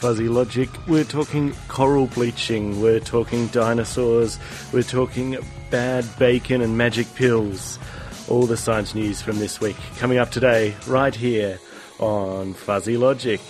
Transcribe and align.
Fuzzy 0.00 0.30
Logic, 0.30 0.70
we're 0.86 1.04
talking 1.04 1.52
coral 1.68 2.06
bleaching, 2.06 2.80
we're 2.80 3.00
talking 3.00 3.48
dinosaurs, 3.48 4.38
we're 4.72 4.82
talking 4.82 5.36
bad 5.68 6.06
bacon 6.18 6.62
and 6.62 6.78
magic 6.78 7.06
pills. 7.14 7.78
All 8.26 8.46
the 8.46 8.56
science 8.56 8.94
news 8.94 9.20
from 9.20 9.38
this 9.38 9.60
week 9.60 9.76
coming 9.98 10.16
up 10.16 10.30
today, 10.30 10.74
right 10.86 11.14
here 11.14 11.58
on 11.98 12.54
Fuzzy 12.54 12.96
Logic. 12.96 13.42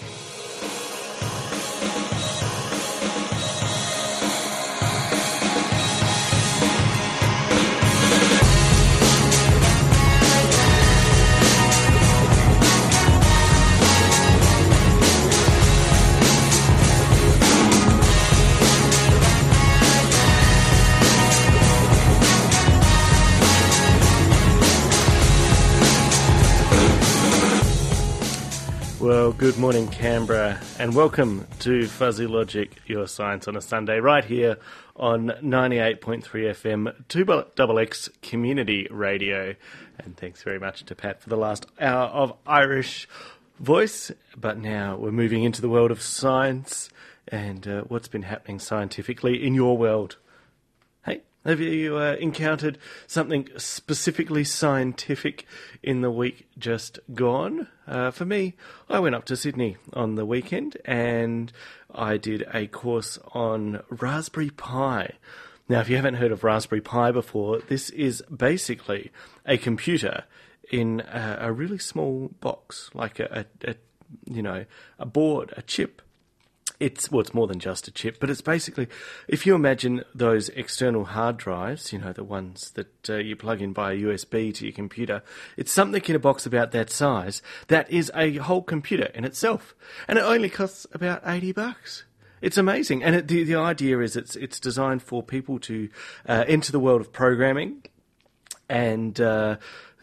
Good 29.41 29.56
morning, 29.56 29.88
Canberra, 29.88 30.60
and 30.78 30.94
welcome 30.94 31.46
to 31.60 31.86
Fuzzy 31.86 32.27
Logic, 32.27 32.77
your 32.84 33.08
science 33.08 33.48
on 33.48 33.56
a 33.56 33.62
Sunday, 33.62 33.98
right 33.98 34.22
here 34.22 34.58
on 34.96 35.28
98.3 35.42 36.22
FM, 36.24 36.94
2XX 37.08 38.20
Community 38.20 38.86
Radio. 38.91 39.55
And 39.96 40.14
thanks 40.14 40.42
very 40.42 40.58
much 40.58 40.84
to 40.84 40.94
Pat 40.94 41.22
for 41.22 41.30
the 41.30 41.38
last 41.38 41.64
hour 41.80 42.08
of 42.08 42.36
Irish 42.46 43.08
voice. 43.58 44.12
But 44.36 44.58
now 44.58 44.98
we're 44.98 45.11
moving 45.11 45.42
into 45.42 45.62
the 45.62 45.70
world 45.70 45.91
of 45.91 46.02
science 46.02 46.91
and 47.27 47.66
uh, 47.66 47.80
what's 47.84 48.08
been 48.08 48.24
happening 48.24 48.58
scientifically 48.58 49.42
in 49.42 49.55
your 49.55 49.78
world. 49.78 50.18
Have 51.44 51.58
you 51.58 51.96
uh, 51.96 52.16
encountered 52.20 52.77
something 53.06 53.48
specifically 53.56 54.44
scientific 54.44 55.46
in 55.83 56.02
the 56.02 56.10
week 56.10 56.46
just 56.58 56.98
gone? 57.14 57.66
Uh, 57.86 58.10
for 58.10 58.27
me, 58.27 58.56
I 58.91 58.98
went 58.98 59.14
up 59.14 59.24
to 59.27 59.36
Sydney 59.36 59.78
on 59.94 60.16
the 60.16 60.27
weekend 60.27 60.77
and 60.84 61.50
I 61.94 62.18
did 62.18 62.46
a 62.52 62.66
course 62.66 63.18
on 63.33 63.83
Raspberry 63.88 64.50
Pi. 64.50 65.14
Now, 65.66 65.80
if 65.80 65.88
you 65.88 65.96
haven't 65.96 66.16
heard 66.16 66.30
of 66.30 66.44
Raspberry 66.44 66.83
Pi 66.83 67.11
before, 67.11 67.61
this 67.61 67.88
is 67.88 68.22
basically 68.24 69.11
a 69.46 69.56
computer 69.56 70.24
in 70.70 71.00
a, 71.00 71.38
a 71.41 71.52
really 71.52 71.78
small 71.78 72.33
box, 72.41 72.91
like 72.92 73.18
a, 73.18 73.46
a, 73.64 73.70
a 73.70 73.74
you 74.27 74.42
know 74.42 74.66
a 74.98 75.06
board, 75.06 75.55
a 75.56 75.62
chip 75.62 76.02
it's 76.81 77.11
well, 77.11 77.20
it's 77.20 77.34
more 77.34 77.47
than 77.47 77.59
just 77.59 77.86
a 77.86 77.91
chip, 77.91 78.19
but 78.19 78.31
it's 78.31 78.41
basically 78.41 78.89
if 79.28 79.47
you 79.47 79.55
imagine 79.55 80.03
those 80.14 80.48
external 80.50 81.05
hard 81.05 81.36
drives, 81.36 81.92
you 81.92 81.98
know, 81.98 82.12
the 82.12 82.25
ones 82.25 82.73
that 82.73 83.11
uh, 83.11 83.17
you 83.17 83.36
plug 83.36 83.61
in 83.61 83.75
via 83.75 83.95
USB 83.95 84.53
to 84.55 84.64
your 84.64 84.73
computer, 84.73 85.23
it's 85.57 85.70
something 85.70 86.02
in 86.07 86.17
a 86.17 86.18
box 86.18 86.46
about 86.46 86.73
that 86.73 86.91
size 86.91 87.42
that 87.68 87.91
is 87.91 88.11
a 88.14 88.36
whole 88.39 88.63
computer 88.63 89.11
in 89.14 89.24
itself, 89.24 89.74
and 90.08 90.18
it 90.18 90.23
only 90.23 90.48
costs 90.48 90.86
about 90.92 91.23
eighty 91.27 91.52
bucks. 91.52 92.05
It's 92.41 92.57
amazing, 92.57 93.05
and 93.05 93.14
it, 93.14 93.29
the 93.29 93.45
the 93.45 93.57
idea 93.57 94.01
is 94.01 94.17
it's 94.17 94.35
it's 94.35 94.58
designed 94.58 95.02
for 95.02 95.23
people 95.23 95.58
to 95.61 95.91
uh, 96.27 96.45
enter 96.48 96.73
the 96.73 96.80
world 96.80 97.02
of 97.02 97.12
programming 97.12 97.85
and. 98.68 99.20
Uh, 99.20 99.57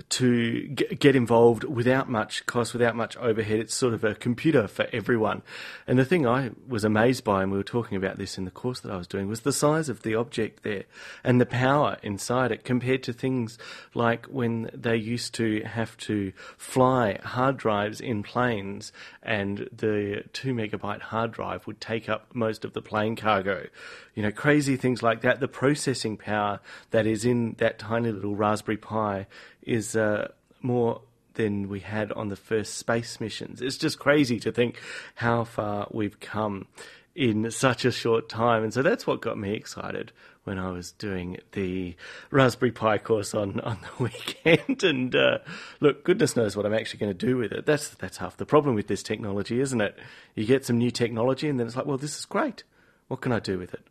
to 0.09 0.67
get 0.67 1.15
involved 1.15 1.63
without 1.63 2.09
much 2.09 2.45
cost, 2.45 2.73
without 2.73 2.95
much 2.95 3.17
overhead. 3.17 3.59
It's 3.59 3.75
sort 3.75 3.93
of 3.93 4.03
a 4.03 4.15
computer 4.15 4.67
for 4.67 4.87
everyone. 4.93 5.41
And 5.87 5.97
the 5.97 6.05
thing 6.05 6.27
I 6.27 6.51
was 6.67 6.83
amazed 6.83 7.23
by, 7.23 7.43
and 7.43 7.51
we 7.51 7.57
were 7.57 7.63
talking 7.63 7.97
about 7.97 8.17
this 8.17 8.37
in 8.37 8.45
the 8.45 8.51
course 8.51 8.79
that 8.81 8.91
I 8.91 8.97
was 8.97 9.07
doing, 9.07 9.27
was 9.27 9.41
the 9.41 9.51
size 9.51 9.89
of 9.89 10.03
the 10.03 10.15
object 10.15 10.63
there 10.63 10.83
and 11.23 11.41
the 11.41 11.45
power 11.45 11.97
inside 12.03 12.51
it 12.51 12.63
compared 12.63 13.03
to 13.03 13.13
things 13.13 13.57
like 13.93 14.25
when 14.27 14.69
they 14.73 14.95
used 14.95 15.33
to 15.35 15.63
have 15.63 15.97
to 15.97 16.31
fly 16.57 17.19
hard 17.23 17.57
drives 17.57 17.99
in 17.99 18.23
planes 18.23 18.91
and 19.23 19.69
the 19.71 20.23
two 20.33 20.53
megabyte 20.53 21.01
hard 21.01 21.31
drive 21.31 21.65
would 21.67 21.81
take 21.81 22.07
up 22.07 22.33
most 22.33 22.63
of 22.63 22.73
the 22.73 22.81
plane 22.81 23.15
cargo. 23.15 23.67
You 24.13 24.23
know, 24.23 24.31
crazy 24.31 24.77
things 24.77 25.03
like 25.03 25.21
that. 25.21 25.39
The 25.39 25.47
processing 25.47 26.17
power 26.17 26.59
that 26.91 27.05
is 27.05 27.25
in 27.25 27.55
that 27.59 27.77
tiny 27.77 28.11
little 28.11 28.35
Raspberry 28.35 28.77
Pi 28.77 29.27
is 29.67 29.95
uh, 29.95 30.29
more 30.61 31.01
than 31.33 31.69
we 31.69 31.81
had 31.81 32.11
on 32.13 32.29
the 32.29 32.35
first 32.35 32.75
space 32.75 33.19
missions. 33.19 33.61
It's 33.61 33.77
just 33.77 33.99
crazy 33.99 34.39
to 34.39 34.51
think 34.51 34.79
how 35.15 35.43
far 35.43 35.87
we've 35.91 36.19
come 36.19 36.67
in 37.15 37.49
such 37.51 37.85
a 37.85 37.91
short 37.91 38.29
time. 38.29 38.63
And 38.63 38.73
so 38.73 38.81
that's 38.81 39.07
what 39.07 39.21
got 39.21 39.37
me 39.37 39.53
excited 39.53 40.11
when 40.43 40.57
I 40.57 40.71
was 40.71 40.93
doing 40.93 41.37
the 41.51 41.95
Raspberry 42.31 42.71
Pi 42.71 42.99
course 42.99 43.33
on, 43.33 43.59
on 43.61 43.79
the 43.81 44.03
weekend. 44.03 44.83
And 44.83 45.15
uh, 45.15 45.39
look, 45.79 46.03
goodness 46.03 46.35
knows 46.35 46.55
what 46.55 46.65
I'm 46.65 46.73
actually 46.73 46.99
going 46.99 47.17
to 47.17 47.25
do 47.25 47.37
with 47.37 47.51
it. 47.51 47.65
That's, 47.65 47.89
that's 47.89 48.17
half 48.17 48.37
the 48.37 48.45
problem 48.45 48.75
with 48.75 48.87
this 48.87 49.03
technology, 49.03 49.59
isn't 49.59 49.81
it? 49.81 49.97
You 50.35 50.45
get 50.45 50.65
some 50.65 50.77
new 50.77 50.91
technology 50.91 51.49
and 51.49 51.59
then 51.59 51.67
it's 51.67 51.75
like, 51.75 51.85
well, 51.85 51.97
this 51.97 52.17
is 52.17 52.25
great. 52.25 52.63
What 53.07 53.21
can 53.21 53.31
I 53.31 53.39
do 53.39 53.57
with 53.57 53.73
it? 53.73 53.85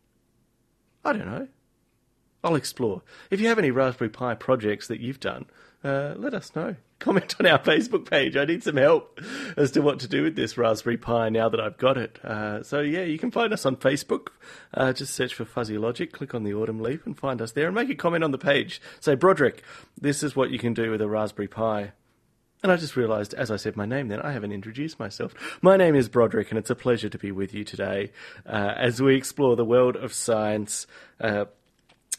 I 1.04 1.12
don't 1.12 1.26
know. 1.26 1.48
I'll 2.42 2.54
explore. 2.54 3.02
If 3.30 3.40
you 3.40 3.48
have 3.48 3.58
any 3.58 3.70
Raspberry 3.70 4.08
Pi 4.08 4.34
projects 4.34 4.86
that 4.88 5.00
you've 5.00 5.20
done, 5.20 5.46
uh, 5.84 6.14
let 6.16 6.34
us 6.34 6.54
know. 6.54 6.76
Comment 6.98 7.34
on 7.38 7.46
our 7.46 7.58
Facebook 7.58 8.08
page. 8.08 8.36
I 8.36 8.46
need 8.46 8.62
some 8.62 8.76
help 8.76 9.20
as 9.56 9.70
to 9.72 9.82
what 9.82 10.00
to 10.00 10.08
do 10.08 10.22
with 10.22 10.34
this 10.34 10.56
Raspberry 10.56 10.96
Pi 10.96 11.28
now 11.28 11.48
that 11.50 11.60
I've 11.60 11.76
got 11.76 11.98
it. 11.98 12.18
Uh, 12.24 12.62
so, 12.62 12.80
yeah, 12.80 13.02
you 13.02 13.18
can 13.18 13.30
find 13.30 13.52
us 13.52 13.66
on 13.66 13.76
Facebook. 13.76 14.28
Uh, 14.72 14.94
just 14.94 15.14
search 15.14 15.34
for 15.34 15.44
Fuzzy 15.44 15.76
Logic, 15.76 16.10
click 16.10 16.34
on 16.34 16.42
the 16.42 16.54
Autumn 16.54 16.80
Leaf, 16.80 17.04
and 17.04 17.16
find 17.16 17.42
us 17.42 17.52
there 17.52 17.66
and 17.66 17.74
make 17.74 17.90
a 17.90 17.94
comment 17.94 18.24
on 18.24 18.30
the 18.30 18.38
page. 18.38 18.80
Say, 19.00 19.14
Broderick, 19.14 19.62
this 20.00 20.22
is 20.22 20.34
what 20.34 20.50
you 20.50 20.58
can 20.58 20.72
do 20.72 20.90
with 20.90 21.02
a 21.02 21.08
Raspberry 21.08 21.48
Pi. 21.48 21.92
And 22.62 22.72
I 22.72 22.76
just 22.76 22.96
realised, 22.96 23.34
as 23.34 23.50
I 23.50 23.56
said 23.56 23.76
my 23.76 23.84
name 23.84 24.08
then, 24.08 24.20
I 24.22 24.32
haven't 24.32 24.52
introduced 24.52 24.98
myself. 24.98 25.34
My 25.60 25.76
name 25.76 25.94
is 25.94 26.08
Broderick, 26.08 26.50
and 26.50 26.58
it's 26.58 26.70
a 26.70 26.74
pleasure 26.74 27.10
to 27.10 27.18
be 27.18 27.30
with 27.30 27.52
you 27.52 27.62
today 27.62 28.10
uh, 28.46 28.72
as 28.76 29.00
we 29.00 29.14
explore 29.14 29.54
the 29.54 29.64
world 29.64 29.96
of 29.96 30.14
science. 30.14 30.86
Uh, 31.20 31.44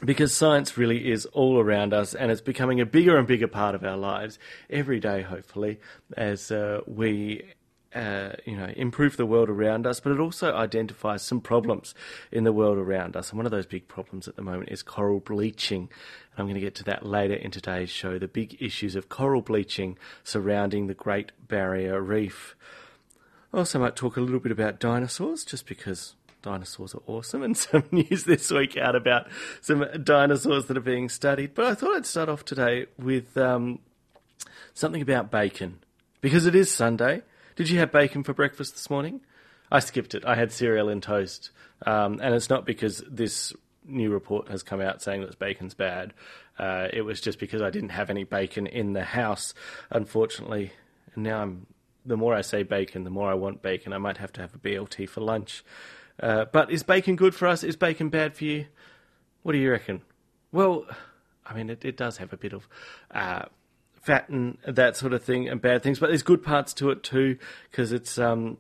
because 0.04 0.36
science 0.36 0.78
really 0.78 1.10
is 1.10 1.26
all 1.28 1.60
around 1.60 1.94
us 1.94 2.14
and 2.14 2.32
it's 2.32 2.42
becoming 2.42 2.80
a 2.80 2.86
bigger 2.86 3.18
and 3.18 3.28
bigger 3.28 3.48
part 3.48 3.76
of 3.76 3.84
our 3.84 3.98
lives 3.98 4.38
every 4.70 5.00
day, 5.00 5.22
hopefully, 5.22 5.80
as 6.16 6.52
uh, 6.52 6.82
we. 6.86 7.44
Uh, 7.96 8.34
you 8.46 8.56
know, 8.56 8.70
improve 8.76 9.18
the 9.18 9.26
world 9.26 9.50
around 9.50 9.88
us, 9.88 10.02
but 10.02 10.12
it 10.12 10.20
also 10.20 10.54
identifies 10.54 11.24
some 11.24 11.40
problems 11.40 11.96
in 12.32 12.44
the 12.44 12.52
world 12.52 12.78
around 12.78 13.16
us. 13.16 13.30
And 13.30 13.38
one 13.38 13.46
of 13.46 13.52
those 13.52 13.66
big 13.66 13.88
problems 13.88 14.28
at 14.28 14.36
the 14.36 14.42
moment 14.44 14.70
is 14.70 14.84
coral 14.84 15.22
bleaching. 15.22 15.90
And 16.32 16.38
I'm 16.38 16.46
going 16.46 16.56
to 16.56 16.62
get 16.62 16.76
to 16.76 16.84
that 16.84 17.06
later 17.06 17.34
in 17.34 17.50
today's 17.50 17.90
show 17.90 18.20
the 18.20 18.28
big 18.28 18.62
issues 18.62 18.96
of 18.96 19.10
coral 19.10 19.42
bleaching 19.42 19.98
surrounding 20.24 20.88
the 20.88 20.94
Great 20.94 21.32
Barrier 21.48 22.00
Reef. 22.02 22.56
I 23.54 23.60
also 23.60 23.80
might 23.80 23.96
talk 23.96 24.18
a 24.18 24.22
little 24.22 24.42
bit 24.42 24.52
about 24.52 24.80
dinosaurs, 24.80 25.44
just 25.44 25.66
because 25.66 26.16
dinosaurs 26.42 26.94
are 26.94 27.02
awesome, 27.08 27.44
and 27.44 27.58
some 27.58 27.84
news 27.92 28.24
this 28.24 28.52
week 28.52 28.78
out 28.78 28.96
about 28.96 29.28
some 29.62 29.86
dinosaurs 30.04 30.66
that 30.66 30.78
are 30.78 30.82
being 30.82 31.10
studied. 31.10 31.54
But 31.54 31.66
I 31.66 31.76
thought 31.76 31.96
I'd 31.96 32.06
start 32.06 32.30
off 32.30 32.46
today 32.46 32.88
with 32.98 33.38
um, 33.38 33.80
something 34.74 35.02
about 35.02 35.32
bacon 35.32 35.80
because 36.22 36.46
it 36.46 36.56
is 36.56 36.72
Sunday. 36.72 37.22
Did 37.56 37.70
you 37.70 37.80
have 37.80 37.92
bacon 37.92 38.24
for 38.24 38.34
breakfast 38.34 38.74
this 38.74 38.90
morning? 38.90 39.22
I 39.72 39.80
skipped 39.80 40.16
it. 40.16 40.24
I 40.26 40.36
had 40.36 40.52
cereal 40.52 40.90
and 40.90 41.02
toast, 41.04 41.52
um, 41.86 42.20
and 42.22 42.34
it's 42.34 42.50
not 42.50 42.66
because 42.66 43.04
this 43.10 43.54
new 43.86 44.12
report 44.12 44.50
has 44.50 44.64
come 44.64 44.82
out 44.82 45.02
saying 45.02 45.22
that 45.22 45.40
bacon's 45.40 45.74
bad. 45.74 46.14
Uh, 46.60 46.88
it 46.92 47.02
was 47.02 47.22
just 47.22 47.40
because 47.40 47.62
I 47.62 47.70
didn't 47.70 47.90
have 47.90 48.10
any 48.10 48.24
bacon 48.24 48.68
in 48.68 48.94
the 48.94 49.04
house, 49.04 49.54
unfortunately. 49.90 50.72
And 51.16 51.24
now 51.24 51.42
I'm. 51.42 51.68
The 52.06 52.16
more 52.16 52.34
I 52.34 52.40
say 52.40 52.64
bacon, 52.64 53.04
the 53.04 53.10
more 53.10 53.30
I 53.30 53.34
want 53.34 53.62
bacon. 53.62 53.92
I 53.92 53.98
might 53.98 54.18
have 54.18 54.32
to 54.34 54.42
have 54.42 54.56
a 54.56 54.58
BLT 54.58 55.10
for 55.10 55.20
lunch. 55.20 55.62
Uh, 56.20 56.46
but 56.52 56.72
is 56.72 56.84
bacon 56.84 57.16
good 57.16 57.36
for 57.36 57.48
us? 57.48 57.64
Is 57.64 57.76
bacon 57.76 58.10
bad 58.10 58.36
for 58.36 58.46
you? 58.46 58.66
What 59.44 59.52
do 59.54 59.60
you 59.60 59.72
reckon? 59.72 60.02
Well, 60.52 60.86
I 61.46 61.54
mean, 61.54 61.70
it, 61.70 61.86
it 61.86 61.98
does 61.98 62.18
have 62.18 62.34
a 62.34 62.38
bit 62.38 62.54
of 62.54 62.68
uh, 63.12 63.46
fat 64.02 64.30
and 64.30 64.58
that 64.66 64.98
sort 64.98 65.14
of 65.14 65.24
thing 65.24 65.48
and 65.48 65.62
bad 65.62 65.84
things, 65.84 66.00
but 66.00 66.08
there's 66.08 66.24
good 66.24 66.44
parts 66.44 66.74
to 66.76 66.90
it 66.90 67.04
too 67.04 67.38
because 67.70 67.92
it's 67.92 68.18
um, 68.18 68.58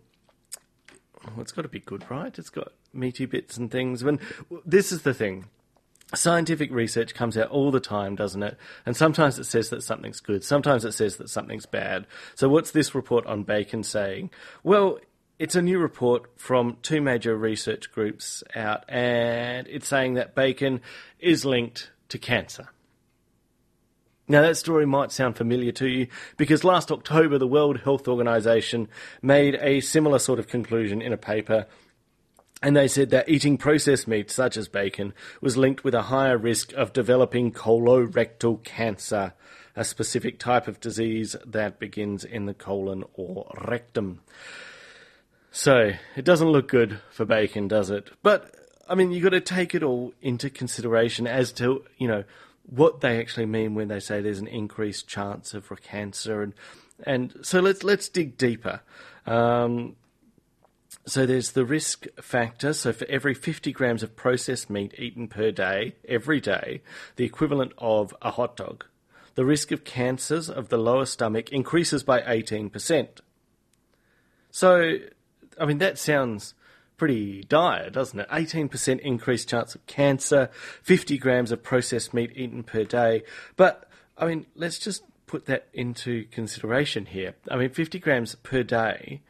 well, 1.25 1.41
it's 1.41 1.51
got 1.51 1.63
to 1.63 1.69
be 1.69 1.79
good, 1.79 2.09
right? 2.09 2.37
It's 2.37 2.49
got 2.49 2.73
meaty 2.93 3.25
bits 3.25 3.57
and 3.57 3.71
things. 3.71 4.03
When 4.03 4.19
this 4.65 4.91
is 4.91 5.01
the 5.01 5.13
thing. 5.13 5.45
Scientific 6.15 6.71
research 6.71 7.13
comes 7.13 7.37
out 7.37 7.49
all 7.49 7.69
the 7.69 7.81
time, 7.81 8.15
doesn't 8.15 8.41
it? 8.41 8.57
And 8.85 8.95
sometimes 8.95 9.37
it 9.39 9.43
says 9.43 9.69
that 9.71 9.83
something's 9.83 10.21
good, 10.21 10.41
sometimes 10.41 10.85
it 10.85 10.93
says 10.93 11.17
that 11.17 11.29
something's 11.29 11.65
bad. 11.65 12.07
So, 12.33 12.47
what's 12.47 12.71
this 12.71 12.95
report 12.95 13.25
on 13.25 13.43
bacon 13.43 13.83
saying? 13.83 14.29
Well, 14.63 14.99
it's 15.39 15.55
a 15.55 15.61
new 15.61 15.79
report 15.79 16.29
from 16.35 16.77
two 16.81 17.01
major 17.01 17.35
research 17.35 17.91
groups 17.91 18.43
out, 18.55 18.83
and 18.89 19.67
it's 19.67 19.87
saying 19.87 20.15
that 20.15 20.35
bacon 20.35 20.81
is 21.19 21.45
linked 21.45 21.91
to 22.09 22.17
cancer. 22.17 22.69
Now, 24.27 24.41
that 24.41 24.57
story 24.57 24.85
might 24.85 25.11
sound 25.11 25.37
familiar 25.37 25.71
to 25.73 25.87
you 25.87 26.07
because 26.35 26.65
last 26.65 26.91
October, 26.91 27.37
the 27.37 27.47
World 27.47 27.79
Health 27.79 28.07
Organization 28.09 28.89
made 29.21 29.55
a 29.61 29.79
similar 29.79 30.19
sort 30.19 30.39
of 30.39 30.49
conclusion 30.49 31.01
in 31.01 31.13
a 31.13 31.17
paper. 31.17 31.65
And 32.61 32.75
they 32.75 32.89
said 32.89 33.11
that 33.11 33.29
eating 33.29 33.57
processed 33.57 34.07
meat, 34.07 34.29
such 34.29 34.57
as 34.57 34.67
bacon, 34.67 35.13
was 35.39 35.55
linked 35.55 35.83
with 35.83 35.93
a 35.93 36.03
higher 36.03 36.37
risk 36.37 36.73
of 36.73 36.91
developing 36.91 37.53
colorectal 37.53 38.61
cancer, 38.63 39.33
a 39.75 39.85
specific 39.85 40.39
type 40.39 40.67
of 40.67 40.81
disease 40.81 41.35
that 41.45 41.79
begins 41.79 42.25
in 42.25 42.47
the 42.47 42.53
colon 42.53 43.05
or 43.13 43.49
rectum. 43.65 44.21
So, 45.57 45.93
it 46.15 46.23
doesn't 46.23 46.49
look 46.49 46.67
good 46.67 46.99
for 47.09 47.25
bacon, 47.25 47.67
does 47.67 47.89
it? 47.89 48.11
But, 48.21 48.53
I 48.87 48.93
mean, 48.93 49.11
you've 49.11 49.23
got 49.23 49.31
to 49.31 49.41
take 49.41 49.73
it 49.73 49.81
all 49.81 50.13
into 50.21 50.51
consideration 50.51 51.25
as 51.25 51.51
to, 51.53 51.83
you 51.97 52.07
know, 52.07 52.25
what 52.67 53.01
they 53.01 53.19
actually 53.19 53.47
mean 53.47 53.73
when 53.73 53.87
they 53.87 53.99
say 53.99 54.21
there's 54.21 54.37
an 54.37 54.45
increased 54.45 55.07
chance 55.07 55.55
of 55.55 55.67
cancer, 55.81 56.43
and 56.43 56.53
and 57.03 57.33
so 57.41 57.59
let's 57.59 57.83
let's 57.83 58.07
dig 58.07 58.37
deeper. 58.37 58.81
Um, 59.25 59.95
so 61.07 61.25
there's 61.25 61.53
the 61.53 61.65
risk 61.65 62.05
factor. 62.21 62.71
So 62.71 62.93
for 62.93 63.07
every 63.09 63.33
50 63.33 63.71
grams 63.71 64.03
of 64.03 64.15
processed 64.15 64.69
meat 64.69 64.93
eaten 64.99 65.27
per 65.27 65.49
day, 65.49 65.95
every 66.07 66.39
day, 66.39 66.83
the 67.15 67.25
equivalent 67.25 67.73
of 67.79 68.13
a 68.21 68.29
hot 68.29 68.57
dog, 68.57 68.85
the 69.33 69.43
risk 69.43 69.71
of 69.71 69.83
cancers 69.83 70.51
of 70.51 70.69
the 70.69 70.77
lower 70.77 71.07
stomach 71.07 71.51
increases 71.51 72.03
by 72.03 72.21
18%. 72.21 73.07
So, 74.51 74.97
I 75.59 75.65
mean, 75.65 75.79
that 75.79 75.97
sounds 75.97 76.53
pretty 76.97 77.43
dire, 77.43 77.89
doesn't 77.89 78.19
it? 78.19 78.29
18% 78.29 78.99
increased 78.99 79.49
chance 79.49 79.75
of 79.75 79.85
cancer, 79.85 80.49
50 80.83 81.17
grams 81.17 81.51
of 81.51 81.63
processed 81.63 82.13
meat 82.13 82.31
eaten 82.35 82.63
per 82.63 82.83
day. 82.83 83.23
But, 83.55 83.89
I 84.17 84.25
mean, 84.25 84.47
let's 84.55 84.79
just 84.79 85.03
put 85.27 85.45
that 85.45 85.67
into 85.73 86.25
consideration 86.25 87.05
here. 87.05 87.35
I 87.49 87.57
mean, 87.57 87.69
50 87.69 87.99
grams 87.99 88.35
per 88.35 88.63
day 88.63 89.21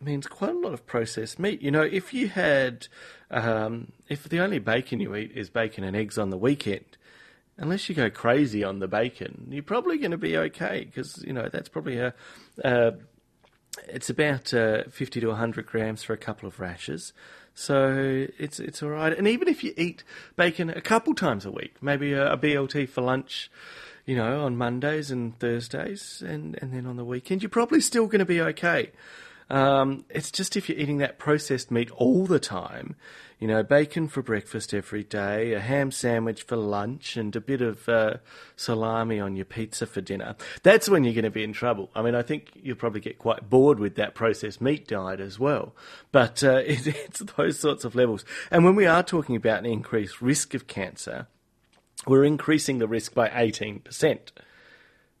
means 0.00 0.26
quite 0.26 0.54
a 0.54 0.58
lot 0.58 0.72
of 0.72 0.86
processed 0.86 1.38
meat. 1.38 1.60
You 1.60 1.70
know, 1.70 1.82
if 1.82 2.14
you 2.14 2.28
had, 2.28 2.88
um, 3.30 3.92
if 4.08 4.24
the 4.24 4.40
only 4.40 4.58
bacon 4.58 5.00
you 5.00 5.14
eat 5.14 5.32
is 5.34 5.50
bacon 5.50 5.84
and 5.84 5.96
eggs 5.96 6.16
on 6.16 6.30
the 6.30 6.38
weekend, 6.38 6.96
unless 7.58 7.88
you 7.88 7.94
go 7.94 8.08
crazy 8.08 8.64
on 8.64 8.78
the 8.78 8.88
bacon, 8.88 9.48
you're 9.50 9.62
probably 9.62 9.98
going 9.98 10.12
to 10.12 10.18
be 10.18 10.36
okay 10.36 10.84
because, 10.84 11.22
you 11.26 11.32
know, 11.32 11.48
that's 11.52 11.68
probably 11.68 11.98
a, 11.98 12.14
a 12.64 12.94
it's 13.86 14.10
about 14.10 14.52
uh, 14.52 14.84
50 14.90 15.20
to 15.20 15.28
100 15.28 15.66
grams 15.66 16.02
for 16.02 16.12
a 16.12 16.18
couple 16.18 16.48
of 16.48 16.60
rashers. 16.60 17.12
So 17.54 18.26
it's 18.38 18.60
it's 18.60 18.82
all 18.84 18.90
right. 18.90 19.16
And 19.16 19.26
even 19.26 19.48
if 19.48 19.64
you 19.64 19.74
eat 19.76 20.04
bacon 20.36 20.70
a 20.70 20.80
couple 20.80 21.14
times 21.14 21.44
a 21.44 21.50
week, 21.50 21.74
maybe 21.80 22.12
a, 22.12 22.32
a 22.32 22.38
BLT 22.38 22.88
for 22.88 23.00
lunch, 23.00 23.50
you 24.06 24.14
know, 24.14 24.44
on 24.44 24.56
Mondays 24.56 25.10
and 25.10 25.36
Thursdays, 25.40 26.22
and, 26.24 26.56
and 26.62 26.72
then 26.72 26.86
on 26.86 26.96
the 26.96 27.04
weekend, 27.04 27.42
you're 27.42 27.50
probably 27.50 27.80
still 27.80 28.06
going 28.06 28.20
to 28.20 28.24
be 28.24 28.40
okay. 28.40 28.92
Um, 29.50 30.04
it's 30.10 30.30
just 30.30 30.56
if 30.56 30.68
you're 30.68 30.78
eating 30.78 30.98
that 30.98 31.18
processed 31.18 31.70
meat 31.70 31.90
all 31.92 32.26
the 32.26 32.38
time, 32.38 32.96
you 33.38 33.46
know, 33.46 33.62
bacon 33.62 34.08
for 34.08 34.20
breakfast 34.20 34.74
every 34.74 35.04
day, 35.04 35.52
a 35.54 35.60
ham 35.60 35.90
sandwich 35.90 36.42
for 36.42 36.56
lunch, 36.56 37.16
and 37.16 37.34
a 37.34 37.40
bit 37.40 37.62
of 37.62 37.88
uh, 37.88 38.14
salami 38.56 39.20
on 39.20 39.36
your 39.36 39.44
pizza 39.44 39.86
for 39.86 40.00
dinner. 40.00 40.34
That's 40.64 40.88
when 40.88 41.04
you're 41.04 41.14
going 41.14 41.24
to 41.24 41.30
be 41.30 41.44
in 41.44 41.52
trouble. 41.52 41.88
I 41.94 42.02
mean, 42.02 42.14
I 42.14 42.22
think 42.22 42.50
you'll 42.54 42.76
probably 42.76 43.00
get 43.00 43.18
quite 43.18 43.48
bored 43.48 43.78
with 43.78 43.94
that 43.94 44.14
processed 44.14 44.60
meat 44.60 44.88
diet 44.88 45.20
as 45.20 45.38
well. 45.38 45.74
But 46.12 46.42
uh, 46.42 46.56
it, 46.66 46.86
it's 46.86 47.20
those 47.36 47.58
sorts 47.58 47.84
of 47.84 47.94
levels. 47.94 48.24
And 48.50 48.64
when 48.64 48.74
we 48.74 48.86
are 48.86 49.02
talking 49.02 49.36
about 49.36 49.60
an 49.60 49.66
increased 49.66 50.20
risk 50.20 50.52
of 50.52 50.66
cancer, 50.66 51.28
we're 52.06 52.24
increasing 52.24 52.78
the 52.78 52.88
risk 52.88 53.14
by 53.14 53.28
18% 53.28 54.18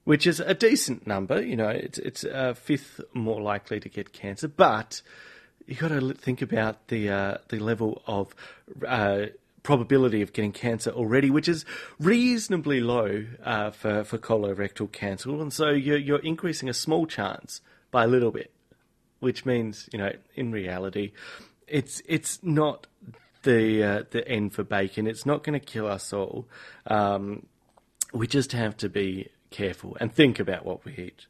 which 0.08 0.26
is 0.26 0.40
a 0.40 0.54
decent 0.54 1.06
number. 1.06 1.38
You 1.42 1.54
know, 1.54 1.68
it's 1.68 1.98
it's 1.98 2.24
a 2.24 2.54
fifth 2.54 2.98
more 3.12 3.42
likely 3.42 3.78
to 3.78 3.90
get 3.90 4.14
cancer, 4.14 4.48
but 4.48 5.02
you 5.66 5.74
got 5.74 5.88
to 5.88 6.14
think 6.14 6.40
about 6.40 6.88
the 6.88 7.10
uh, 7.10 7.36
the 7.48 7.58
level 7.58 8.00
of 8.06 8.34
uh, 8.86 9.26
probability 9.62 10.22
of 10.22 10.32
getting 10.32 10.52
cancer 10.52 10.90
already, 10.92 11.30
which 11.30 11.46
is 11.46 11.66
reasonably 12.00 12.80
low 12.80 13.26
uh, 13.44 13.70
for 13.70 14.02
for 14.02 14.16
colorectal 14.16 14.90
cancer, 14.90 15.28
and 15.28 15.52
so 15.52 15.68
you're 15.68 15.98
you're 15.98 16.20
increasing 16.20 16.70
a 16.70 16.74
small 16.74 17.04
chance 17.04 17.60
by 17.90 18.04
a 18.04 18.06
little 18.06 18.30
bit, 18.30 18.50
which 19.20 19.44
means 19.44 19.90
you 19.92 19.98
know 19.98 20.12
in 20.34 20.52
reality, 20.52 21.12
it's 21.66 22.00
it's 22.06 22.42
not 22.42 22.86
the 23.42 23.84
uh, 23.84 24.02
the 24.10 24.26
end 24.26 24.54
for 24.54 24.64
bacon. 24.64 25.06
It's 25.06 25.26
not 25.26 25.44
going 25.44 25.60
to 25.60 25.66
kill 25.66 25.86
us 25.86 26.14
all. 26.14 26.46
Um, 26.86 27.44
we 28.14 28.26
just 28.26 28.52
have 28.52 28.74
to 28.78 28.88
be 28.88 29.28
careful 29.50 29.96
and 30.00 30.12
think 30.12 30.38
about 30.38 30.64
what 30.64 30.84
we 30.84 30.92
eat. 30.92 31.26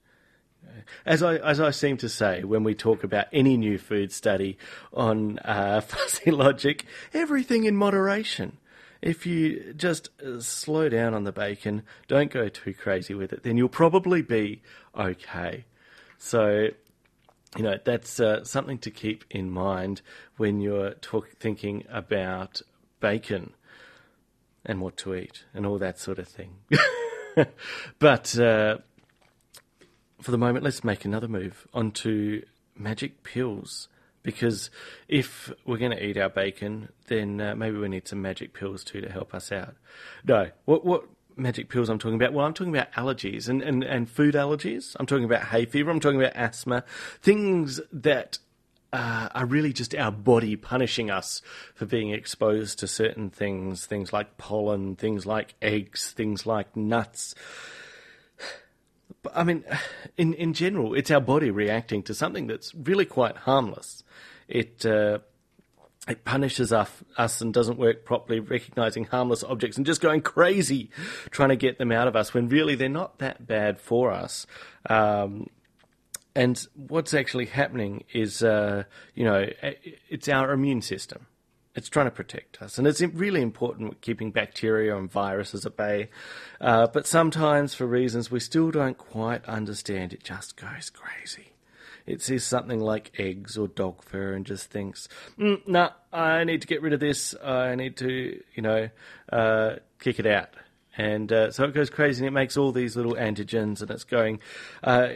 As 1.07 1.23
I 1.23 1.37
as 1.37 1.61
I 1.61 1.71
seem 1.71 1.97
to 1.99 2.09
say 2.09 2.45
when 2.45 2.65
we 2.65 2.75
talk 2.75 3.05
about 3.05 3.27
any 3.33 3.57
new 3.57 3.79
food 3.79 4.13
study 4.13 4.59
on 4.93 5.39
uh, 5.41 5.81
fuzzy 5.87 6.31
logic, 6.31 6.85
everything 7.15 7.65
in 7.65 7.77
moderation. 7.77 8.59
If 9.01 9.27
you 9.27 9.75
just 9.75 10.11
uh, 10.21 10.41
slow 10.41 10.89
down 10.89 11.15
on 11.15 11.23
the 11.23 11.31
bacon, 11.31 11.85
don't 12.09 12.33
go 12.33 12.49
too 12.49 12.75
crazy 12.75 13.15
with 13.15 13.33
it, 13.33 13.45
then 13.45 13.57
you'll 13.57 13.69
probably 13.69 14.23
be 14.23 14.61
okay. 14.99 15.67
So, 16.19 16.71
you 17.57 17.63
know 17.63 17.79
that's 17.83 18.19
uh, 18.19 18.43
something 18.43 18.79
to 18.79 18.91
keep 18.91 19.25
in 19.31 19.51
mind 19.51 20.03
when 20.37 20.61
you're 20.61 20.95
talk- 20.95 21.39
thinking 21.39 21.85
about 21.89 22.61
bacon 23.01 23.55
and 24.65 24.81
what 24.81 24.97
to 24.99 25.15
eat 25.15 25.45
and 25.55 25.65
all 25.65 25.79
that 25.79 25.99
sort 25.99 26.19
of 26.19 26.27
thing. 26.27 26.57
but 27.99 28.39
uh, 28.39 28.79
for 30.21 30.31
the 30.31 30.39
moment, 30.39 30.65
let's 30.65 30.85
make 30.85 31.05
another 31.05 31.29
move 31.29 31.67
onto 31.73 32.43
magic 32.77 33.23
pills. 33.23 33.89
Because 34.23 34.71
if 35.07 35.51
we're 35.65 35.79
going 35.79 35.93
to 35.93 36.05
eat 36.05 36.19
our 36.19 36.29
bacon, 36.29 36.91
then 37.07 37.41
uh, 37.41 37.55
maybe 37.55 37.79
we 37.79 37.89
need 37.89 38.09
some 38.09 38.21
magic 38.21 38.53
pills 38.53 38.85
too 38.85 39.01
to 39.01 39.11
help 39.11 39.33
us 39.33 39.51
out. 39.53 39.77
No, 40.25 40.51
what 40.65 40.85
what 40.85 41.05
magic 41.37 41.69
pills 41.69 41.89
I'm 41.89 41.99
talking 41.99 42.17
about? 42.17 42.33
Well, 42.33 42.45
I'm 42.45 42.53
talking 42.53 42.75
about 42.75 42.93
allergies 42.93 43.49
and, 43.49 43.63
and, 43.63 43.85
and 43.85 44.11
food 44.11 44.35
allergies. 44.35 44.97
I'm 44.99 45.07
talking 45.07 45.25
about 45.25 45.45
hay 45.45 45.65
fever. 45.65 45.91
I'm 45.91 46.01
talking 46.01 46.21
about 46.21 46.35
asthma. 46.35 46.85
Things 47.23 47.81
that 47.93 48.39
uh, 48.93 49.29
are 49.35 49.47
really 49.47 49.73
just 49.73 49.95
our 49.95 50.11
body 50.11 50.57
punishing 50.57 51.11
us 51.11 51.43
for 51.75 51.87
being 51.87 52.11
exposed 52.11 52.79
to 52.79 52.87
certain 52.87 53.31
things, 53.31 53.87
things 53.87 54.13
like 54.13 54.39
pollen, 54.39 54.97
things 54.97 55.27
like 55.27 55.55
eggs, 55.61 56.13
things 56.13 56.47
like 56.47 56.77
nuts. 56.77 57.35
But, 59.23 59.33
I 59.37 59.45
mean, 59.45 59.65
in 60.17 60.35
in 60.35 60.53
general, 60.53 60.95
it's 60.95 61.11
our 61.11 61.21
body 61.21 61.51
reacting 61.51 62.03
to 62.05 62.15
something 62.15 62.47
that's 62.47 62.75
really 62.75 63.05
quite 63.05 63.37
harmless. 63.37 64.05
It 64.47 64.87
uh, 64.87 65.19
it 66.09 66.25
punishes 66.25 66.73
us, 66.73 66.91
us 67.17 67.41
and 67.41 67.53
doesn't 67.53 67.79
work 67.79 68.05
properly, 68.05 68.41
recognizing 68.41 69.05
harmless 69.05 69.45
objects 69.45 69.77
and 69.77 69.85
just 69.85 70.01
going 70.01 70.23
crazy 70.23 70.91
trying 71.31 71.51
to 71.51 71.57
get 71.57 71.79
them 71.79 71.93
out 71.93 72.09
of 72.09 72.17
us 72.17 72.33
when 72.33 72.49
really 72.49 72.75
they're 72.75 72.89
not 72.89 73.19
that 73.19 73.47
bad 73.47 73.79
for 73.79 74.11
us. 74.11 74.47
Um, 74.89 75.49
and 76.39 76.69
what's 76.77 77.15
actually 77.15 77.47
happening 77.47 78.05
is, 78.13 78.45
uh, 78.45 78.85
you 79.17 79.25
know, 79.25 79.45
it's 80.09 80.29
our 80.29 80.53
immune 80.53 80.83
system. 80.83 81.27
It's 81.75 81.89
trying 81.89 82.07
to 82.07 82.13
protect 82.13 82.63
us. 82.63 82.79
And 82.79 82.87
it's 82.87 83.01
really 83.01 83.43
important 83.43 84.01
keeping 84.03 84.31
bacteria 84.31 84.97
and 84.97 85.11
viruses 85.11 85.67
at 85.67 85.77
bay. 85.77 86.11
Uh, 86.61 86.87
but 86.87 87.09
sometimes, 87.09 87.75
for 87.75 87.87
reasons 87.87 88.31
we 88.31 88.39
still 88.39 88.71
don't 88.71 88.97
quite 88.97 89.45
understand, 89.47 90.13
it 90.13 90.23
just 90.23 90.57
goes 90.57 90.91
crazy. 90.91 91.55
It 92.07 92.23
sees 92.23 92.45
something 92.45 92.79
like 92.79 93.11
eggs 93.19 93.59
or 93.59 93.67
dog 93.67 94.05
fur 94.05 94.35
and 94.35 94.47
just 94.47 94.71
thinks, 94.71 95.09
mm, 95.41 95.67
nah, 95.67 95.91
I 96.13 96.45
need 96.45 96.61
to 96.61 96.69
get 96.69 96.83
rid 96.83 96.93
of 96.93 97.01
this. 97.01 97.35
I 97.45 97.75
need 97.75 97.97
to, 97.97 98.41
you 98.55 98.63
know, 98.63 98.91
uh, 99.33 99.77
kick 99.99 100.21
it 100.21 100.27
out. 100.27 100.51
And 100.99 101.33
uh, 101.33 101.53
so 101.53 101.65
it 101.65 101.75
goes 101.75 101.91
crazy 101.91 102.25
and 102.25 102.27
it 102.27 102.33
makes 102.33 102.57
all 102.57 102.73
these 102.73 102.97
little 102.97 103.15
antigens 103.15 103.81
and 103.81 103.91
it's 103.91 104.03
going. 104.03 104.41
Uh, 104.83 105.11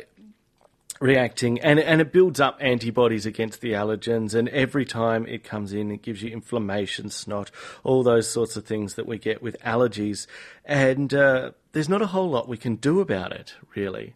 reacting 1.03 1.61
and 1.61 1.81
and 1.81 2.01
it 2.01 2.13
builds 2.13 2.39
up 2.39 2.57
antibodies 2.61 3.27
against 3.27 3.61
the 3.61 3.73
allergens 3.73 4.37
and 4.37 4.49
every 4.51 4.85
time 4.85 5.27
it 5.27 5.43
comes 5.43 5.73
in 5.73 5.91
it 5.91 6.01
gives 6.01 6.23
you 6.23 6.31
inflammation 6.31 7.11
snot 7.11 7.51
all 7.83 8.05
those 8.05 8.31
sorts 8.31 8.57
of 8.57 8.65
things 8.65 8.95
that 8.95 9.05
we 9.05 9.19
get 9.19 9.43
with 9.43 9.61
allergies. 9.63 10.29
And 10.65 11.13
uh, 11.13 11.51
there's 11.73 11.89
not 11.89 12.03
a 12.03 12.07
whole 12.07 12.31
lot 12.31 12.49
we 12.49 12.57
can 12.57 12.77
do 12.77 13.01
about 13.01 13.33
it 13.33 13.55
really. 13.75 14.15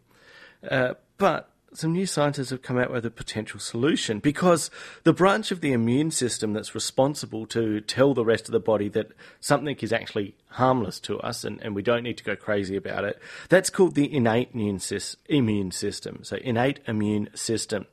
Uh, 0.71 0.95
but 1.19 1.51
some 1.77 1.93
new 1.93 2.07
scientists 2.07 2.51
have 2.51 2.63
come 2.63 2.79
out 2.79 2.91
with 2.91 3.05
a 3.05 3.11
potential 3.11 3.61
solution 3.61 4.19
because 4.19 4.71
the 5.05 5.13
branch 5.13 5.51
of 5.51 5.61
the 5.61 5.73
immune 5.73 6.11
system 6.11 6.53
that's 6.53 6.75
responsible 6.75 7.47
to 7.47 7.81
tell 7.83 8.15
the 8.15 8.25
rest 8.25 8.47
of 8.49 8.53
the 8.53 8.61
body 8.61 8.89
that 8.89 9.13
something 9.41 9.77
is 9.81 9.93
actually 9.93 10.35
harmless 10.49 10.99
to 11.01 11.19
us 11.21 11.45
and, 11.45 11.61
and 11.63 11.75
we 11.75 11.83
don't 11.83 12.03
need 12.03 12.17
to 12.17 12.25
go 12.25 12.35
crazy 12.35 12.77
about 12.77 13.05
it, 13.05 13.21
that's 13.49 13.71
called 13.71 13.95
the 13.95 14.13
innate 14.13 14.51
immune, 14.55 14.81
immune 15.29 15.71
system. 15.71 16.21
So, 16.23 16.37
innate 16.37 16.81
immune 16.87 17.29
system. 17.35 17.87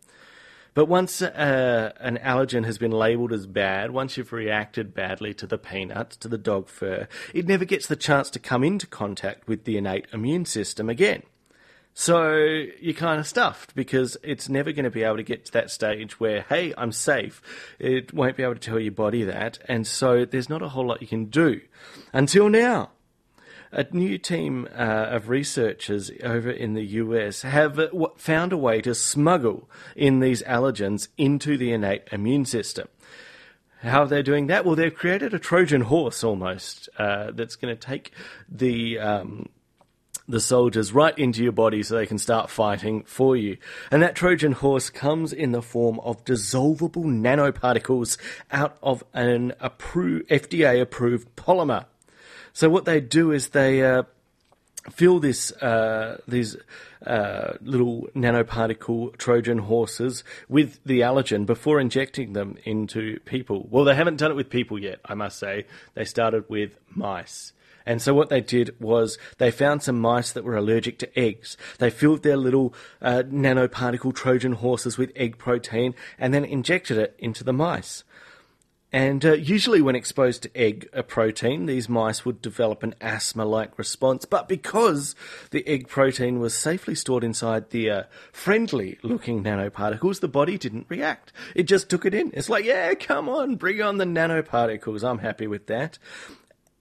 But 0.74 0.86
once 0.86 1.22
uh, 1.22 1.92
an 2.00 2.18
allergen 2.24 2.66
has 2.66 2.78
been 2.78 2.92
labelled 2.92 3.32
as 3.32 3.46
bad, 3.46 3.92
once 3.92 4.18
you've 4.18 4.34
reacted 4.34 4.96
badly 4.96 5.34
to 5.36 5.46
the 5.46 5.60
peanuts, 5.60 6.16
to 6.18 6.28
the 6.28 6.38
dog 6.38 6.68
fur, 6.68 7.08
it 7.34 7.48
never 7.48 7.66
gets 7.66 7.86
the 7.86 7.96
chance 7.96 8.32
to 8.32 8.40
come 8.40 8.63
into 8.63 8.88
contact 8.88 9.48
with 9.48 9.66
the 9.66 9.78
innate 9.78 10.08
immune 10.12 10.46
system 10.46 10.90
again. 10.90 11.24
So 11.94 12.36
you're 12.80 12.94
kind 12.96 13.20
of 13.20 13.28
stuffed 13.28 13.76
because 13.76 14.18
it's 14.24 14.50
never 14.50 14.72
going 14.72 14.86
to 14.86 14.92
be 14.92 15.04
able 15.04 15.18
to 15.18 15.24
get 15.24 15.46
to 15.46 15.52
that 15.54 15.70
stage 15.70 16.20
where, 16.20 16.42
hey, 16.42 16.74
I'm 16.78 16.92
safe. 16.92 17.42
It 17.78 18.14
won't 18.14 18.36
be 18.36 18.44
able 18.44 18.56
to 18.56 18.60
tell 18.60 18.80
your 18.80 18.92
body 18.92 19.24
that. 19.24 19.60
And 19.68 19.86
so 19.86 20.26
there's 20.26 20.50
not 20.50 20.62
a 20.62 20.70
whole 20.70 20.88
lot 20.88 21.02
you 21.02 21.08
can 21.08 21.26
do 21.26 21.62
until 22.12 22.50
now 22.50 22.90
a 23.74 23.86
new 23.92 24.18
team 24.18 24.68
uh, 24.76 25.08
of 25.10 25.30
researchers 25.30 26.12
over 26.24 26.50
in 26.50 26.76
the 26.76 26.84
US 26.84 27.42
have 27.42 27.80
uh, 27.80 27.90
found 28.16 28.54
a 28.54 28.58
way 28.58 28.82
to 28.82 28.94
smuggle 28.94 29.70
in 29.96 30.20
these 30.20 30.44
allergens 30.44 31.08
into 31.18 31.58
the 31.58 31.74
innate 31.74 32.08
immune 32.12 32.46
system. 32.46 32.88
How 33.82 34.04
are 34.04 34.08
they 34.08 34.22
doing 34.22 34.48
that? 34.48 34.64
Well, 34.64 34.76
they've 34.76 34.94
created 34.94 35.34
a 35.34 35.40
Trojan 35.40 35.82
horse 35.82 36.24
almost 36.24 36.88
uh, 36.98 37.32
that's 37.32 37.56
going 37.56 37.76
to 37.76 37.80
take 37.80 38.12
the 38.48 39.00
um, 39.00 39.50
the 40.27 40.39
soldiers 40.39 40.94
right 40.94 41.18
into 41.18 41.44
your 41.44 41.51
body 41.51 41.84
so 41.84 41.96
they 41.96 42.06
can 42.06 42.18
start 42.18 42.50
fighting 42.50 43.03
for 43.03 43.36
you. 43.36 43.58
And 43.92 44.01
that 44.01 44.15
Trojan 44.15 44.53
horse 44.53 44.89
comes 44.89 45.34
in 45.34 45.51
the 45.51 45.62
form 45.62 46.00
of 46.00 46.24
dissolvable 46.24 47.06
nanoparticles 47.06 48.18
out 48.51 48.77
of 48.82 49.03
an 49.13 49.53
FDA 49.62 50.82
approved 50.82 51.36
polymer. 51.36 51.86
So 52.53 52.70
what 52.70 52.86
they 52.86 53.01
do 53.01 53.32
is 53.32 53.50
they 53.50 53.84
uh, 53.84 54.03
fill 54.92 55.20
this 55.20 55.51
uh, 55.53 56.20
these 56.27 56.56
uh, 57.06 57.53
little 57.62 58.08
nanoparticle 58.15 59.18
Trojan 59.18 59.58
horses 59.58 60.24
with 60.48 60.80
the 60.86 61.01
allergen 61.01 61.46
before 61.46 61.80
injecting 61.80 62.34
them 62.34 62.58
into 62.63 63.20
people. 63.22 63.68
Well, 63.70 63.84
they 63.84 63.96
haven't 63.96 64.18
done 64.18 64.32
it 64.32 64.36
with 64.36 64.50
people 64.50 64.80
yet, 64.80 65.00
I 65.03 65.15
must 65.15 65.39
say. 65.39 65.65
They 65.96 66.06
started 66.06 66.50
with 66.50 66.77
mice. 66.89 67.53
And 67.86 68.02
so 68.02 68.13
what 68.13 68.30
they 68.30 68.42
did 68.42 68.75
was 68.80 69.18
they 69.38 69.52
found 69.52 69.84
some 69.84 70.00
mice 70.00 70.32
that 70.32 70.44
were 70.44 70.58
allergic 70.58 71.00
to 71.00 71.20
eggs. 71.20 71.58
They 71.80 71.90
filled 71.90 72.24
their 72.24 72.38
little 72.38 72.74
uh, 73.02 73.24
nanoparticle 73.25 74.16
Trojan 74.16 74.54
horses 74.54 74.98
with 74.98 75.12
egg 75.16 75.38
protein 75.38 75.96
and 76.18 76.34
then 76.34 76.46
injected 76.46 76.98
it 76.98 77.16
into 77.20 77.44
the 77.44 77.54
mice. 77.54 78.04
And 78.96 79.25
uh, 79.25 79.34
usually, 79.34 79.82
when 79.82 79.96
exposed 79.96 80.44
to 80.44 80.56
egg 80.56 80.88
protein, 81.08 81.66
these 81.66 81.90
mice 81.90 82.25
would 82.25 82.44
develop 82.44 82.84
an 82.84 82.94
asthma 83.02 83.44
like 83.44 83.75
response. 83.80 84.24
But 84.24 84.48
because 84.48 85.16
the 85.50 85.68
egg 85.68 85.88
protein 85.88 86.40
was 86.40 86.56
safely 86.56 86.94
stored 86.94 87.24
inside 87.24 87.72
the 87.72 87.90
uh, 87.90 88.04
friendly 88.32 89.00
looking 89.02 89.44
nanoparticles, 89.44 90.20
the 90.20 90.28
body 90.28 90.60
didn't 90.60 90.86
react. 90.90 91.34
It 91.56 91.63
just 91.63 91.90
took 91.90 92.06
it 92.06 92.13
in. 92.13 92.30
It's 92.36 92.50
like, 92.50 92.66
yeah, 92.66 92.94
come 92.94 93.28
on, 93.28 93.56
bring 93.56 93.82
on 93.82 93.98
the 93.98 94.06
nanoparticles. 94.06 95.04
I'm 95.04 95.18
happy 95.18 95.48
with 95.48 95.66
that. 95.66 95.98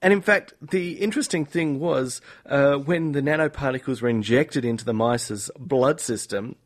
And 0.03 0.11
in 0.11 0.21
fact, 0.21 0.53
the 0.61 0.95
interesting 0.95 1.45
thing 1.45 1.79
was 1.79 2.19
uh, 2.45 2.75
when 2.75 3.13
the 3.13 3.21
nanoparticles 3.21 4.01
were 4.01 4.09
injected 4.09 4.65
into 4.65 4.83
the 4.83 4.93
mice's 4.93 5.49
blood 5.57 6.01
system, 6.01 6.57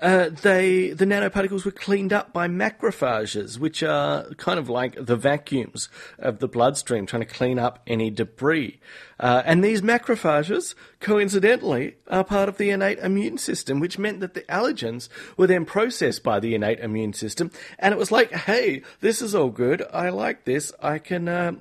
uh, 0.00 0.30
they 0.30 0.90
the 0.90 1.04
nanoparticles 1.04 1.66
were 1.66 1.70
cleaned 1.70 2.14
up 2.14 2.32
by 2.32 2.48
macrophages, 2.48 3.58
which 3.58 3.82
are 3.82 4.24
kind 4.38 4.58
of 4.58 4.70
like 4.70 4.96
the 5.04 5.16
vacuums 5.16 5.90
of 6.18 6.38
the 6.38 6.48
bloodstream, 6.48 7.04
trying 7.04 7.20
to 7.20 7.28
clean 7.28 7.58
up 7.58 7.82
any 7.86 8.10
debris. 8.10 8.80
Uh, 9.18 9.42
and 9.44 9.62
these 9.62 9.82
macrophages, 9.82 10.74
coincidentally, 10.98 11.96
are 12.08 12.24
part 12.24 12.48
of 12.48 12.56
the 12.56 12.70
innate 12.70 12.98
immune 13.00 13.36
system, 13.36 13.80
which 13.80 13.98
meant 13.98 14.20
that 14.20 14.32
the 14.32 14.40
allergens 14.42 15.10
were 15.36 15.46
then 15.46 15.66
processed 15.66 16.22
by 16.22 16.40
the 16.40 16.54
innate 16.54 16.80
immune 16.80 17.12
system. 17.12 17.50
And 17.78 17.92
it 17.92 17.98
was 17.98 18.10
like, 18.10 18.32
hey, 18.32 18.80
this 19.00 19.20
is 19.20 19.34
all 19.34 19.50
good. 19.50 19.84
I 19.92 20.08
like 20.08 20.46
this. 20.46 20.72
I 20.80 20.98
can 20.98 21.28
uh, 21.28 21.52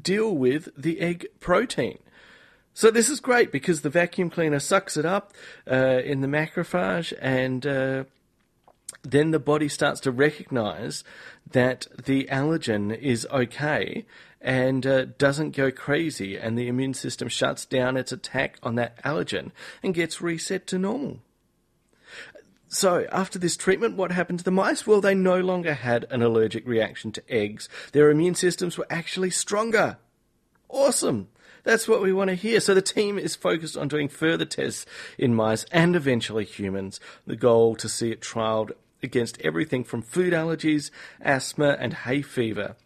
deal 0.00 0.34
with 0.34 0.68
the 0.76 1.00
egg 1.00 1.26
protein. 1.40 1.98
So 2.74 2.90
this 2.90 3.08
is 3.08 3.18
great 3.18 3.50
because 3.50 3.80
the 3.80 3.90
vacuum 3.90 4.30
cleaner 4.30 4.60
sucks 4.60 4.96
it 4.96 5.04
up 5.04 5.32
uh, 5.68 6.00
in 6.04 6.20
the 6.20 6.28
macrophage, 6.28 7.12
and 7.20 7.66
uh, 7.66 8.04
then 9.02 9.32
the 9.32 9.40
body 9.40 9.68
starts 9.68 10.00
to 10.02 10.12
recognize 10.12 11.02
that 11.50 11.88
the 12.04 12.28
allergen 12.30 12.96
is 12.96 13.26
okay 13.32 14.06
and 14.40 14.86
uh, 14.86 15.06
doesn't 15.06 15.56
go 15.56 15.72
crazy, 15.72 16.36
and 16.36 16.56
the 16.56 16.68
immune 16.68 16.94
system 16.94 17.28
shuts 17.28 17.64
down 17.64 17.96
its 17.96 18.12
attack 18.12 18.58
on 18.62 18.76
that 18.76 19.02
allergen 19.02 19.50
and 19.82 19.94
gets 19.94 20.20
reset 20.20 20.66
to 20.68 20.78
normal. 20.78 21.18
So, 22.68 23.06
after 23.10 23.38
this 23.38 23.56
treatment, 23.56 23.96
what 23.96 24.12
happened 24.12 24.40
to 24.40 24.44
the 24.44 24.50
mice? 24.50 24.86
Well, 24.86 25.00
they 25.00 25.14
no 25.14 25.40
longer 25.40 25.72
had 25.72 26.04
an 26.10 26.22
allergic 26.22 26.66
reaction 26.66 27.12
to 27.12 27.22
eggs. 27.28 27.66
Their 27.92 28.10
immune 28.10 28.34
systems 28.34 28.76
were 28.76 28.86
actually 28.90 29.30
stronger. 29.30 29.96
Awesome. 30.68 31.28
That's 31.64 31.88
what 31.88 32.02
we 32.02 32.12
want 32.12 32.28
to 32.28 32.34
hear. 32.34 32.60
So 32.60 32.74
the 32.74 32.82
team 32.82 33.18
is 33.18 33.36
focused 33.36 33.76
on 33.76 33.88
doing 33.88 34.08
further 34.08 34.44
tests 34.44 34.84
in 35.16 35.34
mice 35.34 35.64
and 35.72 35.96
eventually 35.96 36.44
humans. 36.44 37.00
The 37.26 37.36
goal 37.36 37.74
to 37.76 37.88
see 37.88 38.10
it 38.10 38.20
trialed 38.20 38.72
against 39.02 39.40
everything 39.40 39.84
from 39.84 40.02
food 40.02 40.32
allergies, 40.32 40.90
asthma, 41.20 41.76
and 41.80 41.94
hay 41.94 42.22
fever. 42.22 42.76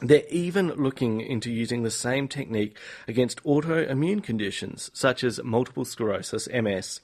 They're 0.00 0.24
even 0.28 0.68
looking 0.68 1.20
into 1.20 1.50
using 1.50 1.82
the 1.82 1.90
same 1.90 2.28
technique 2.28 2.76
against 3.08 3.42
autoimmune 3.44 4.22
conditions 4.22 4.90
such 4.92 5.24
as 5.24 5.42
multiple 5.42 5.84
sclerosis, 5.84 6.48
MS, 6.48 7.00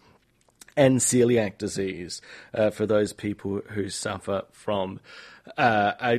and 0.76 0.98
celiac 0.98 1.58
disease 1.58 2.20
uh, 2.54 2.70
for 2.70 2.86
those 2.86 3.12
people 3.12 3.60
who 3.70 3.88
suffer 3.88 4.42
from 4.52 5.00
uh, 5.56 6.18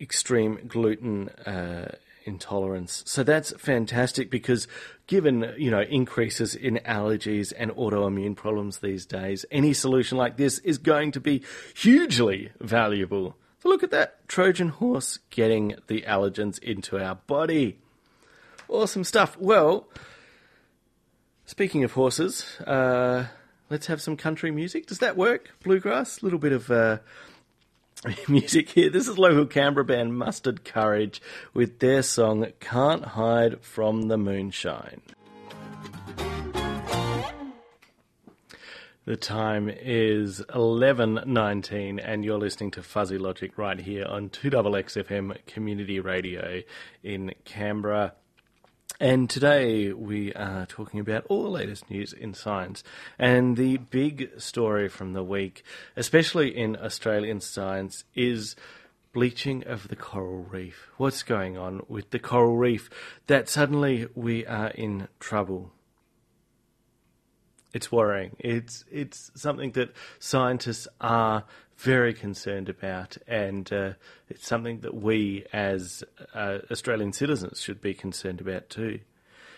extreme 0.00 0.58
gluten 0.66 1.28
uh, 1.46 1.94
intolerance. 2.24 3.02
So 3.06 3.22
that's 3.22 3.52
fantastic 3.58 4.30
because 4.30 4.68
given, 5.06 5.54
you 5.58 5.70
know, 5.70 5.82
increases 5.82 6.54
in 6.54 6.80
allergies 6.86 7.52
and 7.56 7.70
autoimmune 7.72 8.36
problems 8.36 8.78
these 8.78 9.06
days, 9.06 9.44
any 9.50 9.72
solution 9.72 10.18
like 10.18 10.36
this 10.36 10.58
is 10.60 10.78
going 10.78 11.12
to 11.12 11.20
be 11.20 11.42
hugely 11.74 12.50
valuable. 12.60 13.36
So 13.60 13.68
look 13.68 13.82
at 13.82 13.90
that 13.90 14.26
Trojan 14.28 14.70
horse 14.70 15.18
getting 15.30 15.74
the 15.86 16.02
allergens 16.02 16.58
into 16.60 17.02
our 17.02 17.16
body. 17.16 17.78
Awesome 18.68 19.04
stuff. 19.04 19.36
Well, 19.36 19.88
speaking 21.44 21.84
of 21.84 21.92
horses, 21.92 22.58
uh, 22.60 23.26
let's 23.70 23.86
have 23.86 24.02
some 24.02 24.16
country 24.16 24.50
music. 24.50 24.86
Does 24.86 24.98
that 24.98 25.16
work? 25.16 25.50
Bluegrass? 25.62 26.20
A 26.20 26.24
little 26.24 26.40
bit 26.40 26.52
of 26.52 26.70
uh, 26.70 26.98
music 28.28 28.70
here. 28.70 28.90
This 28.90 29.08
is 29.08 29.16
local 29.16 29.46
Canberra 29.46 29.84
band 29.84 30.18
Mustered 30.18 30.64
Courage 30.64 31.22
with 31.54 31.78
their 31.78 32.02
song 32.02 32.46
Can't 32.58 33.04
Hide 33.04 33.60
from 33.62 34.08
the 34.08 34.18
Moonshine. 34.18 35.00
The 39.06 39.16
time 39.16 39.68
is 39.70 40.42
11.19 40.50 42.00
and 42.04 42.24
you're 42.24 42.38
listening 42.38 42.70
to 42.72 42.82
Fuzzy 42.82 43.18
Logic 43.18 43.56
right 43.56 43.80
here 43.80 44.04
on 44.04 44.28
2XXFM 44.28 45.46
Community 45.46 45.98
Radio 46.00 46.62
in 47.02 47.32
Canberra. 47.44 48.12
And 49.02 49.30
today 49.30 49.94
we 49.94 50.34
are 50.34 50.66
talking 50.66 51.00
about 51.00 51.24
all 51.30 51.44
the 51.44 51.48
latest 51.48 51.90
news 51.90 52.12
in 52.12 52.34
science. 52.34 52.84
And 53.18 53.56
the 53.56 53.78
big 53.78 54.38
story 54.38 54.90
from 54.90 55.14
the 55.14 55.24
week, 55.24 55.64
especially 55.96 56.54
in 56.54 56.76
Australian 56.76 57.40
science, 57.40 58.04
is 58.14 58.56
bleaching 59.14 59.66
of 59.66 59.88
the 59.88 59.96
coral 59.96 60.42
reef. 60.42 60.90
What's 60.98 61.22
going 61.22 61.56
on 61.56 61.80
with 61.88 62.10
the 62.10 62.18
coral 62.18 62.58
reef 62.58 62.90
that 63.26 63.48
suddenly 63.48 64.06
we 64.14 64.44
are 64.44 64.68
in 64.68 65.08
trouble? 65.18 65.72
It's 67.72 67.90
worrying. 67.90 68.36
It's 68.38 68.84
it's 68.90 69.30
something 69.34 69.70
that 69.72 69.94
scientists 70.18 70.86
are 71.00 71.44
very 71.80 72.12
concerned 72.12 72.68
about, 72.68 73.16
and 73.26 73.72
uh, 73.72 73.92
it's 74.28 74.46
something 74.46 74.80
that 74.80 74.94
we 74.94 75.46
as 75.52 76.04
uh, 76.34 76.58
Australian 76.70 77.12
citizens 77.12 77.60
should 77.60 77.80
be 77.80 77.94
concerned 77.94 78.40
about 78.40 78.68
too. 78.68 79.00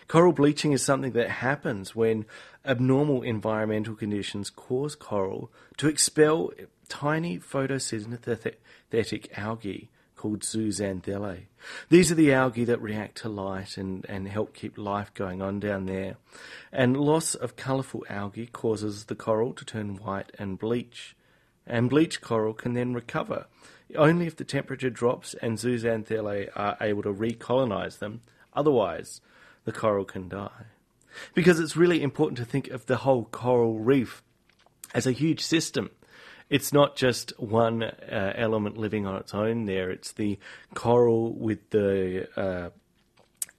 Coral 0.07 0.31
bleaching 0.31 0.71
is 0.71 0.83
something 0.83 1.11
that 1.13 1.29
happens 1.29 1.95
when 1.95 2.25
abnormal 2.65 3.21
environmental 3.23 3.95
conditions 3.95 4.49
cause 4.49 4.95
coral 4.95 5.51
to 5.77 5.87
expel 5.87 6.51
tiny 6.87 7.39
photosynthetic 7.39 9.27
algae 9.37 9.89
called 10.15 10.41
zooxanthellae. 10.41 11.47
These 11.89 12.11
are 12.11 12.15
the 12.15 12.31
algae 12.31 12.63
that 12.65 12.81
react 12.81 13.17
to 13.17 13.29
light 13.29 13.77
and, 13.77 14.05
and 14.07 14.27
help 14.27 14.53
keep 14.53 14.77
life 14.77 15.13
going 15.13 15.41
on 15.41 15.59
down 15.59 15.85
there. 15.85 16.15
And 16.71 16.95
loss 16.95 17.35
of 17.35 17.57
colourful 17.57 18.05
algae 18.09 18.47
causes 18.47 19.05
the 19.05 19.15
coral 19.15 19.53
to 19.53 19.65
turn 19.65 19.97
white 19.97 20.31
and 20.39 20.57
bleach 20.57 21.15
and 21.65 21.89
bleached 21.89 22.21
coral 22.21 22.53
can 22.53 22.73
then 22.73 22.93
recover 22.93 23.45
only 23.95 24.27
if 24.27 24.35
the 24.35 24.43
temperature 24.43 24.89
drops 24.89 25.35
and 25.41 25.57
zooxanthellae 25.57 26.49
are 26.55 26.77
able 26.81 27.03
to 27.03 27.13
recolonize 27.13 27.99
them. 27.99 28.21
Otherwise, 28.53 29.21
the 29.65 29.71
coral 29.71 30.05
can 30.05 30.27
die. 30.27 30.65
Because 31.33 31.59
it's 31.59 31.77
really 31.77 32.01
important 32.01 32.37
to 32.37 32.45
think 32.45 32.69
of 32.69 32.85
the 32.85 32.97
whole 32.97 33.25
coral 33.25 33.79
reef 33.79 34.23
as 34.93 35.05
a 35.07 35.11
huge 35.11 35.41
system. 35.41 35.91
it's 36.49 36.73
not 36.73 36.95
just 36.95 37.31
one 37.39 37.81
uh, 37.81 38.33
element 38.35 38.77
living 38.77 39.07
on 39.07 39.15
its 39.15 39.33
own 39.33 39.65
there. 39.65 39.89
It's 39.89 40.11
the 40.11 40.37
coral 40.75 41.33
with 41.33 41.69
the 41.71 42.27
uh, 42.35 42.69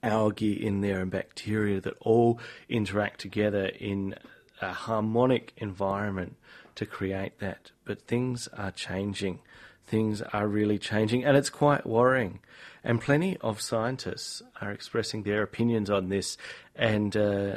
algae 0.02 0.64
in 0.64 0.80
there 0.80 1.00
and 1.00 1.10
bacteria 1.10 1.80
that 1.80 1.94
all 2.00 2.38
interact 2.68 3.20
together 3.20 3.66
in 3.66 4.14
a 4.60 4.72
harmonic 4.72 5.52
environment 5.56 6.36
to 6.76 6.86
create 6.86 7.38
that. 7.38 7.70
But 7.84 8.02
things 8.02 8.48
are 8.48 8.70
changing. 8.70 9.40
Things 9.86 10.22
are 10.22 10.48
really 10.48 10.78
changing, 10.78 11.24
and 11.24 11.36
it's 11.36 11.50
quite 11.50 11.86
worrying. 11.86 12.40
And 12.82 13.00
plenty 13.00 13.36
of 13.38 13.60
scientists 13.60 14.42
are 14.60 14.70
expressing 14.70 15.22
their 15.22 15.42
opinions 15.42 15.90
on 15.90 16.08
this. 16.08 16.38
And 16.74 17.16
uh, 17.16 17.56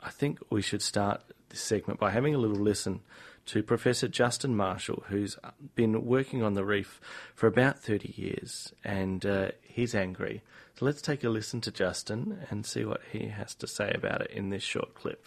I 0.00 0.10
think 0.10 0.38
we 0.50 0.62
should 0.62 0.82
start 0.82 1.22
this 1.50 1.60
segment 1.60 2.00
by 2.00 2.10
having 2.10 2.34
a 2.34 2.38
little 2.38 2.56
listen 2.56 3.00
to 3.46 3.62
Professor 3.62 4.08
Justin 4.08 4.54
Marshall, 4.54 5.04
who's 5.08 5.38
been 5.74 6.04
working 6.04 6.42
on 6.42 6.52
the 6.52 6.64
reef 6.64 7.00
for 7.34 7.46
about 7.46 7.78
30 7.78 8.14
years, 8.14 8.74
and 8.84 9.24
uh, 9.24 9.48
he's 9.62 9.94
angry. 9.94 10.42
So 10.78 10.84
let's 10.84 11.00
take 11.00 11.24
a 11.24 11.30
listen 11.30 11.62
to 11.62 11.70
Justin 11.70 12.40
and 12.50 12.66
see 12.66 12.84
what 12.84 13.00
he 13.10 13.28
has 13.28 13.54
to 13.56 13.66
say 13.66 13.90
about 13.94 14.20
it 14.20 14.30
in 14.30 14.50
this 14.50 14.62
short 14.62 14.94
clip. 14.94 15.26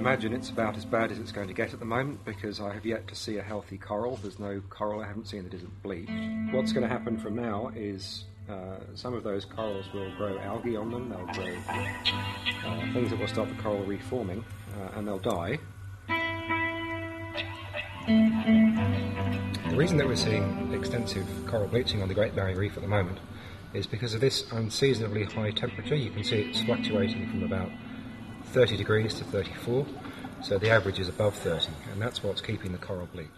Imagine 0.00 0.32
it's 0.32 0.48
about 0.48 0.78
as 0.78 0.86
bad 0.86 1.12
as 1.12 1.18
it's 1.18 1.30
going 1.30 1.46
to 1.46 1.52
get 1.52 1.74
at 1.74 1.78
the 1.78 1.84
moment 1.84 2.24
because 2.24 2.58
I 2.58 2.72
have 2.72 2.86
yet 2.86 3.06
to 3.08 3.14
see 3.14 3.36
a 3.36 3.42
healthy 3.42 3.76
coral. 3.76 4.16
There's 4.16 4.38
no 4.38 4.62
coral 4.70 5.02
I 5.02 5.06
haven't 5.06 5.28
seen 5.28 5.44
that 5.44 5.52
isn't 5.52 5.82
bleached. 5.82 6.10
What's 6.52 6.72
going 6.72 6.88
to 6.88 6.92
happen 6.92 7.18
from 7.18 7.36
now 7.36 7.70
is 7.76 8.24
uh, 8.48 8.78
some 8.94 9.12
of 9.12 9.24
those 9.24 9.44
corals 9.44 9.84
will 9.92 10.10
grow 10.16 10.38
algae 10.38 10.74
on 10.74 10.90
them, 10.90 11.10
they'll 11.10 11.26
grow 11.26 11.54
uh, 11.68 12.92
things 12.94 13.10
that 13.10 13.20
will 13.20 13.28
stop 13.28 13.48
the 13.48 13.62
coral 13.62 13.84
reef 13.84 14.02
forming, 14.04 14.42
uh, 14.80 14.96
and 14.96 15.06
they'll 15.06 15.18
die. 15.18 15.58
The 19.68 19.76
reason 19.76 19.98
that 19.98 20.06
we're 20.06 20.16
seeing 20.16 20.72
extensive 20.72 21.26
coral 21.46 21.68
bleaching 21.68 22.00
on 22.00 22.08
the 22.08 22.14
Great 22.14 22.34
Barrier 22.34 22.56
Reef 22.56 22.74
at 22.76 22.82
the 22.82 22.88
moment 22.88 23.18
is 23.74 23.86
because 23.86 24.14
of 24.14 24.22
this 24.22 24.50
unseasonably 24.50 25.24
high 25.24 25.50
temperature. 25.50 25.94
You 25.94 26.10
can 26.10 26.24
see 26.24 26.40
it's 26.40 26.62
fluctuating 26.62 27.28
from 27.28 27.42
about 27.42 27.70
30 28.52 28.76
degrees 28.76 29.14
to 29.14 29.24
34, 29.24 29.86
so 30.42 30.58
the 30.58 30.68
average 30.68 30.98
is 30.98 31.08
above 31.08 31.36
30, 31.36 31.68
and 31.92 32.02
that's 32.02 32.24
what's 32.24 32.40
keeping 32.40 32.72
the 32.72 32.78
coral 32.78 33.06
bleached. 33.06 33.30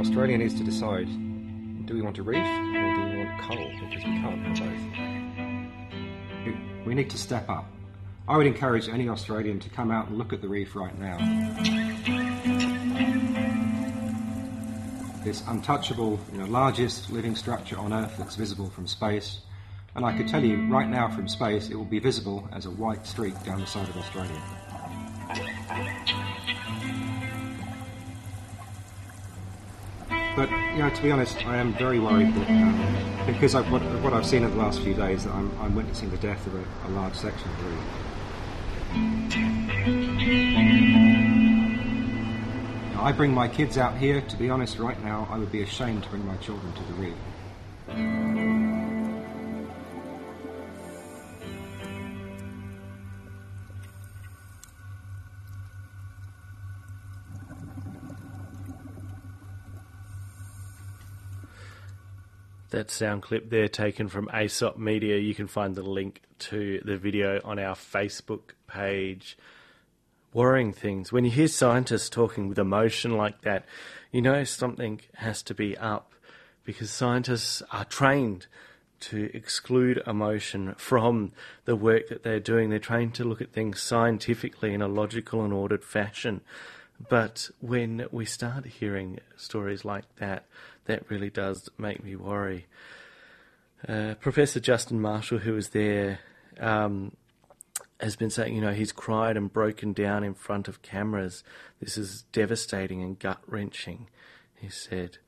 Australia 0.00 0.38
needs 0.38 0.54
to 0.54 0.64
decide 0.64 1.06
do 1.86 1.94
we 1.94 2.02
want 2.02 2.18
a 2.18 2.22
reef 2.22 2.38
or 2.38 2.42
do 2.42 3.10
we 3.10 3.24
want 3.24 3.40
coral 3.42 3.70
because 3.80 4.04
we 4.04 4.10
can't 4.20 4.44
have 4.44 4.58
both. 6.74 6.86
We 6.86 6.94
need 6.94 7.10
to 7.10 7.18
step 7.18 7.48
up. 7.48 7.70
I 8.26 8.36
would 8.36 8.46
encourage 8.46 8.88
any 8.88 9.08
Australian 9.08 9.60
to 9.60 9.68
come 9.68 9.92
out 9.92 10.08
and 10.08 10.18
look 10.18 10.32
at 10.32 10.40
the 10.40 10.48
reef 10.48 10.74
right 10.74 10.98
now. 10.98 11.79
This 15.30 15.44
untouchable, 15.46 16.18
you 16.32 16.38
know, 16.38 16.46
largest 16.46 17.08
living 17.08 17.36
structure 17.36 17.78
on 17.78 17.92
Earth 17.92 18.16
that's 18.18 18.34
visible 18.34 18.68
from 18.68 18.88
space. 18.88 19.38
And 19.94 20.04
I 20.04 20.16
could 20.16 20.26
tell 20.26 20.44
you 20.44 20.66
right 20.66 20.88
now 20.88 21.08
from 21.08 21.28
space 21.28 21.70
it 21.70 21.76
will 21.76 21.84
be 21.84 22.00
visible 22.00 22.48
as 22.50 22.66
a 22.66 22.70
white 22.70 23.06
streak 23.06 23.40
down 23.44 23.60
the 23.60 23.66
side 23.68 23.88
of 23.88 23.96
Australia. 23.96 24.42
But 30.34 30.50
you 30.50 30.78
know, 30.78 30.90
to 30.92 31.00
be 31.00 31.12
honest, 31.12 31.46
I 31.46 31.58
am 31.58 31.74
very 31.74 32.00
worried 32.00 32.34
that 32.34 32.50
um, 32.50 33.32
because 33.32 33.54
of 33.54 33.70
what, 33.70 33.82
what, 34.02 34.12
I've 34.12 34.26
seen 34.26 34.42
in 34.42 34.50
the 34.50 34.56
last 34.56 34.80
few 34.80 34.94
days, 34.94 35.22
that 35.22 35.32
I'm, 35.32 35.56
I'm 35.60 35.76
witnessing 35.76 36.10
the 36.10 36.18
death 36.18 36.44
of 36.48 36.56
a, 36.56 36.64
a 36.88 36.90
large 36.90 37.14
section 37.14 37.48
of 37.48 37.56
the 37.62 37.70
reef. 39.36 39.49
I 43.00 43.12
bring 43.12 43.32
my 43.32 43.48
kids 43.48 43.78
out 43.78 43.96
here. 43.96 44.20
To 44.20 44.36
be 44.36 44.50
honest, 44.50 44.78
right 44.78 45.02
now, 45.02 45.26
I 45.30 45.38
would 45.38 45.50
be 45.50 45.62
ashamed 45.62 46.02
to 46.02 46.08
bring 46.10 46.26
my 46.26 46.36
children 46.36 46.70
to 46.74 46.82
the 46.82 46.92
reef. 46.92 47.14
That 62.68 62.90
sound 62.90 63.22
clip 63.22 63.48
there 63.48 63.68
taken 63.68 64.08
from 64.08 64.28
Aesop 64.28 64.76
Media. 64.76 65.16
You 65.16 65.34
can 65.34 65.46
find 65.46 65.74
the 65.74 65.82
link 65.82 66.20
to 66.40 66.82
the 66.84 66.98
video 66.98 67.40
on 67.44 67.58
our 67.58 67.74
Facebook 67.74 68.50
page. 68.66 69.38
Worrying 70.32 70.72
things. 70.72 71.12
When 71.12 71.24
you 71.24 71.30
hear 71.30 71.48
scientists 71.48 72.08
talking 72.08 72.48
with 72.48 72.58
emotion 72.58 73.16
like 73.16 73.42
that, 73.42 73.64
you 74.12 74.22
know 74.22 74.44
something 74.44 75.00
has 75.14 75.42
to 75.42 75.54
be 75.54 75.76
up 75.76 76.12
because 76.64 76.90
scientists 76.90 77.62
are 77.72 77.84
trained 77.84 78.46
to 79.00 79.30
exclude 79.34 80.02
emotion 80.06 80.74
from 80.76 81.32
the 81.64 81.74
work 81.74 82.08
that 82.08 82.22
they're 82.22 82.38
doing. 82.38 82.70
They're 82.70 82.78
trained 82.78 83.14
to 83.14 83.24
look 83.24 83.40
at 83.40 83.52
things 83.52 83.80
scientifically 83.80 84.72
in 84.72 84.82
a 84.82 84.88
logical 84.88 85.42
and 85.42 85.52
ordered 85.52 85.84
fashion. 85.84 86.42
But 87.08 87.50
when 87.60 88.06
we 88.12 88.26
start 88.26 88.66
hearing 88.66 89.20
stories 89.36 89.84
like 89.84 90.04
that, 90.16 90.44
that 90.84 91.10
really 91.10 91.30
does 91.30 91.70
make 91.78 92.04
me 92.04 92.14
worry. 92.14 92.66
Uh, 93.88 94.14
Professor 94.20 94.60
Justin 94.60 95.00
Marshall, 95.00 95.38
who 95.38 95.54
was 95.54 95.70
there, 95.70 96.20
um, 96.60 97.16
has 98.00 98.16
been 98.16 98.30
saying, 98.30 98.54
you 98.54 98.60
know, 98.60 98.72
he's 98.72 98.92
cried 98.92 99.36
and 99.36 99.52
broken 99.52 99.92
down 99.92 100.24
in 100.24 100.34
front 100.34 100.68
of 100.68 100.82
cameras. 100.82 101.44
This 101.80 101.98
is 101.98 102.22
devastating 102.32 103.02
and 103.02 103.18
gut 103.18 103.40
wrenching, 103.46 104.08
he 104.54 104.68
said. 104.68 105.18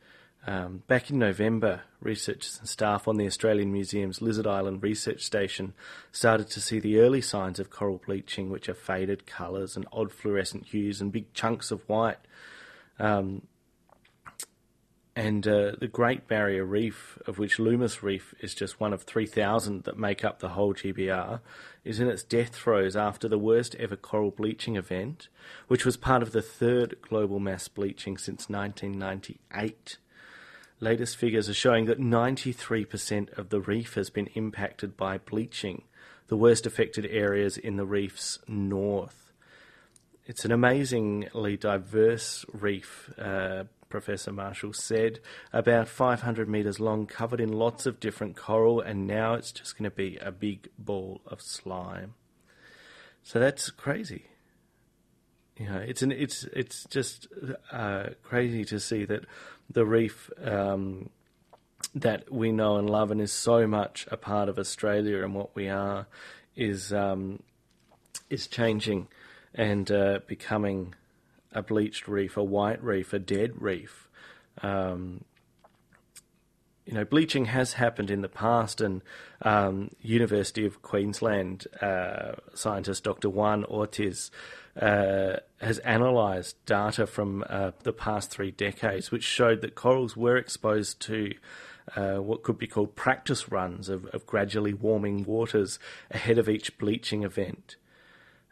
Um, 0.45 0.83
back 0.89 1.09
in 1.09 1.19
November, 1.19 1.83
researchers 2.01 2.59
and 2.59 2.69
staff 2.69 3.07
on 3.07 3.17
the 3.17 3.27
Australian 3.27 3.73
Museum's 3.73 4.21
Lizard 4.21 4.47
Island 4.47 4.83
Research 4.83 5.23
Station 5.23 5.73
started 6.11 6.49
to 6.51 6.61
see 6.61 6.81
the 6.81 6.99
early 6.99 7.21
signs 7.21 7.61
of 7.61 7.71
coral 7.71 8.03
bleaching, 8.05 8.51
which 8.51 8.69
are 8.69 8.75
faded 8.75 9.25
colours 9.25 9.77
and 9.77 9.87
odd 9.93 10.13
fluorescent 10.13 10.67
hues 10.67 11.01
and 11.01 11.13
big 11.13 11.33
chunks 11.33 11.71
of 11.71 11.89
white. 11.89 12.19
Um, 12.99 13.43
and 15.15 15.47
uh, 15.47 15.73
the 15.79 15.89
Great 15.89 16.27
Barrier 16.27 16.65
Reef, 16.65 17.19
of 17.27 17.39
which 17.39 17.59
Loomis 17.59 18.03
Reef 18.03 18.35
is 18.41 18.55
just 18.55 18.81
one 18.81 18.95
of 18.95 19.03
3,000 19.03 19.85
that 19.85 19.99
make 19.99 20.25
up 20.25 20.39
the 20.39 20.51
whole 20.51 20.73
GBR, 20.73 21.41
is 21.85 22.01
in 22.01 22.09
its 22.09 22.23
death 22.23 22.55
throes 22.55 22.97
after 22.97 23.29
the 23.29 23.39
worst 23.39 23.75
ever 23.75 23.97
coral 23.97 24.31
bleaching 24.31 24.77
event, 24.77 25.29
which 25.69 25.85
was 25.85 25.99
part 25.99 26.23
of 26.23 26.33
the 26.33 26.41
third 26.41 26.97
global 27.03 27.41
mass 27.41 27.69
bleaching 27.69 28.17
since 28.17 28.49
1998. 28.49 29.99
Latest 30.81 31.17
figures 31.17 31.49
are 31.49 31.55
showing 31.55 31.85
that 31.85 32.01
93% 32.01 33.37
of 33.37 33.51
the 33.51 33.61
reef 33.61 33.95
has 33.95 34.09
been 34.09 34.29
impacted 34.35 34.97
by 34.97 35.19
bleaching, 35.19 35.83
the 36.29 36.37
worst 36.37 36.67
affected 36.67 37.07
areas 37.07 37.59
in 37.59 37.77
the 37.77 37.85
reef's 37.85 38.39
north. 38.49 39.31
It's 40.25 40.45
an 40.45 40.53
amazingly 40.53 41.57
diverse 41.57 42.47
reef, 42.53 43.13
uh, 43.19 43.65
Professor 43.93 44.33
Marshall 44.33 44.73
said, 44.73 45.21
about 45.53 45.87
500 45.87 46.49
metres 46.49 46.81
long, 46.81 47.07
covered 47.07 47.43
in 47.43 47.53
lots 47.53 47.85
of 47.85 48.01
different 48.01 48.37
coral, 48.37 48.81
and 48.81 49.07
now 49.07 49.35
it's 49.35 49.53
just 49.53 49.77
going 49.77 49.89
to 49.89 49.95
be 49.95 50.17
a 50.17 50.33
big 50.33 50.71
ball 50.79 51.21
of 51.27 51.43
slime. 51.43 52.15
So 53.23 53.39
that's 53.39 53.69
crazy. 53.69 54.25
You 55.59 55.69
know, 55.69 55.77
it's 55.77 56.01
an, 56.01 56.11
it's 56.11 56.45
it's 56.55 56.87
just 56.87 57.29
uh, 57.71 58.07
crazy 58.23 58.65
to 58.65 58.81
see 58.81 59.05
that 59.05 59.27
the 59.69 59.85
reef 59.85 60.31
um, 60.43 61.11
that 61.95 62.33
we 62.33 62.51
know 62.51 62.79
and 62.79 62.89
love 62.89 63.11
and 63.11 63.21
is 63.21 63.31
so 63.31 63.67
much 63.67 64.09
a 64.11 64.17
part 64.17 64.49
of 64.49 64.59
Australia 64.59 65.23
and 65.23 65.35
what 65.35 65.55
we 65.55 65.69
are 65.69 66.07
is 66.57 66.95
um, 66.95 67.43
is 68.31 68.47
changing 68.47 69.09
and 69.55 69.91
uh, 69.91 70.21
becoming 70.27 70.95
a 71.55 71.63
bleached 71.63 72.09
reef, 72.09 72.37
a 72.37 72.45
white 72.45 72.83
reef, 72.83 73.13
a 73.13 73.19
dead 73.19 73.61
reef. 73.61 74.09
Um, 74.63 75.25
you 76.85 76.95
know, 76.95 77.05
bleaching 77.05 77.47
has 77.47 77.75
happened 77.75 78.11
in 78.11 78.23
the 78.23 78.29
past, 78.29 78.81
and 78.81 79.03
um, 79.43 79.91
University 80.01 80.67
of 80.67 80.83
Queensland 80.83 81.67
uh, 81.81 82.33
scientist 82.55 83.05
Dr. 83.05 83.31
Juan 83.31 83.65
Ortiz 83.65 84.31
uh, 84.81 85.37
has 85.61 85.79
analysed 85.85 86.65
data 86.67 87.07
from 87.07 87.45
uh, 87.49 87.71
the 87.83 87.93
past 87.93 88.31
three 88.31 88.51
decades, 88.51 89.11
which 89.11 89.23
showed 89.23 89.61
that 89.61 89.75
corals 89.75 90.17
were 90.17 90.37
exposed 90.37 91.01
to 91.03 91.35
uh, 91.97 92.17
what 92.17 92.43
could 92.43 92.59
be 92.59 92.67
called 92.67 92.97
practice 92.97 93.51
runs 93.51 93.89
of, 93.89 94.07
of, 94.07 94.27
gradually 94.27 94.73
warming 94.73 95.25
waters 95.25 95.79
ahead 96.11 96.39
of 96.39 96.49
each 96.49 96.79
bleaching 96.79 97.23
event. 97.23 97.77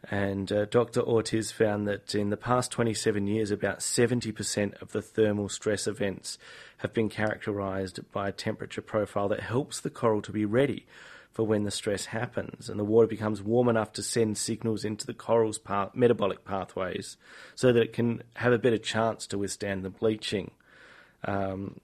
And 0.09 0.51
uh, 0.51 0.65
Dr. 0.65 1.01
Ortiz 1.01 1.51
found 1.51 1.87
that 1.87 2.15
in 2.15 2.31
the 2.31 2.37
past 2.37 2.71
27 2.71 3.27
years, 3.27 3.51
about 3.51 3.79
70% 3.79 4.81
of 4.81 4.91
the 4.91 5.01
thermal 5.01 5.47
stress 5.47 5.85
events 5.85 6.37
have 6.77 6.93
been 6.93 7.09
characterized 7.09 7.99
by 8.11 8.29
a 8.29 8.31
temperature 8.31 8.81
profile 8.81 9.29
that 9.29 9.41
helps 9.41 9.79
the 9.79 9.91
coral 9.91 10.21
to 10.23 10.31
be 10.31 10.45
ready 10.45 10.85
for 11.31 11.45
when 11.45 11.63
the 11.63 11.71
stress 11.71 12.05
happens 12.05 12.69
and 12.69 12.79
the 12.79 12.83
water 12.83 13.07
becomes 13.07 13.41
warm 13.41 13.69
enough 13.69 13.93
to 13.93 14.03
send 14.03 14.37
signals 14.37 14.83
into 14.83 15.05
the 15.05 15.13
coral's 15.13 15.57
path, 15.57 15.91
metabolic 15.93 16.43
pathways 16.43 17.15
so 17.55 17.71
that 17.71 17.81
it 17.81 17.93
can 17.93 18.21
have 18.35 18.51
a 18.51 18.57
better 18.57 18.77
chance 18.77 19.27
to 19.27 19.37
withstand 19.37 19.83
the 19.83 19.89
bleaching. 19.89 20.51
Um, 21.23 21.79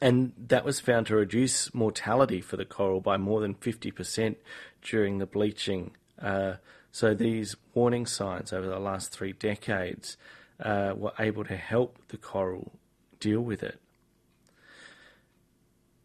and 0.00 0.32
that 0.46 0.64
was 0.64 0.78
found 0.78 1.08
to 1.08 1.16
reduce 1.16 1.74
mortality 1.74 2.40
for 2.40 2.56
the 2.56 2.64
coral 2.64 3.00
by 3.00 3.16
more 3.16 3.40
than 3.40 3.54
50% 3.54 4.36
during 4.82 5.18
the 5.18 5.26
bleaching. 5.26 5.92
Uh, 6.20 6.54
so 6.92 7.14
these 7.14 7.56
warning 7.74 8.06
signs 8.06 8.52
over 8.52 8.66
the 8.66 8.78
last 8.78 9.12
three 9.12 9.32
decades 9.32 10.16
uh, 10.60 10.94
were 10.96 11.12
able 11.18 11.44
to 11.44 11.56
help 11.56 11.98
the 12.08 12.16
coral 12.16 12.72
deal 13.20 13.40
with 13.40 13.62
it. 13.62 13.80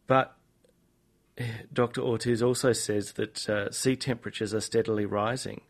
But 0.07 0.35
eh, 1.37 1.47
Dr. 1.71 2.01
Ortiz 2.01 2.43
also 2.43 2.73
says 2.73 3.13
that 3.13 3.49
uh, 3.49 3.71
sea 3.71 3.95
temperatures 3.95 4.53
are 4.53 4.61
steadily 4.61 5.05
rising, 5.05 5.61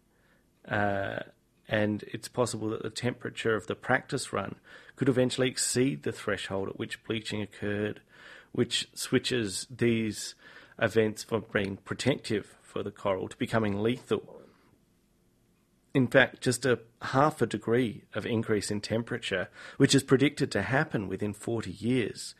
uh, 0.67 1.19
and 1.67 2.03
it's 2.11 2.27
possible 2.27 2.69
that 2.69 2.83
the 2.83 2.89
temperature 2.89 3.55
of 3.55 3.67
the 3.67 3.75
practice 3.75 4.33
run 4.33 4.55
could 4.95 5.09
eventually 5.09 5.47
exceed 5.47 6.03
the 6.03 6.11
threshold 6.11 6.69
at 6.69 6.79
which 6.79 7.03
bleaching 7.03 7.41
occurred, 7.41 8.01
which 8.51 8.87
switches 8.93 9.67
these 9.69 10.35
events 10.79 11.23
from 11.23 11.45
being 11.53 11.77
protective 11.77 12.55
for 12.61 12.83
the 12.83 12.91
coral 12.91 13.27
to 13.27 13.37
becoming 13.37 13.81
lethal. 13.81 14.42
In 15.93 16.07
fact, 16.07 16.41
just 16.41 16.65
a 16.65 16.79
half 17.01 17.41
a 17.41 17.45
degree 17.45 18.03
of 18.15 18.25
increase 18.25 18.71
in 18.71 18.81
temperature, 18.81 19.49
which 19.77 19.93
is 19.93 20.01
predicted 20.01 20.51
to 20.51 20.63
happen 20.63 21.07
within 21.07 21.33
40 21.33 21.69
years, 21.69 22.33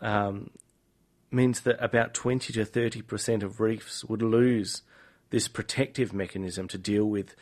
um, 0.00 0.50
means 1.32 1.60
that 1.62 1.82
about 1.82 2.14
20 2.14 2.52
to 2.52 2.64
30% 2.64 3.42
of 3.42 3.60
reefs 3.60 4.04
would 4.04 4.22
lose 4.22 4.82
this 5.30 5.48
protective 5.48 6.12
mechanism 6.12 6.68
to 6.68 6.78
deal 6.78 7.04
with 7.04 7.34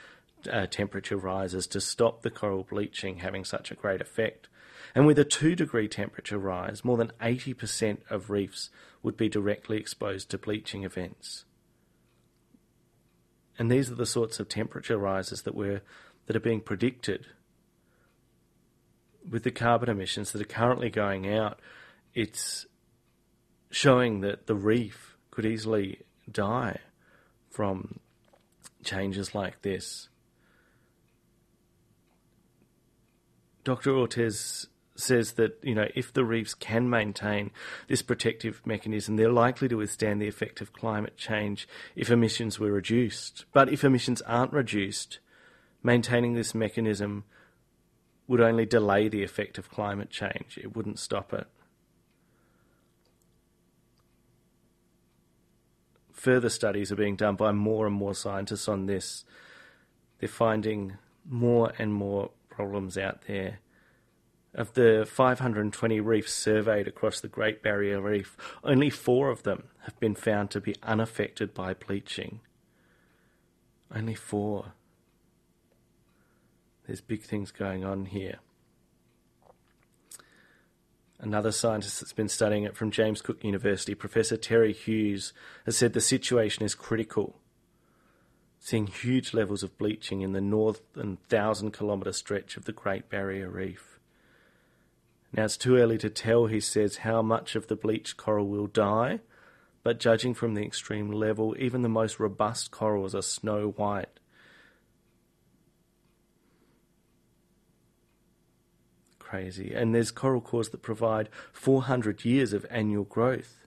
uh, 0.50 0.66
temperature 0.66 1.16
rises 1.16 1.66
to 1.66 1.80
stop 1.80 2.22
the 2.22 2.30
coral 2.30 2.64
bleaching 2.64 3.18
having 3.18 3.44
such 3.44 3.70
a 3.70 3.74
great 3.74 4.00
effect. 4.00 4.48
And 4.94 5.06
with 5.06 5.18
a 5.18 5.24
2 5.24 5.54
degree 5.54 5.88
temperature 5.88 6.38
rise, 6.38 6.84
more 6.84 6.96
than 6.96 7.12
80% 7.20 7.98
of 8.08 8.30
reefs 8.30 8.70
would 9.02 9.16
be 9.16 9.28
directly 9.28 9.76
exposed 9.76 10.30
to 10.30 10.38
bleaching 10.38 10.84
events. 10.84 11.44
And 13.58 13.70
these 13.70 13.90
are 13.90 13.94
the 13.94 14.06
sorts 14.06 14.40
of 14.40 14.48
temperature 14.48 14.98
rises 14.98 15.42
that 15.42 15.54
we're, 15.54 15.82
that 16.26 16.36
are 16.36 16.40
being 16.40 16.60
predicted. 16.60 17.26
With 19.28 19.44
the 19.44 19.50
carbon 19.50 19.88
emissions 19.88 20.32
that 20.32 20.42
are 20.42 20.44
currently 20.44 20.90
going 20.90 21.32
out, 21.32 21.60
it's 22.14 22.66
showing 23.70 24.20
that 24.20 24.46
the 24.46 24.54
reef 24.54 25.16
could 25.30 25.46
easily 25.46 26.00
die 26.30 26.78
from 27.50 27.98
changes 28.84 29.34
like 29.34 29.62
this. 29.62 30.08
Dr. 33.64 33.96
Ortiz 33.96 34.66
says 34.96 35.32
that 35.32 35.58
you 35.62 35.74
know 35.74 35.88
if 35.94 36.12
the 36.12 36.24
reefs 36.24 36.54
can 36.54 36.88
maintain 36.88 37.50
this 37.88 38.02
protective 38.02 38.62
mechanism, 38.64 39.16
they're 39.16 39.32
likely 39.32 39.68
to 39.68 39.76
withstand 39.76 40.20
the 40.20 40.28
effect 40.28 40.60
of 40.60 40.72
climate 40.72 41.16
change 41.16 41.68
if 41.96 42.10
emissions 42.10 42.58
were 42.58 42.72
reduced. 42.72 43.44
But 43.52 43.68
if 43.72 43.84
emissions 43.84 44.22
aren't 44.22 44.52
reduced, 44.52 45.18
maintaining 45.82 46.34
this 46.34 46.54
mechanism 46.54 47.24
would 48.26 48.40
only 48.40 48.64
delay 48.64 49.08
the 49.08 49.22
effect 49.22 49.58
of 49.58 49.70
climate 49.70 50.10
change. 50.10 50.58
It 50.62 50.74
wouldn't 50.74 50.98
stop 50.98 51.32
it. 51.32 51.46
Further 56.12 56.48
studies 56.48 56.90
are 56.90 56.96
being 56.96 57.16
done 57.16 57.36
by 57.36 57.52
more 57.52 57.86
and 57.86 57.94
more 57.94 58.14
scientists 58.14 58.66
on 58.66 58.86
this. 58.86 59.26
They're 60.18 60.28
finding 60.28 60.96
more 61.28 61.72
and 61.78 61.92
more 61.92 62.30
problems 62.48 62.96
out 62.96 63.22
there. 63.26 63.58
Of 64.54 64.74
the 64.74 65.04
520 65.10 66.00
reefs 66.00 66.32
surveyed 66.32 66.86
across 66.86 67.20
the 67.20 67.28
Great 67.28 67.62
Barrier 67.62 68.00
Reef, 68.00 68.36
only 68.62 68.88
four 68.88 69.30
of 69.30 69.42
them 69.42 69.64
have 69.82 69.98
been 69.98 70.14
found 70.14 70.50
to 70.50 70.60
be 70.60 70.76
unaffected 70.82 71.52
by 71.52 71.74
bleaching. 71.74 72.40
Only 73.92 74.14
four. 74.14 74.72
There's 76.86 77.00
big 77.00 77.22
things 77.22 77.50
going 77.50 77.84
on 77.84 78.06
here. 78.06 78.38
Another 81.18 81.52
scientist 81.52 82.00
that's 82.00 82.12
been 82.12 82.28
studying 82.28 82.64
it 82.64 82.76
from 82.76 82.90
James 82.90 83.22
Cook 83.22 83.42
University, 83.42 83.94
Professor 83.94 84.36
Terry 84.36 84.72
Hughes, 84.72 85.32
has 85.64 85.76
said 85.76 85.94
the 85.94 86.00
situation 86.00 86.64
is 86.64 86.74
critical 86.74 87.40
seeing 88.64 88.86
huge 88.86 89.34
levels 89.34 89.62
of 89.62 89.76
bleaching 89.76 90.22
in 90.22 90.32
the 90.32 90.40
northern 90.40 91.18
thousand 91.28 91.70
kilometre 91.72 92.14
stretch 92.14 92.56
of 92.56 92.64
the 92.64 92.72
Great 92.72 93.10
Barrier 93.10 93.50
Reef. 93.50 93.93
Now, 95.36 95.44
it's 95.44 95.56
too 95.56 95.76
early 95.76 95.98
to 95.98 96.08
tell, 96.08 96.46
he 96.46 96.60
says, 96.60 96.98
how 96.98 97.20
much 97.20 97.56
of 97.56 97.66
the 97.66 97.74
bleached 97.74 98.16
coral 98.16 98.46
will 98.46 98.68
die, 98.68 99.18
but 99.82 99.98
judging 99.98 100.32
from 100.32 100.54
the 100.54 100.64
extreme 100.64 101.10
level, 101.10 101.56
even 101.58 101.82
the 101.82 101.88
most 101.88 102.20
robust 102.20 102.70
corals 102.70 103.16
are 103.16 103.22
snow 103.22 103.74
white. 103.76 104.20
Crazy. 109.18 109.74
And 109.74 109.92
there's 109.92 110.12
coral 110.12 110.40
cores 110.40 110.68
that 110.68 110.82
provide 110.82 111.28
400 111.52 112.24
years 112.24 112.52
of 112.52 112.64
annual 112.70 113.04
growth 113.04 113.64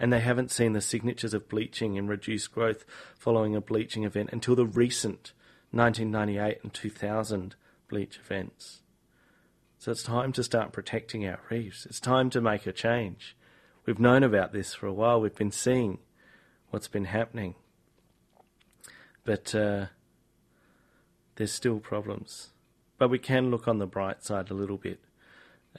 and 0.00 0.10
they 0.10 0.20
haven't 0.20 0.50
seen 0.50 0.72
the 0.72 0.80
signatures 0.80 1.34
of 1.34 1.48
bleaching 1.48 1.98
and 1.98 2.08
reduced 2.08 2.52
growth 2.52 2.86
following 3.14 3.54
a 3.54 3.60
bleaching 3.60 4.02
event 4.04 4.30
until 4.32 4.56
the 4.56 4.64
recent 4.64 5.32
1998 5.72 6.58
and 6.62 6.72
2000 6.72 7.54
bleach 7.86 8.18
events. 8.18 8.79
So 9.80 9.90
it's 9.90 10.02
time 10.02 10.32
to 10.32 10.44
start 10.44 10.72
protecting 10.72 11.26
our 11.26 11.40
reefs. 11.48 11.86
It's 11.86 12.00
time 12.00 12.28
to 12.30 12.42
make 12.42 12.66
a 12.66 12.72
change. 12.72 13.34
We've 13.86 13.98
known 13.98 14.22
about 14.22 14.52
this 14.52 14.74
for 14.74 14.86
a 14.86 14.92
while. 14.92 15.22
We've 15.22 15.34
been 15.34 15.50
seeing 15.50 16.00
what's 16.68 16.86
been 16.86 17.06
happening. 17.06 17.54
But 19.24 19.54
uh, 19.54 19.86
there's 21.36 21.52
still 21.52 21.78
problems. 21.78 22.50
But 22.98 23.08
we 23.08 23.18
can 23.18 23.50
look 23.50 23.66
on 23.66 23.78
the 23.78 23.86
bright 23.86 24.22
side 24.22 24.50
a 24.50 24.54
little 24.54 24.76
bit 24.76 25.00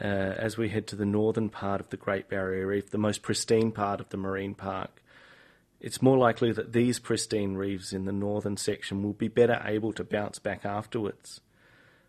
uh, 0.04 0.34
as 0.36 0.58
we 0.58 0.70
head 0.70 0.88
to 0.88 0.96
the 0.96 1.06
northern 1.06 1.50
part 1.50 1.80
of 1.80 1.92
the 1.92 1.98
Great 1.98 2.28
Barrier 2.28 2.66
Reef, 2.66 2.90
the 2.90 2.98
most 2.98 3.22
pristine 3.22 3.72
part 3.72 4.00
of 4.00 4.10
the 4.10 4.18
marine 4.18 4.56
park. 4.56 5.04
It's 5.80 6.02
more 6.02 6.18
likely 6.18 6.52
that 6.54 6.74
these 6.74 6.98
pristine 6.98 7.54
reefs 7.54 7.94
in 7.94 8.06
the 8.06 8.12
northern 8.12 8.58
section 8.58 9.04
will 9.04 9.14
be 9.14 9.28
better 9.28 9.62
able 9.64 9.94
to 9.94 10.04
bounce 10.04 10.40
back 10.40 10.66
afterwards. 10.66 11.40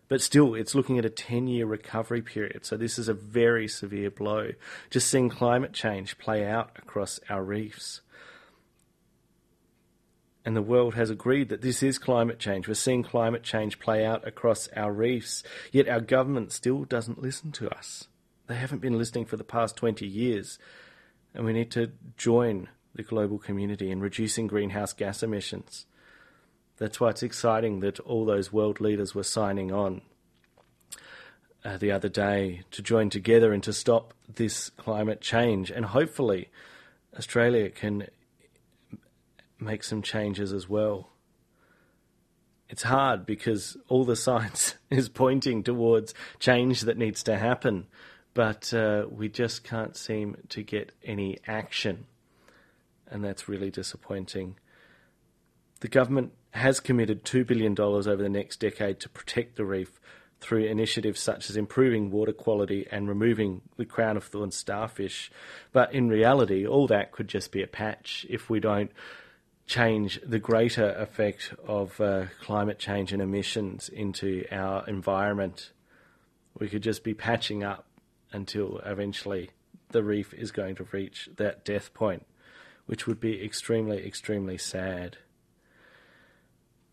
But 0.09 0.21
still, 0.21 0.53
it's 0.53 0.75
looking 0.75 0.99
at 0.99 1.05
a 1.05 1.09
10 1.09 1.47
year 1.47 1.65
recovery 1.65 2.21
period, 2.21 2.65
so 2.65 2.77
this 2.77 2.99
is 2.99 3.07
a 3.07 3.13
very 3.13 3.67
severe 3.67 4.11
blow. 4.11 4.51
Just 4.89 5.07
seeing 5.07 5.29
climate 5.29 5.73
change 5.73 6.17
play 6.17 6.45
out 6.45 6.71
across 6.77 7.19
our 7.29 7.43
reefs 7.43 8.01
and 10.45 10.55
the 10.55 10.61
world 10.61 10.95
has 10.95 11.09
agreed 11.09 11.49
that 11.49 11.61
this 11.61 11.81
is 11.81 11.97
climate 11.97 12.39
change. 12.39 12.67
We're 12.67 12.73
seeing 12.73 13.03
climate 13.03 13.43
change 13.43 13.79
play 13.79 14.05
out 14.05 14.27
across 14.27 14.67
our 14.75 14.91
reefs, 14.91 15.43
yet 15.71 15.87
our 15.87 16.01
government 16.01 16.51
still 16.51 16.83
doesn't 16.83 17.21
listen 17.21 17.51
to 17.53 17.69
us. 17.69 18.07
They 18.47 18.55
haven't 18.55 18.81
been 18.81 18.97
listening 18.97 19.25
for 19.25 19.37
the 19.37 19.43
past 19.43 19.77
20 19.77 20.05
years, 20.05 20.59
and 21.33 21.45
we 21.45 21.53
need 21.53 21.71
to 21.71 21.91
join 22.17 22.69
the 22.93 23.03
global 23.03 23.39
community 23.39 23.89
in 23.89 24.01
reducing 24.01 24.47
greenhouse 24.47 24.93
gas 24.93 25.23
emissions. 25.23 25.85
That's 26.83 26.99
why 26.99 27.11
it's 27.11 27.23
exciting 27.23 27.79
that 27.79 28.01
all 28.01 28.25
those 28.25 28.51
world 28.51 28.81
leaders 28.81 29.15
were 29.15 29.23
signing 29.23 29.71
on 29.71 30.01
uh, 31.63 31.77
the 31.77 31.91
other 31.93 32.09
day 32.09 32.63
to 32.71 32.81
join 32.81 33.09
together 33.09 33.53
and 33.53 33.63
to 33.63 33.71
stop 33.71 34.13
this 34.27 34.69
climate 34.71 35.21
change. 35.21 35.71
And 35.71 35.85
hopefully, 35.85 36.49
Australia 37.17 37.69
can 37.69 38.07
make 39.57 39.81
some 39.85 40.01
changes 40.01 40.51
as 40.51 40.67
well. 40.67 41.07
It's 42.67 42.83
hard 42.83 43.25
because 43.25 43.77
all 43.87 44.03
the 44.03 44.15
science 44.27 44.75
is 44.89 45.07
pointing 45.07 45.63
towards 45.63 46.13
change 46.37 46.81
that 46.81 46.97
needs 46.97 47.23
to 47.23 47.37
happen, 47.37 47.87
but 48.33 48.73
uh, 48.73 49.05
we 49.09 49.29
just 49.29 49.63
can't 49.63 49.95
seem 49.95 50.35
to 50.49 50.61
get 50.61 50.91
any 51.01 51.37
action. 51.47 52.07
And 53.07 53.23
that's 53.23 53.47
really 53.47 53.71
disappointing. 53.71 54.57
The 55.79 55.87
government 55.87 56.33
has 56.53 56.79
committed 56.79 57.25
$2 57.25 57.45
billion 57.45 57.79
over 57.79 58.15
the 58.15 58.29
next 58.29 58.59
decade 58.59 58.99
to 58.99 59.09
protect 59.09 59.55
the 59.55 59.65
reef 59.65 59.99
through 60.39 60.65
initiatives 60.65 61.19
such 61.19 61.49
as 61.49 61.57
improving 61.57 62.11
water 62.11 62.33
quality 62.33 62.85
and 62.91 63.07
removing 63.07 63.61
the 63.77 63.85
crown 63.85 64.17
of 64.17 64.25
thorns 64.25 64.55
starfish. 64.55 65.31
But 65.71 65.93
in 65.93 66.09
reality, 66.09 66.67
all 66.67 66.85
that 66.87 67.11
could 67.11 67.27
just 67.27 67.51
be 67.51 67.63
a 67.63 67.67
patch 67.67 68.25
if 68.29 68.49
we 68.49 68.59
don't 68.59 68.91
change 69.65 70.19
the 70.23 70.39
greater 70.39 70.91
effect 70.91 71.53
of 71.65 71.99
uh, 71.99 72.25
climate 72.41 72.77
change 72.77 73.13
and 73.13 73.21
emissions 73.21 73.89
into 73.89 74.45
our 74.51 74.85
environment. 74.87 75.71
We 76.59 76.67
could 76.67 76.83
just 76.83 77.03
be 77.03 77.13
patching 77.13 77.63
up 77.63 77.87
until 78.31 78.79
eventually 78.85 79.51
the 79.89 80.03
reef 80.03 80.33
is 80.33 80.51
going 80.51 80.75
to 80.75 80.87
reach 80.91 81.29
that 81.37 81.65
death 81.65 81.93
point, 81.93 82.27
which 82.85 83.07
would 83.07 83.19
be 83.19 83.43
extremely, 83.43 84.05
extremely 84.05 84.57
sad. 84.57 85.17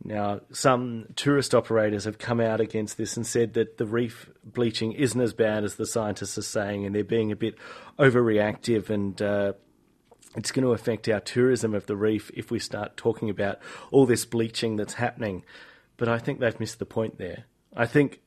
Now, 0.03 0.41
some 0.51 1.07
tourist 1.15 1.55
operators 1.55 2.05
have 2.05 2.19
come 2.19 2.41
out 2.41 2.61
against 2.61 2.97
this 2.97 3.17
and 3.17 3.27
said 3.27 3.53
that 3.55 3.77
the 3.77 3.85
reef 3.85 4.31
bleaching 4.43 4.93
isn't 4.93 5.21
as 5.21 5.35
bad 5.35 5.63
as 5.63 5.75
the 5.75 5.87
scientists 5.87 6.39
are 6.39 6.43
saying, 6.43 6.87
and 6.87 6.95
they're 6.95 7.05
being 7.05 7.31
a 7.31 7.37
bit 7.37 7.57
overreactive, 7.99 8.89
and 8.89 9.21
uh, 9.21 9.53
it's 10.37 10.53
going 10.53 10.65
to 10.65 10.73
affect 10.73 11.09
our 11.09 11.21
tourism 11.21 11.75
of 11.75 11.87
the 11.87 11.97
reef 11.97 12.31
if 12.35 12.51
we 12.51 12.59
start 12.59 12.97
talking 12.97 13.29
about 13.29 13.59
all 13.91 14.07
this 14.07 14.25
bleaching 14.25 14.77
that's 14.77 14.95
happening. 14.95 15.45
But 15.99 16.09
I 16.09 16.19
think 16.19 16.41
they've 16.41 16.59
missed 16.59 16.79
the 16.79 16.87
point 16.87 17.19
there. 17.19 17.45
I 17.77 17.85
think 17.85 18.21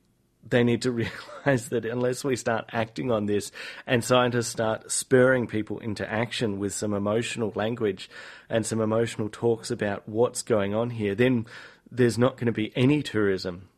they 0.48 0.64
need 0.64 0.82
to 0.82 0.92
realize 1.46 1.68
that 1.68 1.84
unless 1.84 2.24
we 2.24 2.36
start 2.36 2.66
acting 2.72 3.10
on 3.10 3.26
this 3.26 3.50
and 3.86 4.04
scientists 4.04 4.48
start 4.48 4.90
spurring 4.90 5.46
people 5.46 5.78
into 5.78 6.10
action 6.10 6.58
with 6.58 6.72
some 6.72 6.94
emotional 6.94 7.52
language 7.54 8.10
and 8.48 8.64
some 8.64 8.80
emotional 8.80 9.28
talks 9.30 9.70
about 9.70 10.08
what's 10.08 10.42
going 10.42 10.74
on 10.74 10.90
here, 10.90 11.14
then 11.14 11.46
there's 11.90 12.18
not 12.18 12.36
going 12.36 12.46
to 12.46 12.52
be 12.52 12.72
any 12.76 13.02
tourism 13.02 13.68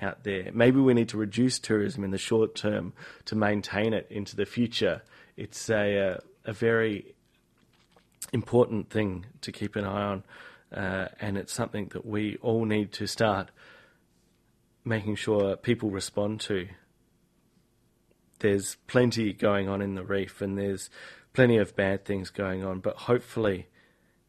out 0.00 0.24
there. 0.24 0.50
Maybe 0.52 0.80
we 0.80 0.94
need 0.94 1.08
to 1.10 1.16
reduce 1.16 1.58
tourism 1.58 2.04
in 2.04 2.10
the 2.10 2.18
short 2.18 2.54
term 2.54 2.92
to 3.26 3.36
maintain 3.36 3.94
it 3.94 4.06
into 4.10 4.36
the 4.36 4.44
future. 4.44 5.02
It's 5.36 5.70
a, 5.70 5.96
a, 5.96 6.50
a 6.50 6.52
very 6.52 7.14
important 8.32 8.90
thing 8.90 9.26
to 9.42 9.52
keep 9.52 9.76
an 9.76 9.84
eye 9.84 10.02
on, 10.02 10.24
uh, 10.74 11.08
and 11.20 11.36
it's 11.36 11.52
something 11.52 11.88
that 11.92 12.04
we 12.04 12.36
all 12.42 12.64
need 12.64 12.92
to 12.92 13.06
start 13.06 13.50
making 14.84 15.16
sure 15.16 15.56
people 15.56 15.90
respond 15.90 16.40
to. 16.40 16.68
There's 18.40 18.76
plenty 18.86 19.32
going 19.32 19.68
on 19.68 19.80
in 19.80 19.94
the 19.94 20.04
reef, 20.04 20.40
and 20.40 20.58
there's 20.58 20.90
plenty 21.32 21.56
of 21.58 21.76
bad 21.76 22.04
things 22.04 22.30
going 22.30 22.64
on. 22.64 22.80
But 22.80 22.96
hopefully, 22.96 23.68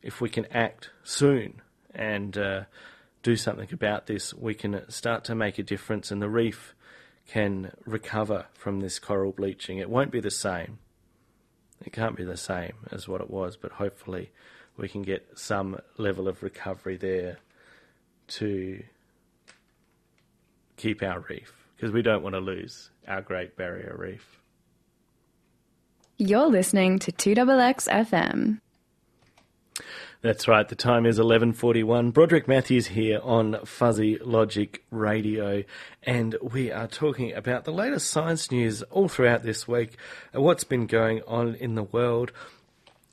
if 0.01 0.21
we 0.21 0.29
can 0.29 0.45
act 0.47 0.91
soon 1.03 1.61
and 1.93 2.37
uh, 2.37 2.63
do 3.23 3.35
something 3.35 3.69
about 3.71 4.05
this, 4.05 4.33
we 4.33 4.53
can 4.53 4.89
start 4.89 5.23
to 5.25 5.35
make 5.35 5.57
a 5.57 5.63
difference, 5.63 6.11
and 6.11 6.21
the 6.21 6.29
reef 6.29 6.75
can 7.27 7.71
recover 7.85 8.45
from 8.53 8.81
this 8.81 8.99
coral 8.99 9.31
bleaching. 9.31 9.77
It 9.77 9.89
won't 9.89 10.11
be 10.11 10.19
the 10.19 10.31
same. 10.31 10.79
It 11.83 11.93
can't 11.93 12.15
be 12.15 12.25
the 12.25 12.37
same 12.37 12.73
as 12.91 13.07
what 13.07 13.21
it 13.21 13.29
was, 13.29 13.57
but 13.57 13.73
hopefully, 13.73 14.31
we 14.77 14.87
can 14.87 15.01
get 15.01 15.37
some 15.39 15.79
level 15.97 16.27
of 16.27 16.43
recovery 16.43 16.97
there 16.97 17.39
to 18.27 18.83
keep 20.83 21.01
our 21.01 21.21
reef 21.29 21.53
because 21.75 21.93
we 21.93 22.01
don't 22.01 22.23
want 22.23 22.35
to 22.35 22.41
lose 22.41 22.89
our 23.07 23.21
Great 23.21 23.55
Barrier 23.55 23.95
Reef. 23.97 24.37
You're 26.17 26.47
listening 26.47 26.99
to 26.99 27.11
2XX 27.13 27.87
FM. 27.87 28.59
That's 30.21 30.47
right. 30.47 30.67
The 30.67 30.75
time 30.75 31.05
is 31.05 31.19
11:41. 31.19 32.11
Broderick 32.11 32.49
Matthews 32.49 32.87
here 32.87 33.19
on 33.23 33.65
Fuzzy 33.65 34.17
Logic 34.17 34.83
Radio, 34.91 35.63
and 36.03 36.35
we 36.41 36.69
are 36.69 36.87
talking 36.87 37.33
about 37.33 37.63
the 37.63 37.73
latest 37.73 38.09
science 38.09 38.51
news 38.51 38.83
all 38.83 39.07
throughout 39.07 39.43
this 39.43 39.67
week. 39.67 39.97
Uh, 40.35 40.41
what's 40.41 40.63
been 40.65 40.85
going 40.85 41.21
on 41.27 41.55
in 41.55 41.75
the 41.75 41.83
world? 41.83 42.33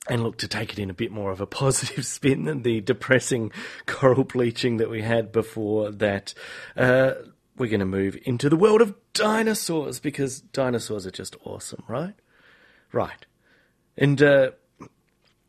and 0.09 0.23
look 0.23 0.39
to 0.39 0.49
take 0.49 0.73
it 0.73 0.79
in 0.79 0.91
a 0.91 0.95
bit 0.95 1.11
more 1.11 1.31
of 1.31 1.41
a 1.41 1.47
positive 1.63 2.07
spin 2.07 2.45
than 2.45 2.63
the 2.63 2.81
depressing 2.81 3.53
coral 3.87 4.25
bleaching 4.25 4.79
that 4.79 4.91
we 4.91 5.03
had 5.03 5.33
before 5.33 5.91
that. 5.91 6.35
Uh, 6.77 7.13
we're 7.61 7.69
going 7.69 7.81
to 7.81 7.87
move 7.87 8.19
into 8.25 8.49
the 8.49 8.57
world 8.57 8.81
of 8.81 8.95
dinosaurs 9.13 10.01
because 10.01 10.41
dinosaurs 10.41 11.07
are 11.07 11.11
just 11.11 11.37
awesome, 11.45 11.85
right? 11.87 12.15
Right. 12.91 13.27
And 13.97 14.21
uh, 14.23 14.53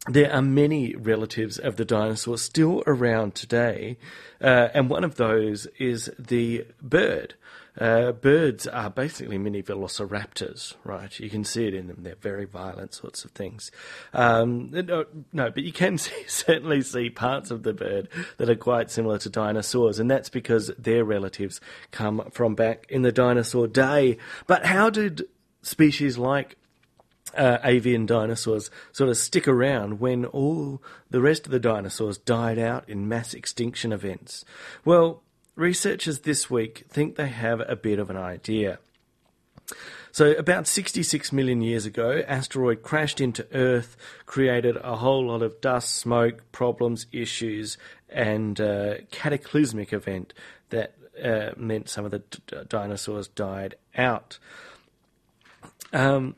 there 0.07 0.31
are 0.31 0.41
many 0.41 0.93
relatives 0.95 1.57
of 1.57 1.77
the 1.77 1.85
dinosaur 1.85 2.37
still 2.37 2.83
around 2.85 3.33
today, 3.33 3.97
uh, 4.41 4.67
and 4.73 4.89
one 4.89 5.05
of 5.05 5.15
those 5.15 5.67
is 5.79 6.11
the 6.19 6.65
bird. 6.81 7.35
Uh, 7.79 8.11
birds 8.11 8.67
are 8.67 8.89
basically 8.89 9.37
mini 9.37 9.63
velociraptors, 9.63 10.73
right? 10.83 11.17
You 11.19 11.29
can 11.29 11.43
see 11.43 11.67
it 11.67 11.73
in 11.73 11.87
them. 11.87 11.99
They're 12.01 12.15
very 12.15 12.45
violent 12.45 12.93
sorts 12.93 13.23
of 13.23 13.31
things. 13.31 13.71
Um, 14.13 14.69
no, 14.71 15.05
no, 15.31 15.49
but 15.49 15.63
you 15.63 15.71
can 15.71 15.97
see, 15.97 16.23
certainly 16.27 16.81
see 16.81 17.09
parts 17.09 17.49
of 17.49 17.63
the 17.63 17.73
bird 17.73 18.09
that 18.37 18.49
are 18.49 18.55
quite 18.55 18.91
similar 18.91 19.17
to 19.19 19.29
dinosaurs, 19.29 19.99
and 19.99 20.11
that's 20.11 20.29
because 20.29 20.71
their 20.77 21.05
relatives 21.05 21.61
come 21.91 22.29
from 22.31 22.55
back 22.55 22.85
in 22.89 23.03
the 23.03 23.11
dinosaur 23.11 23.67
day. 23.67 24.17
But 24.47 24.65
how 24.65 24.89
did 24.89 25.23
species 25.61 26.17
like 26.17 26.57
uh, 27.37 27.59
avian 27.63 28.05
dinosaurs 28.05 28.69
sort 28.91 29.09
of 29.09 29.15
stick 29.15 29.47
around 29.47 29.99
when 29.99 30.25
all 30.25 30.81
the 31.09 31.21
rest 31.21 31.45
of 31.45 31.51
the 31.51 31.59
dinosaurs 31.59 32.17
died 32.17 32.59
out 32.59 32.89
in 32.89 33.07
mass 33.07 33.33
extinction 33.33 33.93
events? 33.93 34.43
Well, 34.83 35.23
researchers 35.55 36.19
this 36.21 36.49
week 36.49 36.85
think 36.89 37.15
they 37.15 37.27
have 37.27 37.61
a 37.61 37.75
bit 37.75 37.99
of 37.99 38.09
an 38.09 38.17
idea. 38.17 38.79
So, 40.13 40.31
about 40.31 40.67
66 40.67 41.31
million 41.31 41.61
years 41.61 41.85
ago, 41.85 42.21
asteroid 42.27 42.83
crashed 42.83 43.21
into 43.21 43.47
Earth, 43.53 43.95
created 44.25 44.75
a 44.75 44.97
whole 44.97 45.27
lot 45.27 45.41
of 45.41 45.61
dust, 45.61 45.95
smoke, 45.95 46.51
problems, 46.51 47.05
issues, 47.13 47.77
and 48.09 48.59
uh, 48.59 48.95
cataclysmic 49.11 49.93
event 49.93 50.33
that 50.69 50.95
uh, 51.23 51.51
meant 51.55 51.87
some 51.87 52.03
of 52.03 52.11
the 52.11 52.19
d- 52.19 52.57
dinosaurs 52.67 53.29
died 53.29 53.75
out. 53.95 54.37
Um, 55.93 56.35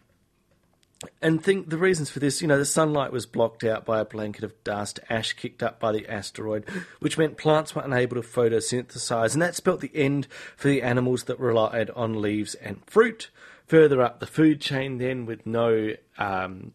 and 1.22 1.44
think 1.44 1.70
the 1.70 1.78
reasons 1.78 2.10
for 2.10 2.20
this, 2.20 2.42
you 2.42 2.48
know, 2.48 2.58
the 2.58 2.66
sunlight 2.66 3.12
was 3.12 3.26
blocked 3.26 3.64
out 3.64 3.86
by 3.86 4.00
a 4.00 4.06
blanket 4.06 4.44
of 4.44 4.64
dust, 4.64 5.00
ash 5.10 5.34
kicked 5.34 5.64
up 5.64 5.80
by 5.80 5.92
the 5.92 6.08
asteroid, 6.08 6.68
which 7.00 7.18
meant 7.18 7.38
plants 7.38 7.76
were 7.76 7.82
unable 7.82 8.16
to 8.22 8.28
photosynthesize, 8.28 9.34
and 9.34 9.42
that 9.42 9.56
spelt 9.56 9.82
the 9.82 9.92
end 9.96 10.28
for 10.56 10.68
the 10.68 10.82
animals 10.82 11.26
that 11.26 11.40
relied 11.40 11.90
on 11.92 12.22
leaves 12.22 12.56
and 12.56 12.84
fruit. 12.86 13.30
Further 13.68 14.02
up 14.02 14.20
the 14.20 14.28
food 14.28 14.60
chain, 14.60 14.98
then, 14.98 15.26
with 15.26 15.46
no 15.46 15.94
um, 16.18 16.74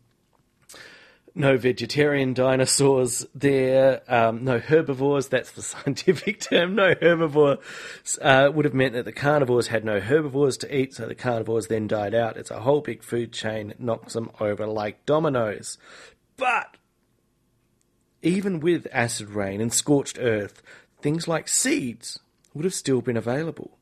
no 1.39 1.57
vegetarian 1.57 2.35
dinosaurs 2.35 3.25
there, 3.35 4.03
um, 4.09 4.45
no 4.45 4.59
herbivores, 4.59 5.29
that's 5.29 5.53
the 5.53 5.63
scientific 5.73 6.41
term, 6.41 6.75
no 6.75 6.95
herbivore 6.97 7.59
uh, 8.21 8.51
would 8.53 8.65
have 8.65 8.75
meant 8.75 8.95
that 8.95 9.05
the 9.05 9.13
carnivores 9.13 9.69
had 9.69 9.85
no 9.85 10.01
herbivores 10.01 10.57
to 10.59 10.77
eat, 10.77 10.95
so 10.95 11.07
the 11.07 11.15
carnivores 11.15 11.69
then 11.69 11.87
died 11.87 12.15
out. 12.15 12.37
It's 12.37 12.51
a 12.51 12.61
whole 12.61 12.81
big 12.81 13.03
food 13.03 13.33
chain, 13.33 13.75
knocks 13.79 14.15
them 14.15 14.31
over 14.41 14.67
like 14.67 15.07
dominoes. 15.07 15.79
But 16.37 16.77
even 18.23 18.61
with 18.61 18.89
acid 18.93 19.31
rain 19.31 19.61
and 19.61 19.73
scorched 19.73 20.19
earth, 20.21 20.63
things 21.01 21.29
like 21.29 21.47
seeds 21.47 22.19
would 22.53 22.65
have 22.65 22.75
still 22.75 23.01
been 23.01 23.17
available. 23.17 23.79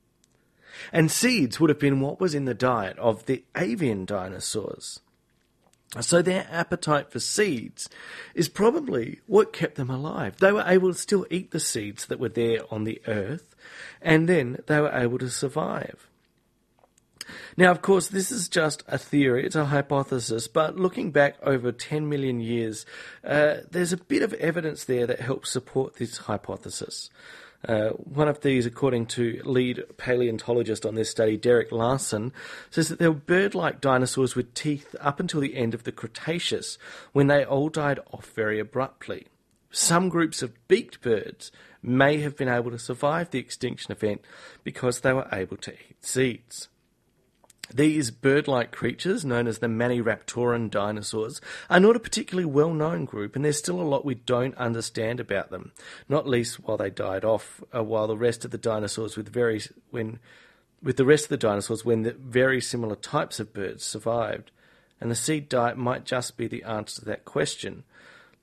And 0.92 1.10
seeds 1.10 1.58
would 1.58 1.70
have 1.70 1.78
been 1.78 2.00
what 2.00 2.20
was 2.20 2.34
in 2.34 2.44
the 2.44 2.54
diet 2.54 2.98
of 2.98 3.24
the 3.24 3.44
avian 3.56 4.04
dinosaurs. 4.04 5.00
So 6.00 6.22
their 6.22 6.46
appetite 6.50 7.10
for 7.10 7.20
seeds 7.20 7.88
is 8.34 8.48
probably 8.48 9.20
what 9.26 9.52
kept 9.52 9.76
them 9.76 9.90
alive. 9.90 10.36
They 10.38 10.52
were 10.52 10.64
able 10.66 10.92
to 10.92 10.98
still 10.98 11.26
eat 11.30 11.50
the 11.50 11.60
seeds 11.60 12.06
that 12.06 12.20
were 12.20 12.28
there 12.28 12.60
on 12.70 12.84
the 12.84 13.00
earth, 13.06 13.54
and 14.00 14.28
then 14.28 14.58
they 14.66 14.80
were 14.80 14.92
able 14.92 15.18
to 15.18 15.30
survive. 15.30 16.08
Now, 17.56 17.70
of 17.70 17.82
course, 17.82 18.08
this 18.08 18.30
is 18.30 18.48
just 18.48 18.84
a 18.86 18.98
theory, 18.98 19.44
it's 19.44 19.56
a 19.56 19.66
hypothesis, 19.66 20.46
but 20.46 20.76
looking 20.76 21.10
back 21.10 21.36
over 21.42 21.72
10 21.72 22.08
million 22.08 22.40
years, 22.40 22.86
uh, 23.24 23.56
there's 23.70 23.92
a 23.92 23.96
bit 23.96 24.22
of 24.22 24.32
evidence 24.34 24.84
there 24.84 25.06
that 25.06 25.20
helps 25.20 25.50
support 25.50 25.96
this 25.96 26.18
hypothesis. 26.18 27.10
Uh, 27.66 27.90
one 27.90 28.28
of 28.28 28.42
these, 28.42 28.64
according 28.64 29.06
to 29.06 29.40
lead 29.44 29.82
paleontologist 29.96 30.86
on 30.86 30.94
this 30.94 31.10
study, 31.10 31.36
Derek 31.36 31.72
Larson, 31.72 32.32
says 32.70 32.88
that 32.88 32.98
there 32.98 33.10
were 33.10 33.18
bird 33.18 33.54
like 33.54 33.80
dinosaurs 33.80 34.36
with 34.36 34.54
teeth 34.54 34.94
up 35.00 35.18
until 35.18 35.40
the 35.40 35.56
end 35.56 35.74
of 35.74 35.82
the 35.82 35.92
Cretaceous, 35.92 36.78
when 37.12 37.26
they 37.26 37.44
all 37.44 37.68
died 37.68 37.98
off 38.12 38.30
very 38.34 38.60
abruptly. 38.60 39.26
Some 39.70 40.08
groups 40.08 40.42
of 40.42 40.54
beaked 40.68 41.00
birds 41.02 41.50
may 41.82 42.18
have 42.18 42.36
been 42.36 42.48
able 42.48 42.70
to 42.70 42.78
survive 42.78 43.30
the 43.30 43.38
extinction 43.38 43.92
event 43.92 44.22
because 44.62 45.00
they 45.00 45.12
were 45.12 45.28
able 45.32 45.56
to 45.58 45.72
eat 45.72 46.04
seeds. 46.04 46.68
These 47.74 48.10
bird 48.10 48.46
like 48.46 48.70
creatures, 48.70 49.24
known 49.24 49.46
as 49.46 49.58
the 49.58 49.66
Maniraptoran 49.66 50.70
dinosaurs, 50.70 51.40
are 51.68 51.80
not 51.80 51.96
a 51.96 52.00
particularly 52.00 52.44
well 52.44 52.72
known 52.72 53.04
group, 53.04 53.34
and 53.34 53.44
there's 53.44 53.58
still 53.58 53.80
a 53.80 53.82
lot 53.82 54.04
we 54.04 54.14
don't 54.14 54.56
understand 54.56 55.20
about 55.20 55.50
them, 55.50 55.72
not 56.08 56.28
least 56.28 56.60
while 56.60 56.76
they 56.76 56.90
died 56.90 57.24
off, 57.24 57.62
uh, 57.74 57.82
while 57.82 58.06
the 58.06 58.16
rest 58.16 58.44
of 58.44 58.50
the 58.50 58.58
dinosaurs 58.58 59.16
with 59.16 59.28
very, 59.28 59.60
when, 59.90 60.20
with 60.82 60.96
the 60.96 61.04
rest 61.04 61.24
of 61.24 61.30
the 61.30 61.36
dinosaurs 61.36 61.84
when 61.84 62.02
the 62.02 62.12
very 62.12 62.60
similar 62.60 62.96
types 62.96 63.40
of 63.40 63.52
birds 63.52 63.84
survived. 63.84 64.50
And 65.00 65.10
the 65.10 65.16
seed 65.16 65.48
diet 65.48 65.76
might 65.76 66.04
just 66.04 66.36
be 66.36 66.46
the 66.46 66.62
answer 66.62 67.00
to 67.00 67.04
that 67.06 67.24
question. 67.24 67.84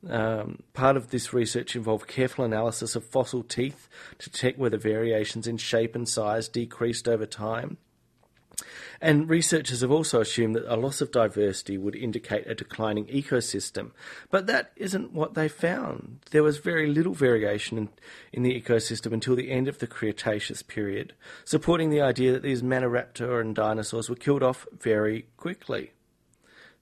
Um, 0.07 0.63
part 0.73 0.97
of 0.97 1.11
this 1.11 1.33
research 1.33 1.75
involved 1.75 2.07
careful 2.07 2.43
analysis 2.43 2.95
of 2.95 3.05
fossil 3.05 3.41
teeth 3.41 3.87
to 4.19 4.29
detect 4.29 4.59
whether 4.59 4.77
variations 4.77 5.47
in 5.47 5.57
shape 5.57 5.95
and 5.95 6.07
size 6.07 6.49
decreased 6.49 7.07
over 7.07 7.25
time. 7.25 7.77
And 9.01 9.29
researchers 9.29 9.81
have 9.81 9.91
also 9.91 10.21
assumed 10.21 10.55
that 10.55 10.71
a 10.71 10.77
loss 10.77 11.01
of 11.01 11.11
diversity 11.11 11.77
would 11.77 11.95
indicate 11.95 12.47
a 12.47 12.55
declining 12.55 13.05
ecosystem, 13.07 13.91
but 14.29 14.47
that 14.47 14.71
isn't 14.75 15.13
what 15.13 15.33
they 15.33 15.49
found. 15.49 16.19
There 16.31 16.43
was 16.43 16.57
very 16.57 16.87
little 16.87 17.13
variation 17.13 17.77
in, 17.77 17.89
in 18.31 18.43
the 18.43 18.61
ecosystem 18.61 19.11
until 19.11 19.35
the 19.35 19.51
end 19.51 19.67
of 19.67 19.79
the 19.79 19.87
Cretaceous 19.87 20.61
period, 20.61 21.13
supporting 21.43 21.89
the 21.89 22.01
idea 22.01 22.31
that 22.31 22.43
these 22.43 22.61
Maniraptoran 22.61 23.53
dinosaurs 23.53 24.09
were 24.09 24.15
killed 24.15 24.43
off 24.43 24.67
very 24.79 25.25
quickly. 25.37 25.91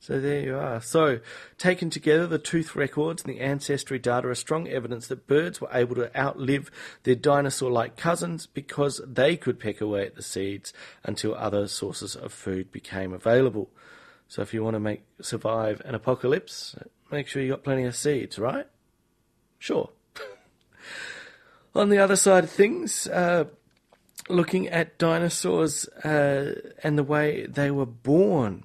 So 0.01 0.19
there 0.19 0.41
you 0.41 0.57
are. 0.57 0.81
So, 0.81 1.19
taken 1.59 1.91
together, 1.91 2.25
the 2.25 2.39
tooth 2.39 2.75
records 2.75 3.23
and 3.23 3.31
the 3.31 3.39
ancestry 3.39 3.99
data 3.99 4.29
are 4.29 4.35
strong 4.35 4.67
evidence 4.67 5.05
that 5.07 5.27
birds 5.27 5.61
were 5.61 5.69
able 5.71 5.93
to 5.93 6.19
outlive 6.19 6.71
their 7.03 7.13
dinosaur 7.13 7.69
like 7.69 7.97
cousins 7.97 8.47
because 8.47 8.99
they 9.05 9.37
could 9.37 9.59
peck 9.59 9.79
away 9.79 10.07
at 10.07 10.15
the 10.15 10.23
seeds 10.23 10.73
until 11.03 11.35
other 11.35 11.67
sources 11.67 12.15
of 12.15 12.33
food 12.33 12.71
became 12.71 13.13
available. 13.13 13.69
So, 14.27 14.41
if 14.41 14.55
you 14.55 14.63
want 14.63 14.73
to 14.73 14.79
make 14.79 15.03
survive 15.21 15.83
an 15.85 15.93
apocalypse, 15.93 16.75
make 17.11 17.27
sure 17.27 17.43
you 17.43 17.51
got 17.51 17.63
plenty 17.63 17.83
of 17.83 17.95
seeds, 17.95 18.39
right? 18.39 18.65
Sure. 19.59 19.91
On 21.75 21.89
the 21.89 21.99
other 21.99 22.15
side 22.15 22.45
of 22.45 22.49
things, 22.49 23.05
uh, 23.05 23.43
looking 24.29 24.67
at 24.67 24.97
dinosaurs 24.97 25.87
uh, 26.03 26.55
and 26.81 26.97
the 26.97 27.03
way 27.03 27.45
they 27.45 27.69
were 27.69 27.85
born 27.85 28.63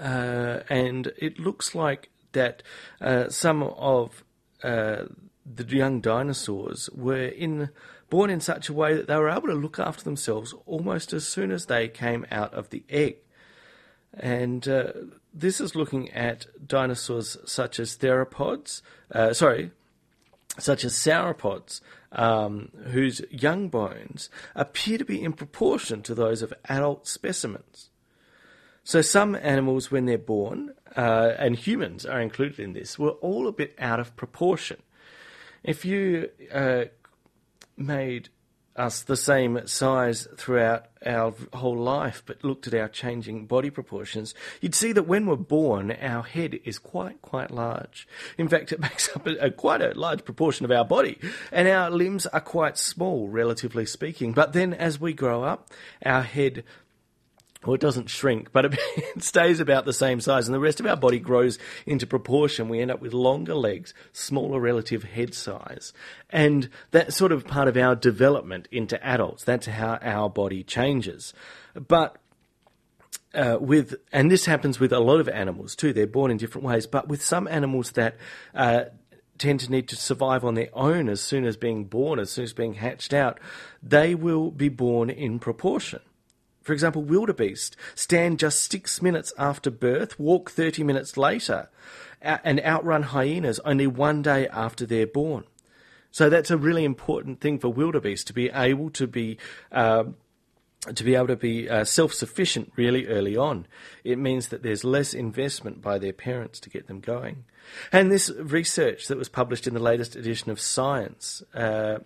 uh, 0.00 0.60
and 0.68 1.12
it 1.18 1.38
looks 1.38 1.74
like 1.74 2.10
that 2.32 2.62
uh, 3.00 3.28
some 3.28 3.62
of 3.62 4.24
uh, 4.62 5.04
the 5.44 5.64
young 5.64 6.00
dinosaurs 6.00 6.88
were 6.94 7.26
in 7.26 7.70
born 8.08 8.30
in 8.30 8.40
such 8.40 8.68
a 8.68 8.72
way 8.72 8.94
that 8.94 9.06
they 9.06 9.16
were 9.16 9.30
able 9.30 9.48
to 9.48 9.54
look 9.54 9.78
after 9.78 10.02
themselves 10.02 10.54
almost 10.66 11.12
as 11.12 11.26
soon 11.26 11.50
as 11.52 11.66
they 11.66 11.86
came 11.88 12.26
out 12.30 12.52
of 12.54 12.70
the 12.70 12.82
egg. 12.88 13.16
And 14.12 14.66
uh, 14.66 14.92
this 15.32 15.60
is 15.60 15.76
looking 15.76 16.10
at 16.10 16.46
dinosaurs 16.66 17.36
such 17.46 17.78
as 17.78 17.96
theropods, 17.96 18.82
uh, 19.12 19.32
sorry, 19.32 19.70
such 20.58 20.84
as 20.84 20.94
sauropods, 20.94 21.80
um, 22.10 22.70
whose 22.88 23.22
young 23.30 23.68
bones 23.68 24.28
appear 24.56 24.98
to 24.98 25.04
be 25.04 25.22
in 25.22 25.32
proportion 25.32 26.02
to 26.02 26.14
those 26.14 26.42
of 26.42 26.52
adult 26.68 27.06
specimens. 27.06 27.89
So 28.90 29.02
some 29.02 29.36
animals, 29.36 29.92
when 29.92 30.06
they're 30.06 30.18
born, 30.18 30.74
uh, 30.96 31.34
and 31.38 31.54
humans 31.54 32.04
are 32.04 32.20
included 32.20 32.58
in 32.58 32.72
this, 32.72 32.98
were 32.98 33.10
all 33.10 33.46
a 33.46 33.52
bit 33.52 33.72
out 33.78 34.00
of 34.00 34.16
proportion. 34.16 34.78
If 35.62 35.84
you 35.84 36.28
uh, 36.52 36.86
made 37.76 38.30
us 38.74 39.02
the 39.02 39.16
same 39.16 39.64
size 39.68 40.26
throughout 40.36 40.86
our 41.06 41.32
whole 41.52 41.78
life, 41.78 42.24
but 42.26 42.42
looked 42.42 42.66
at 42.66 42.74
our 42.74 42.88
changing 42.88 43.46
body 43.46 43.70
proportions, 43.70 44.34
you'd 44.60 44.74
see 44.74 44.90
that 44.90 45.04
when 45.04 45.26
we're 45.26 45.36
born, 45.36 45.92
our 45.92 46.24
head 46.24 46.58
is 46.64 46.80
quite, 46.80 47.22
quite 47.22 47.52
large. 47.52 48.08
In 48.38 48.48
fact, 48.48 48.72
it 48.72 48.80
makes 48.88 49.14
up 49.14 49.24
a, 49.24 49.36
a, 49.36 49.50
quite 49.52 49.82
a 49.82 49.96
large 49.96 50.24
proportion 50.24 50.64
of 50.64 50.72
our 50.72 50.84
body, 50.84 51.16
and 51.52 51.68
our 51.68 51.92
limbs 51.92 52.26
are 52.26 52.40
quite 52.40 52.76
small, 52.76 53.28
relatively 53.28 53.86
speaking. 53.86 54.32
But 54.32 54.52
then 54.52 54.74
as 54.74 55.00
we 55.00 55.12
grow 55.12 55.44
up, 55.44 55.70
our 56.04 56.22
head 56.22 56.64
well, 57.64 57.74
it 57.74 57.80
doesn't 57.80 58.08
shrink, 58.08 58.52
but 58.52 58.74
it 58.96 59.22
stays 59.22 59.60
about 59.60 59.84
the 59.84 59.92
same 59.92 60.20
size, 60.20 60.48
and 60.48 60.54
the 60.54 60.60
rest 60.60 60.80
of 60.80 60.86
our 60.86 60.96
body 60.96 61.18
grows 61.18 61.58
into 61.84 62.06
proportion. 62.06 62.68
We 62.68 62.80
end 62.80 62.90
up 62.90 63.02
with 63.02 63.12
longer 63.12 63.54
legs, 63.54 63.92
smaller 64.12 64.58
relative 64.58 65.04
head 65.04 65.34
size, 65.34 65.92
and 66.30 66.70
that's 66.90 67.16
sort 67.16 67.32
of 67.32 67.46
part 67.46 67.68
of 67.68 67.76
our 67.76 67.94
development 67.94 68.66
into 68.72 69.02
adults. 69.04 69.44
That's 69.44 69.66
how 69.66 69.98
our 70.00 70.30
body 70.30 70.62
changes. 70.62 71.34
But 71.74 72.16
uh, 73.34 73.58
with, 73.60 73.94
and 74.10 74.30
this 74.30 74.46
happens 74.46 74.80
with 74.80 74.92
a 74.92 75.00
lot 75.00 75.20
of 75.20 75.28
animals 75.28 75.76
too. 75.76 75.92
They're 75.92 76.06
born 76.06 76.30
in 76.30 76.38
different 76.38 76.66
ways, 76.66 76.86
but 76.86 77.08
with 77.08 77.22
some 77.22 77.46
animals 77.46 77.92
that 77.92 78.16
uh, 78.54 78.84
tend 79.38 79.60
to 79.60 79.70
need 79.70 79.88
to 79.88 79.96
survive 79.96 80.44
on 80.44 80.54
their 80.54 80.70
own 80.72 81.08
as 81.08 81.20
soon 81.20 81.44
as 81.44 81.56
being 81.56 81.84
born, 81.84 82.18
as 82.18 82.30
soon 82.30 82.44
as 82.44 82.52
being 82.52 82.74
hatched 82.74 83.12
out, 83.12 83.38
they 83.82 84.14
will 84.14 84.50
be 84.50 84.68
born 84.68 85.10
in 85.10 85.38
proportion. 85.38 86.00
For 86.70 86.74
example, 86.74 87.02
wildebeest 87.02 87.74
stand 87.96 88.38
just 88.38 88.70
six 88.70 89.02
minutes 89.02 89.32
after 89.36 89.72
birth, 89.72 90.20
walk 90.20 90.52
30 90.52 90.84
minutes 90.84 91.16
later, 91.16 91.68
and 92.22 92.60
outrun 92.60 93.02
hyenas 93.02 93.58
only 93.64 93.88
one 93.88 94.22
day 94.22 94.46
after 94.46 94.86
they're 94.86 95.04
born. 95.04 95.42
So 96.12 96.30
that's 96.30 96.48
a 96.48 96.56
really 96.56 96.84
important 96.84 97.40
thing 97.40 97.58
for 97.58 97.70
wildebeest 97.70 98.28
to 98.28 98.32
be 98.32 98.50
able 98.50 98.90
to 98.90 99.08
be. 99.08 99.36
Uh, 99.72 100.04
to 100.94 101.02
be 101.04 101.16
able 101.16 101.26
to 101.26 101.36
be 101.36 101.68
uh, 101.68 101.84
self 101.84 102.14
sufficient 102.14 102.72
really 102.76 103.08
early 103.08 103.36
on. 103.36 103.66
It 104.04 104.16
means 104.16 104.48
that 104.48 104.62
there's 104.62 104.84
less 104.84 105.12
investment 105.12 105.82
by 105.82 105.98
their 105.98 106.12
parents 106.12 106.60
to 106.60 106.70
get 106.70 106.86
them 106.86 107.00
going. 107.00 107.44
And 107.90 108.12
this 108.12 108.30
research 108.30 109.08
that 109.08 109.18
was 109.18 109.28
published 109.28 109.66
in 109.66 109.74
the 109.74 109.80
latest 109.80 110.14
edition 110.14 110.52
of 110.52 110.60
Science 110.60 111.42
uh, 111.52 111.98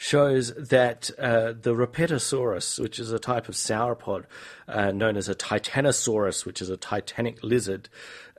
shows 0.00 0.54
that 0.54 1.10
uh, 1.18 1.52
the 1.52 1.74
Rapetosaurus, 1.74 2.78
which 2.78 2.98
is 2.98 3.12
a 3.12 3.18
type 3.18 3.50
of 3.50 3.54
sauropod 3.54 4.24
uh, 4.66 4.90
known 4.92 5.14
as 5.18 5.28
a 5.28 5.34
Titanosaurus, 5.34 6.46
which 6.46 6.62
is 6.62 6.70
a 6.70 6.78
titanic 6.78 7.44
lizard, 7.44 7.90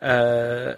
uh, 0.02 0.74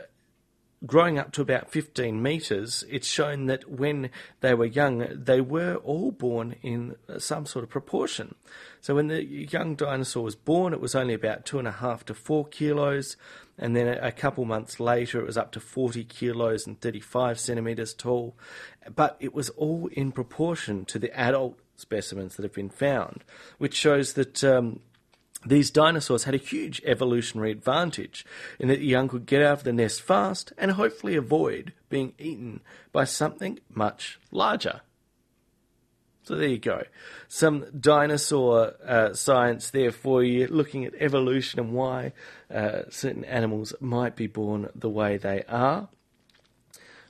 growing 0.86 1.18
up 1.18 1.32
to 1.32 1.42
about 1.42 1.72
15 1.72 2.22
metres, 2.22 2.84
it's 2.90 3.08
shown 3.08 3.46
that 3.46 3.70
when 3.70 4.10
they 4.42 4.54
were 4.54 4.66
young, 4.66 5.08
they 5.10 5.40
were 5.40 5.76
all 5.76 6.12
born 6.12 6.58
in 6.62 6.98
some 7.18 7.46
sort 7.46 7.64
of 7.64 7.70
proportion. 7.70 8.36
So 8.82 8.96
when 8.96 9.08
the 9.08 9.24
young 9.24 9.76
dinosaur 9.76 10.24
was 10.24 10.36
born, 10.36 10.74
it 10.74 10.82
was 10.82 10.96
only 10.96 11.14
about 11.14 11.46
two 11.46 11.60
and 11.60 11.68
a 11.68 11.72
half 11.72 12.04
to 12.08 12.14
four 12.14 12.46
kilos, 12.46 13.16
and 13.58 13.76
then 13.76 13.88
a 13.88 14.12
couple 14.12 14.46
months 14.46 14.80
later, 14.80 15.20
it 15.20 15.28
was 15.28 15.38
up 15.38 15.52
to 15.52 15.60
40 15.60 16.04
kilos 16.06 16.66
and 16.66 16.80
35 16.80 17.40
centimetres 17.40 17.94
tall. 17.94 18.36
But 18.94 19.16
it 19.20 19.34
was 19.34 19.50
all 19.50 19.88
in 19.88 20.12
proportion 20.12 20.86
to 20.86 21.00
the 21.00 21.16
adult 21.18 21.60
specimens 21.76 22.36
that 22.36 22.44
have 22.44 22.54
been 22.54 22.70
found, 22.70 23.24
which 23.58 23.76
shows 23.76 24.14
that. 24.14 24.44
Um, 24.44 24.80
these 25.46 25.72
dinosaurs 25.72 26.24
had 26.24 26.36
a 26.36 26.38
huge 26.38 26.82
evolutionary 26.86 27.52
advantage 27.52 28.26
in 28.60 28.70
that 28.70 28.80
the 28.80 28.86
young 28.86 29.10
could 29.10 29.26
get 29.26 29.42
out 29.42 29.58
of 29.58 29.64
the 29.66 29.74
nest 29.74 30.02
fast 30.02 30.54
and 30.58 30.72
hopefully 30.72 31.18
avoid 31.18 31.74
being 31.90 32.14
eaten 32.18 32.62
by 32.94 33.04
something 33.04 33.60
much 33.70 34.22
larger. 34.32 34.80
So 36.24 36.36
there 36.36 36.48
you 36.48 36.58
go. 36.58 36.84
Some 37.28 37.66
dinosaur 37.78 38.76
uh, 38.86 39.14
science 39.14 39.72
there 39.72 39.92
for 39.92 40.24
you, 40.24 40.48
looking 40.48 40.86
at 40.86 40.94
evolution 40.98 41.60
and 41.60 41.74
why 41.74 42.14
uh, 42.54 42.84
certain 42.90 43.26
animals 43.26 43.74
might 43.82 44.16
be 44.16 44.28
born 44.28 44.70
the 44.74 44.90
way 44.90 45.18
they 45.18 45.44
are. 45.50 45.90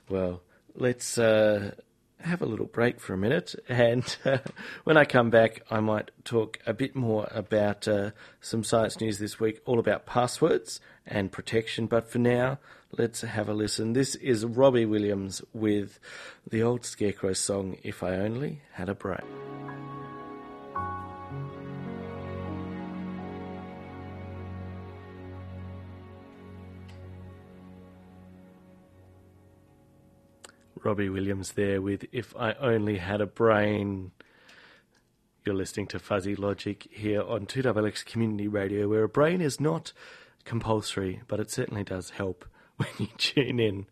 Well, 0.08 0.42
let's 0.74 1.16
uh, 1.16 1.76
have 2.18 2.42
a 2.42 2.46
little 2.46 2.66
break 2.66 2.98
for 2.98 3.14
a 3.14 3.18
minute, 3.18 3.54
and 3.68 4.16
uh, 4.24 4.38
when 4.82 4.96
I 4.96 5.04
come 5.04 5.30
back, 5.30 5.62
I 5.70 5.78
might 5.78 6.10
talk 6.24 6.58
a 6.66 6.74
bit 6.74 6.96
more 6.96 7.28
about 7.30 7.86
uh, 7.86 8.10
some 8.40 8.64
science 8.64 9.00
news 9.00 9.20
this 9.20 9.38
week, 9.38 9.60
all 9.64 9.78
about 9.78 10.06
passwords 10.06 10.80
and 11.06 11.30
protection. 11.30 11.86
But 11.86 12.10
for 12.10 12.18
now, 12.18 12.58
let's 12.98 13.22
have 13.22 13.48
a 13.48 13.54
listen. 13.54 13.92
This 13.92 14.14
is 14.16 14.44
Robbie 14.44 14.86
Williams 14.86 15.42
with 15.52 15.98
the 16.48 16.62
old 16.62 16.84
Scarecrow 16.84 17.32
song, 17.32 17.76
If 17.82 18.02
I 18.02 18.16
Only 18.16 18.60
Had 18.72 18.88
a 18.88 18.94
Brain. 18.94 19.18
Robbie 30.82 31.08
Williams 31.08 31.52
there 31.52 31.80
with 31.80 32.04
If 32.12 32.36
I 32.36 32.52
Only 32.54 32.98
Had 32.98 33.20
a 33.20 33.26
Brain. 33.26 34.12
You're 35.44 35.54
listening 35.54 35.86
to 35.88 35.98
Fuzzy 35.98 36.36
Logic 36.36 36.86
here 36.90 37.22
on 37.22 37.46
2XX 37.46 38.04
Community 38.04 38.48
Radio, 38.48 38.88
where 38.88 39.02
a 39.02 39.08
brain 39.08 39.40
is 39.40 39.58
not 39.58 39.92
compulsory, 40.44 41.22
but 41.26 41.40
it 41.40 41.50
certainly 41.50 41.84
does 41.84 42.10
help 42.10 42.44
when 42.76 42.88
you 42.98 43.08
tune 43.18 43.60
in. 43.60 43.86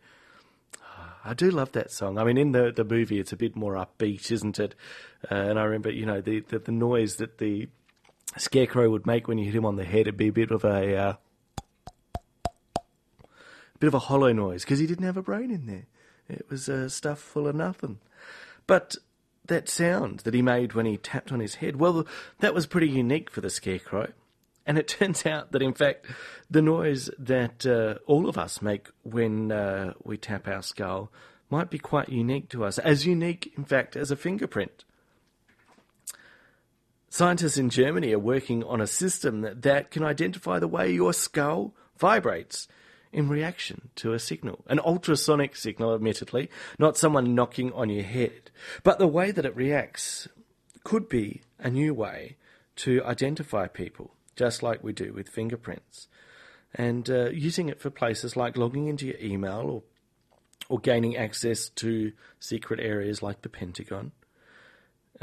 I 1.25 1.35
do 1.35 1.51
love 1.51 1.73
that 1.73 1.93
song. 1.93 2.19
I 2.19 2.25
mean, 2.25 2.37
in 2.37 2.51
the, 2.51 2.73
the 2.75 2.85
movie, 2.85 3.21
it's 3.21 3.33
a 3.33 3.37
bit 3.37 3.55
more 3.55 3.75
upbeat, 3.75 4.33
isn't 4.33 4.59
it? 4.59 4.75
Uh, 5.31 5.37
and 5.37 5.59
I 5.59 5.63
remember, 5.65 5.91
you 5.91 6.05
know, 6.05 6.21
the, 6.21 6.41
the, 6.41 6.59
the 6.59 6.73
noise 6.73 7.17
that 7.17 7.39
the 7.39 7.69
Scarecrow 8.37 8.91
would 8.91 9.07
make 9.07 9.29
when 9.29 9.39
you 9.39 9.45
hit 9.45 9.55
him 9.55 9.65
on 9.65 9.77
the 9.77 9.85
head. 9.85 10.01
It'd 10.03 10.17
be 10.17 10.29
a 10.29 10.33
bit 10.33 10.51
of 10.51 10.65
a 10.65 10.97
uh, 10.97 11.15
bit 13.79 13.87
of 13.87 13.95
a 13.95 14.01
hollow 14.01 14.33
noise 14.33 14.63
because 14.63 14.79
he 14.79 14.87
didn't 14.87 15.05
have 15.05 15.17
a 15.17 15.23
brain 15.23 15.51
in 15.51 15.67
there. 15.67 15.87
It 16.29 16.47
was 16.49 16.69
uh, 16.69 16.89
stuff 16.89 17.19
full 17.19 17.47
of 17.47 17.55
nothing. 17.55 17.99
But 18.67 18.97
that 19.47 19.69
sound 19.69 20.21
that 20.21 20.35
he 20.35 20.43
made 20.43 20.73
when 20.73 20.87
he 20.87 20.97
tapped 20.97 21.33
on 21.33 21.41
his 21.41 21.57
head, 21.57 21.77
well, 21.77 22.07
that 22.41 22.55
was 22.55 22.67
pretty 22.67 22.89
unique 22.89 23.31
for 23.31 23.41
the 23.41 23.51
Scarecrow. 23.51 24.13
And 24.67 24.79
it 24.79 24.89
turns 24.89 25.27
out 25.27 25.53
that, 25.53 25.63
in 25.63 25.75
fact, 25.75 26.07
the 26.51 26.63
noise 26.63 27.11
that 27.19 27.67
uh, 27.67 27.99
all 28.07 28.29
of 28.29 28.39
us 28.39 28.63
make 28.63 28.89
when 29.03 29.53
uh, 29.53 29.95
we 30.05 30.17
tap 30.17 30.49
our 30.49 30.63
skull 30.63 31.11
might 31.51 31.71
be 31.71 31.79
quite 31.79 32.09
unique 32.09 32.49
to 32.49 32.65
us, 32.65 32.79
as 32.79 33.07
unique, 33.07 33.53
in 33.57 33.65
fact, 33.65 33.95
as 33.95 34.11
a 34.11 34.17
fingerprint. 34.17 34.85
Scientists 37.11 37.59
in 37.59 37.69
Germany 37.69 38.15
are 38.15 38.19
working 38.19 38.65
on 38.65 38.81
a 38.81 38.87
system 38.87 39.43
that, 39.43 39.61
that 39.61 39.91
can 39.91 40.03
identify 40.03 40.59
the 40.59 40.67
way 40.67 40.91
your 40.91 41.13
skull 41.13 41.75
vibrates 41.99 42.69
in 43.13 43.29
reaction 43.29 43.91
to 43.97 44.15
a 44.15 44.19
signal. 44.19 44.65
An 44.67 44.81
ultrasonic 44.81 45.55
signal, 45.55 45.95
admittedly, 45.95 46.49
not 46.79 46.97
someone 46.97 47.35
knocking 47.35 47.71
on 47.75 47.91
your 47.91 48.03
head. 48.03 48.51
But 48.83 48.99
the 48.99 49.07
way 49.07 49.31
that 49.31 49.45
it 49.45 49.55
reacts 49.55 50.27
could 50.85 51.09
be 51.09 51.43
a 51.59 51.71
new 51.71 51.93
way 51.93 52.37
to 52.77 53.05
identify 53.05 53.67
people, 53.67 54.15
just 54.37 54.63
like 54.63 54.83
we 54.83 54.93
do 54.93 55.13
with 55.13 55.29
fingerprints. 55.29 56.09
And 56.75 57.09
uh, 57.11 57.31
using 57.31 57.69
it 57.69 57.81
for 57.81 57.91
places 57.91 58.37
like 58.37 58.57
logging 58.57 58.87
into 58.87 59.07
your 59.07 59.19
email 59.21 59.61
or, 59.69 59.83
or 60.69 60.79
gaining 60.79 61.17
access 61.17 61.69
to 61.71 62.13
secret 62.41 62.81
areas 62.81 63.23
like 63.23 63.43
the 63.43 63.49
Pentagon. 63.49 64.13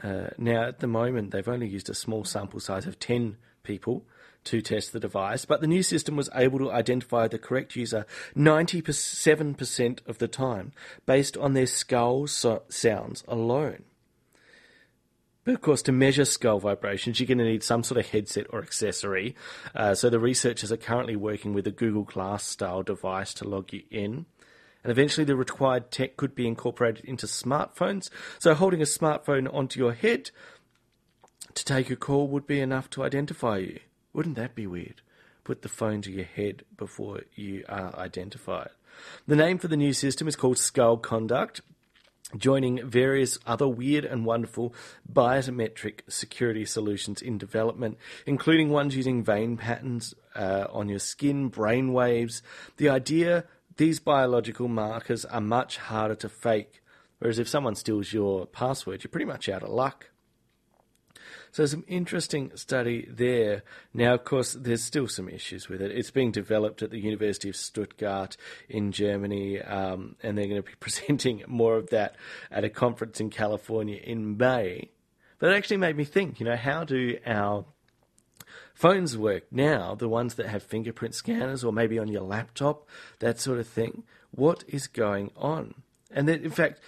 Uh, 0.02 0.28
now, 0.38 0.64
at 0.64 0.80
the 0.80 0.88
moment, 0.88 1.32
they've 1.32 1.48
only 1.48 1.68
used 1.68 1.90
a 1.90 1.96
small 1.96 2.24
sample 2.24 2.60
size 2.60 2.86
of 2.86 3.00
10 3.00 3.38
people 3.64 4.06
to 4.46 4.62
test 4.62 4.94
the 4.94 5.00
device, 5.00 5.46
but 5.46 5.62
the 5.62 5.68
new 5.68 5.84
system 5.84 6.16
was 6.16 6.30
able 6.34 6.60
to 6.60 6.72
identify 6.72 7.28
the 7.28 7.38
correct 7.38 7.76
user 7.76 8.06
97% 8.36 10.08
of 10.08 10.18
the 10.18 10.28
time 10.28 10.72
based 11.06 11.36
on 11.38 11.54
their 11.54 11.66
skull 11.66 12.28
so- 12.28 12.64
sounds 12.70 13.24
alone. 13.28 13.84
But 15.46 15.54
of 15.54 15.62
course, 15.62 15.82
to 15.84 15.92
measure 15.92 16.26
skull 16.26 16.60
vibrations, 16.60 17.20
you're 17.20 17.28
going 17.28 17.40
to 17.40 17.44
need 17.44 17.64
some 17.64 17.84
sort 17.84 18.00
of 18.00 18.10
headset 18.10 18.48
or 18.50 18.62
accessory. 18.62 19.36
Uh, 19.74 19.96
so 19.96 20.10
the 20.10 20.20
researchers 20.20 20.72
are 20.72 20.78
currently 20.78 21.16
working 21.16 21.54
with 21.54 21.66
a 21.66 21.72
Google 21.72 22.04
Glass 22.04 22.44
style 22.44 22.84
device 22.84 23.34
to 23.36 23.48
log 23.48 23.72
you 23.74 23.84
in. 23.90 24.26
And 24.84 24.92
eventually, 24.92 25.26
the 25.26 25.36
required 25.36 25.92
tech 25.92 26.16
could 26.16 26.36
be 26.36 26.48
incorporated 26.48 27.04
into 27.06 27.26
smartphones. 27.26 28.10
So, 28.38 28.54
holding 28.54 28.82
a 28.82 28.86
smartphone 28.86 29.54
onto 29.54 29.80
your 29.80 29.94
head 29.94 30.32
to 31.54 31.66
take 31.66 31.90
a 31.90 31.96
call 31.96 32.28
would 32.30 32.48
be 32.48 32.62
enough 32.62 32.90
to 32.92 33.04
identify 33.04 33.58
you. 33.58 33.80
Wouldn't 34.14 34.38
that 34.38 34.56
be 34.56 34.68
weird? 34.68 35.02
Put 35.44 35.64
the 35.64 35.70
phone 35.70 36.02
to 36.04 36.12
your 36.12 36.26
head 36.26 36.64
before 36.78 37.22
you 37.36 37.66
are 37.68 37.94
identified. 37.98 38.70
The 39.28 39.36
name 39.36 39.58
for 39.58 39.68
the 39.68 39.78
new 39.78 39.94
system 39.94 40.28
is 40.28 40.36
called 40.36 40.58
Skull 40.58 40.98
Conduct, 40.98 41.62
joining 42.38 42.88
various 42.88 43.38
other 43.46 43.68
weird 43.68 44.06
and 44.06 44.26
wonderful 44.26 44.74
biometric 45.12 46.02
security 46.08 46.66
solutions 46.66 47.22
in 47.22 47.38
development, 47.38 47.98
including 48.26 48.70
ones 48.70 48.96
using 48.96 49.24
vein 49.24 49.58
patterns 49.58 50.14
uh, 50.36 50.68
on 50.72 50.90
your 50.90 51.00
skin, 51.00 51.48
brain 51.48 51.94
waves. 51.94 52.42
The 52.78 52.90
idea 52.90 53.46
these 53.78 54.00
biological 54.00 54.68
markers 54.68 55.26
are 55.26 55.42
much 55.42 55.78
harder 55.78 56.16
to 56.16 56.30
fake, 56.30 56.82
whereas 57.20 57.40
if 57.40 57.48
someone 57.48 57.76
steals 57.76 58.14
your 58.14 58.46
password, 58.46 59.04
you're 59.04 59.12
pretty 59.12 59.26
much 59.26 59.50
out 59.50 59.64
of 59.64 59.70
luck. 59.70 60.09
So 61.52 61.66
some 61.66 61.84
interesting 61.88 62.52
study 62.56 63.08
there. 63.10 63.64
Now, 63.94 64.14
of 64.14 64.24
course, 64.24 64.54
there's 64.54 64.84
still 64.84 65.08
some 65.08 65.28
issues 65.28 65.68
with 65.68 65.82
it. 65.82 65.92
It's 65.92 66.12
being 66.12 66.32
developed 66.32 66.82
at 66.82 66.92
the 66.92 67.00
University 67.00 67.50
of 67.50 67.56
Stuttgart 67.56 68.38
in 68.68 68.92
Germany, 68.92 69.62
um, 69.62 70.16
and 70.22 70.38
they're 70.38 70.48
going 70.48 70.62
to 70.62 70.68
be 70.68 70.76
presenting 70.80 71.44
more 71.48 71.76
of 71.76 71.90
that 71.90 72.16
at 72.52 72.64
a 72.64 72.70
conference 72.70 73.20
in 73.20 73.30
California 73.30 74.00
in 74.04 74.38
May. 74.38 74.90
But 75.40 75.52
it 75.52 75.56
actually 75.56 75.78
made 75.78 75.98
me 75.98 76.04
think, 76.04 76.40
you 76.40 76.46
know, 76.46 76.58
how 76.58 76.84
do 76.84 77.18
our 77.26 77.66
phones 78.74 79.18
work 79.18 79.44
now, 79.52 79.96
the 79.96 80.10
ones 80.10 80.36
that 80.36 80.48
have 80.48 80.64
fingerprint 80.64 81.16
scanners 81.16 81.64
or 81.64 81.74
maybe 81.74 81.98
on 81.98 82.10
your 82.10 82.22
laptop, 82.22 82.88
that 83.20 83.40
sort 83.40 83.60
of 83.60 83.68
thing? 83.68 84.04
What 84.32 84.64
is 84.68 84.88
going 84.88 85.32
on? 85.36 85.76
And 86.12 86.28
then, 86.28 86.44
in 86.44 86.52
fact, 86.52 86.80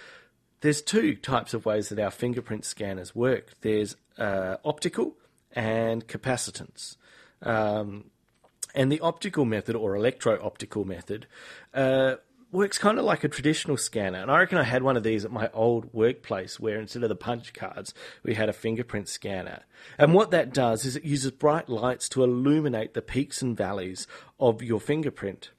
there's 0.62 0.80
two 0.80 1.14
types 1.14 1.54
of 1.54 1.66
ways 1.66 1.90
that 1.90 1.98
our 1.98 2.10
fingerprint 2.10 2.64
scanners 2.64 3.14
work. 3.14 3.52
There's 3.60 3.96
uh, 4.16 4.56
optical 4.64 5.16
and 5.52 6.06
capacitance. 6.08 6.96
Um, 7.42 8.10
and 8.74 8.90
the 8.90 9.00
optical 9.00 9.44
method 9.44 9.76
or 9.76 9.94
electro-optical 9.94 10.84
method 10.84 11.26
uh, 11.74 12.14
works 12.52 12.78
kind 12.78 12.98
of 12.98 13.04
like 13.04 13.24
a 13.24 13.28
traditional 13.28 13.76
scanner. 13.76 14.20
And 14.20 14.30
I 14.30 14.38
reckon 14.38 14.58
I 14.58 14.62
had 14.62 14.82
one 14.82 14.96
of 14.96 15.02
these 15.02 15.24
at 15.24 15.32
my 15.32 15.50
old 15.52 15.92
workplace 15.92 16.60
where 16.60 16.78
instead 16.80 17.02
of 17.02 17.08
the 17.08 17.16
punch 17.16 17.52
cards, 17.52 17.92
we 18.22 18.34
had 18.34 18.48
a 18.48 18.52
fingerprint 18.52 19.08
scanner. 19.08 19.64
And 19.98 20.14
what 20.14 20.30
that 20.30 20.54
does 20.54 20.84
is 20.84 20.96
it 20.96 21.04
uses 21.04 21.32
bright 21.32 21.68
lights 21.68 22.08
to 22.10 22.22
illuminate 22.22 22.94
the 22.94 23.02
peaks 23.02 23.42
and 23.42 23.56
valleys 23.56 24.06
of 24.38 24.62
your 24.62 24.80
fingerprint. 24.80 25.50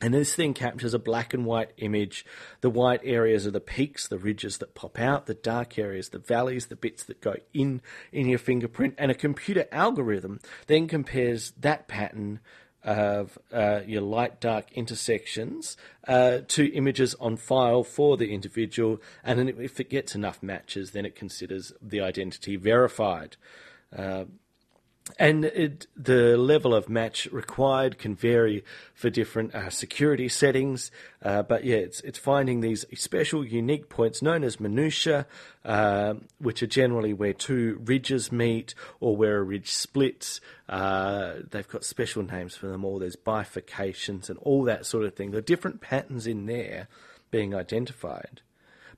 And 0.00 0.12
this 0.12 0.34
thing 0.34 0.52
captures 0.52 0.92
a 0.92 0.98
black 0.98 1.32
and 1.32 1.46
white 1.46 1.70
image. 1.78 2.26
The 2.60 2.68
white 2.68 3.00
areas 3.02 3.46
are 3.46 3.50
the 3.50 3.60
peaks, 3.60 4.06
the 4.06 4.18
ridges 4.18 4.58
that 4.58 4.74
pop 4.74 4.98
out, 4.98 5.24
the 5.24 5.34
dark 5.34 5.78
areas, 5.78 6.10
the 6.10 6.18
valleys, 6.18 6.66
the 6.66 6.76
bits 6.76 7.04
that 7.04 7.22
go 7.22 7.36
in 7.54 7.80
in 8.12 8.28
your 8.28 8.38
fingerprint. 8.38 8.94
And 8.98 9.10
a 9.10 9.14
computer 9.14 9.66
algorithm 9.72 10.40
then 10.66 10.86
compares 10.86 11.52
that 11.58 11.88
pattern 11.88 12.40
of 12.84 13.38
uh, 13.52 13.80
your 13.86 14.02
light 14.02 14.40
dark 14.40 14.70
intersections 14.72 15.76
uh, 16.06 16.38
to 16.46 16.72
images 16.72 17.14
on 17.16 17.36
file 17.36 17.82
for 17.82 18.16
the 18.16 18.32
individual. 18.32 19.00
And 19.24 19.38
then 19.38 19.48
if 19.48 19.80
it 19.80 19.90
gets 19.90 20.14
enough 20.14 20.42
matches, 20.42 20.92
then 20.92 21.06
it 21.06 21.16
considers 21.16 21.72
the 21.82 22.00
identity 22.00 22.56
verified. 22.56 23.36
Uh, 23.96 24.26
and 25.18 25.44
it, 25.44 25.86
the 25.96 26.36
level 26.36 26.74
of 26.74 26.88
match 26.88 27.26
required 27.30 27.96
can 27.96 28.14
vary 28.14 28.64
for 28.92 29.08
different 29.08 29.54
uh, 29.54 29.70
security 29.70 30.28
settings, 30.28 30.90
uh, 31.22 31.42
but 31.42 31.64
yeah, 31.64 31.76
it's 31.76 32.00
it's 32.00 32.18
finding 32.18 32.60
these 32.60 32.84
special, 32.94 33.44
unique 33.44 33.88
points 33.88 34.20
known 34.20 34.42
as 34.42 34.58
minutia, 34.58 35.26
uh, 35.64 36.14
which 36.38 36.62
are 36.62 36.66
generally 36.66 37.12
where 37.12 37.32
two 37.32 37.80
ridges 37.84 38.32
meet 38.32 38.74
or 38.98 39.16
where 39.16 39.38
a 39.38 39.42
ridge 39.42 39.70
splits. 39.72 40.40
Uh, 40.68 41.34
they've 41.50 41.68
got 41.68 41.84
special 41.84 42.22
names 42.24 42.56
for 42.56 42.66
them 42.66 42.84
all. 42.84 42.98
There's 42.98 43.16
bifurcations 43.16 44.28
and 44.28 44.38
all 44.40 44.64
that 44.64 44.86
sort 44.86 45.04
of 45.04 45.14
thing. 45.14 45.30
There 45.30 45.38
are 45.38 45.42
different 45.42 45.80
patterns 45.80 46.26
in 46.26 46.46
there 46.46 46.88
being 47.30 47.54
identified, 47.54 48.40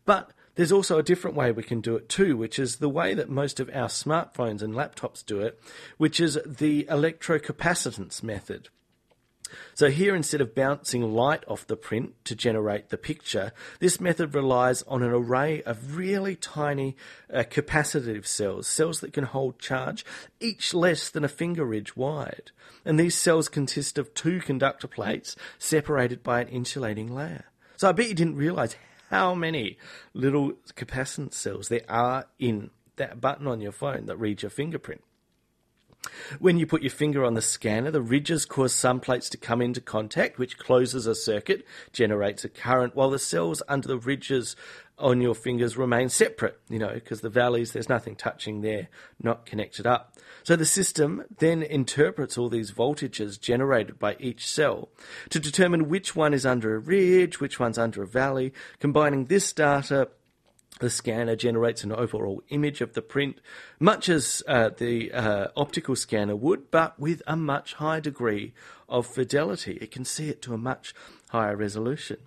but 0.07 0.33
there's 0.59 0.73
also 0.73 0.99
a 0.99 1.05
different 1.05 1.37
way 1.37 1.53
we 1.53 1.63
can 1.63 1.81
do 1.81 1.95
it 1.95 2.09
too, 2.09 2.37
which 2.37 2.59
is 2.59 2.77
the 2.79 2.89
way 2.89 3.15
that 3.15 3.31
most 3.31 3.61
of 3.61 3.71
our 3.73 3.87
smartphones 3.87 4.61
and 4.61 4.75
laptops 4.75 5.25
do 5.25 5.41
it, 5.41 5.61
which 5.99 6.19
is 6.19 6.37
the 6.45 6.83
electrocapacitance 6.91 8.25
method. 8.25 8.69
So 9.77 9.89
here, 9.89 10.17
instead 10.17 10.41
of 10.41 10.57
bouncing 10.57 11.15
light 11.15 11.45
off 11.47 11.69
the 11.69 11.77
print 11.77 12.15
to 12.25 12.35
generate 12.35 12.89
the 12.89 12.99
picture, 12.99 13.53
this 13.79 14.01
method 14.01 14.35
relies 14.35 14.83
on 14.83 15.05
an 15.05 15.13
array 15.13 15.63
of 15.63 15.97
really 15.97 16.35
tiny 16.35 16.97
uh, 17.33 17.45
capacitive 17.45 18.27
cells, 18.27 18.67
cells 18.67 18.99
that 18.99 19.13
can 19.13 19.25
hold 19.25 19.61
charge, 19.61 20.05
each 20.41 20.75
less 20.75 21.09
than 21.09 21.23
a 21.23 21.29
finger 21.29 21.65
ridge 21.65 21.97
wide. 21.97 22.51
And 22.85 22.99
these 22.99 23.15
cells 23.15 23.49
consist 23.49 23.97
of 23.97 24.13
two 24.13 24.41
conductor 24.41 24.89
plates 24.89 25.37
separated 25.57 26.25
by 26.25 26.41
an 26.41 26.49
insulating 26.49 27.15
layer. 27.15 27.45
So 27.77 27.89
I 27.89 27.93
bet 27.93 28.09
you 28.09 28.15
didn't 28.15 28.35
realize 28.35 28.75
how 29.11 29.35
many 29.35 29.79
little 30.13 30.53
capacitance 30.75 31.35
cells 31.35 31.69
there 31.69 31.83
are 31.89 32.27
in 32.39 32.71
that 32.97 33.21
button 33.21 33.47
on 33.47 33.61
your 33.61 33.73
phone 33.73 34.07
that 34.07 34.17
reads 34.17 34.43
your 34.43 34.51
fingerprint. 34.51 35.03
When 36.39 36.59
you 36.59 36.67
put 36.67 36.83
your 36.83 36.91
finger 36.91 37.25
on 37.25 37.35
the 37.35 37.43
scanner, 37.43 37.91
the 37.91 38.01
ridges 38.01 38.45
cause 38.45 38.73
some 38.73 39.01
plates 39.01 39.29
to 39.31 39.37
come 39.37 39.61
into 39.61 39.81
contact, 39.81 40.39
which 40.39 40.59
closes 40.59 41.07
a 41.07 41.15
circuit, 41.15 41.67
generates 41.93 42.45
a 42.45 42.49
current, 42.49 42.95
while 42.95 43.11
the 43.11 43.19
cells 43.19 43.63
under 43.69 43.89
the 43.89 43.99
ridges 43.99 44.55
on 44.99 45.20
your 45.20 45.34
fingers 45.34 45.76
remain 45.76 46.09
separate, 46.09 46.59
you 46.68 46.78
know, 46.78 46.92
because 46.92 47.20
the 47.20 47.28
valleys, 47.28 47.72
there's 47.72 47.88
nothing 47.88 48.16
touching 48.16 48.61
there, 48.61 48.88
not 49.22 49.46
connected 49.46 49.86
up. 49.86 50.16
So 50.42 50.57
the 50.57 50.66
system 50.66 51.24
then 51.38 51.62
interprets 51.62 52.38
all 52.38 52.49
these 52.49 52.72
voltages 52.72 53.40
generated 53.40 53.99
by 53.99 54.16
each 54.18 54.46
cell 54.46 54.88
to 55.30 55.38
determine 55.38 55.88
which 55.88 56.16
one 56.16 56.34
is 56.34 56.46
under 56.46 56.74
a 56.74 56.78
ridge, 56.78 57.40
which 57.40 57.61
one's 57.61 57.78
under 57.78 58.03
a 58.03 58.07
valley. 58.07 58.53
Combining 58.78 59.26
this 59.26 59.53
data, 59.53 60.09
the 60.80 60.90
scanner 60.90 61.36
generates 61.36 61.82
an 61.84 61.92
overall 61.92 62.42
image 62.51 62.80
of 62.80 62.94
the 62.94 63.03
print, 63.03 63.40
much 63.80 64.09
as 64.09 64.42
uh, 64.46 64.70
the 64.76 65.12
uh, 65.12 65.49
optical 65.57 65.96
scanner 65.96 66.36
would, 66.36 66.70
but 66.70 66.99
with 66.99 67.22
a 67.26 67.36
much 67.36 67.74
higher 67.74 68.01
degree 68.01 68.53
of 68.88 69.07
fidelity. 69.07 69.78
It 69.80 69.90
can 69.90 70.05
see 70.05 70.28
it 70.28 70.40
to 70.42 70.55
a 70.55 70.59
much 70.59 70.94
higher 71.30 71.57
resolution. 71.57 72.18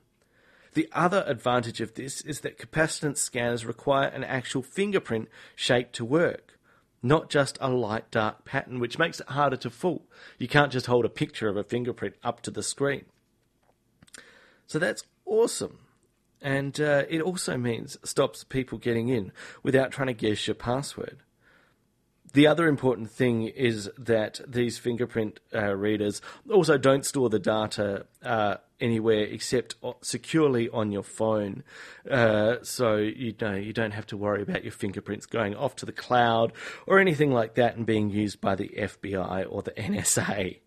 The 0.74 0.88
other 0.94 1.24
advantage 1.28 1.82
of 1.82 1.96
this 1.96 2.22
is 2.22 2.40
that 2.42 2.58
capacitance 2.58 3.18
scanners 3.18 3.66
require 3.66 4.08
an 4.08 4.24
actual 4.24 4.62
fingerprint 4.62 5.28
shape 5.56 5.92
to 5.94 6.06
work. 6.06 6.58
not 7.04 7.30
just 7.30 7.58
a 7.60 7.70
light 7.70 8.10
dark 8.12 8.46
pattern, 8.46 8.80
which 8.80 9.00
makes 9.00 9.20
it 9.20 9.30
harder 9.30 9.58
to 9.58 9.70
fool. 9.70 10.06
You 10.38 10.48
can't 10.48 10.72
just 10.72 10.86
hold 10.86 11.06
a 11.06 11.10
picture 11.10 11.48
of 11.48 11.58
a 11.58 11.64
fingerprint 11.64 12.16
up 12.24 12.42
to 12.42 12.52
the 12.52 12.64
screen. 12.64 13.06
So 14.68 14.80
that's 14.80 15.04
awesome. 15.26 15.80
And 16.42 16.80
uh, 16.80 17.04
it 17.10 17.22
also 17.22 17.58
means 17.58 17.98
stops 18.04 18.44
people 18.44 18.78
getting 18.78 19.10
in 19.10 19.32
without 19.64 19.92
trying 19.92 20.08
to 20.08 20.14
guess 20.14 20.48
your 20.48 20.56
password. 20.56 21.20
The 22.34 22.48
other 22.48 22.68
important 22.68 23.12
thing 23.12 23.44
is 23.44 23.90
that 23.98 24.40
these 24.48 24.78
fingerprint 24.78 25.40
uh, 25.54 25.76
readers 25.76 26.22
also 26.50 26.78
don't 26.78 27.06
store 27.06 27.30
the 27.30 27.40
data 27.40 28.06
uh, 28.24 28.56
anywhere 28.80 29.24
except 29.24 29.76
securely 30.02 30.70
on 30.70 30.92
your 30.92 31.04
phone. 31.04 31.64
Uh, 32.10 32.56
so 32.64 32.96
you 32.96 33.34
know 33.42 33.56
you 33.56 33.74
don't 33.74 33.92
have 33.92 34.08
to 34.08 34.18
worry 34.18 34.42
about 34.42 34.64
your 34.64 34.72
fingerprints 34.72 35.26
going 35.26 35.56
off 35.56 35.76
to 35.78 35.86
the 35.86 35.92
cloud 35.92 36.54
or 36.88 37.00
anything 37.00 37.32
like 37.32 37.56
that 37.56 37.76
and 37.76 37.86
being 37.86 38.10
used 38.10 38.40
by 38.40 38.56
the 38.56 38.70
FBI 38.78 39.46
or 39.50 39.62
the 39.62 39.72
NSA. 39.78 40.60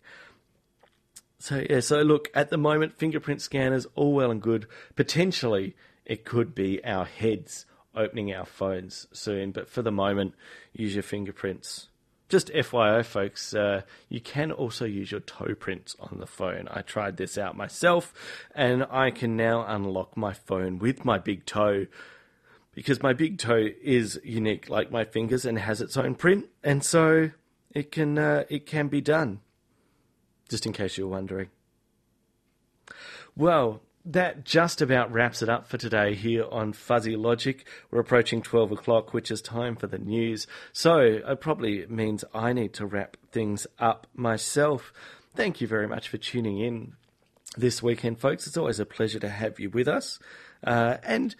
So 1.39 1.63
yeah, 1.69 1.79
so 1.79 2.01
look, 2.01 2.29
at 2.33 2.49
the 2.49 2.57
moment, 2.57 2.97
fingerprint 2.97 3.41
scanners 3.41 3.85
all 3.95 4.13
well 4.13 4.31
and 4.31 4.41
good. 4.41 4.67
Potentially, 4.95 5.75
it 6.05 6.25
could 6.25 6.55
be 6.55 6.83
our 6.83 7.05
heads 7.05 7.65
opening 7.95 8.33
our 8.33 8.45
phones 8.45 9.07
soon, 9.11 9.51
but 9.51 9.69
for 9.69 9.81
the 9.81 9.91
moment, 9.91 10.35
use 10.73 10.93
your 10.93 11.03
fingerprints. 11.03 11.87
Just 12.27 12.47
FYI, 12.49 13.05
folks, 13.05 13.53
uh, 13.53 13.81
you 14.09 14.19
can 14.19 14.51
also 14.51 14.85
use 14.85 15.11
your 15.11 15.19
toe 15.19 15.53
prints 15.53 15.95
on 15.99 16.17
the 16.19 16.25
phone. 16.25 16.67
I 16.71 16.81
tried 16.81 17.17
this 17.17 17.37
out 17.37 17.55
myself, 17.55 18.13
and 18.55 18.85
I 18.89 19.11
can 19.11 19.37
now 19.37 19.63
unlock 19.67 20.17
my 20.17 20.33
phone 20.33 20.79
with 20.79 21.05
my 21.05 21.19
big 21.19 21.45
toe 21.45 21.85
because 22.73 23.01
my 23.01 23.13
big 23.13 23.37
toe 23.37 23.69
is 23.81 24.19
unique, 24.23 24.69
like 24.69 24.91
my 24.91 25.05
fingers, 25.05 25.45
and 25.45 25.57
has 25.57 25.81
its 25.81 25.95
own 25.97 26.15
print, 26.15 26.47
and 26.63 26.83
so 26.83 27.31
it 27.71 27.91
can 27.91 28.17
uh, 28.17 28.43
it 28.49 28.65
can 28.65 28.87
be 28.87 29.01
done. 29.01 29.39
Just 30.49 30.65
in 30.65 30.73
case 30.73 30.97
you're 30.97 31.07
wondering. 31.07 31.49
Well, 33.35 33.81
that 34.05 34.43
just 34.43 34.81
about 34.81 35.11
wraps 35.11 35.41
it 35.41 35.49
up 35.49 35.67
for 35.67 35.77
today 35.77 36.13
here 36.13 36.45
on 36.51 36.73
Fuzzy 36.73 37.15
Logic. 37.15 37.65
We're 37.89 37.99
approaching 37.99 38.41
12 38.41 38.73
o'clock, 38.73 39.13
which 39.13 39.31
is 39.31 39.41
time 39.41 39.75
for 39.75 39.87
the 39.87 39.97
news. 39.97 40.45
So 40.71 40.99
it 40.99 41.41
probably 41.41 41.85
means 41.87 42.23
I 42.33 42.53
need 42.53 42.73
to 42.73 42.85
wrap 42.85 43.17
things 43.31 43.65
up 43.79 44.05
myself. 44.13 44.93
Thank 45.35 45.59
you 45.59 45.67
very 45.67 45.87
much 45.87 46.07
for 46.07 46.17
tuning 46.17 46.59
in 46.59 46.93
this 47.57 47.81
weekend, 47.81 48.19
folks. 48.19 48.45
It's 48.45 48.57
always 48.57 48.79
a 48.79 48.85
pleasure 48.85 49.19
to 49.19 49.29
have 49.29 49.59
you 49.59 49.71
with 49.71 49.87
us. 49.87 50.19
Uh, 50.63 50.97
and 51.03 51.35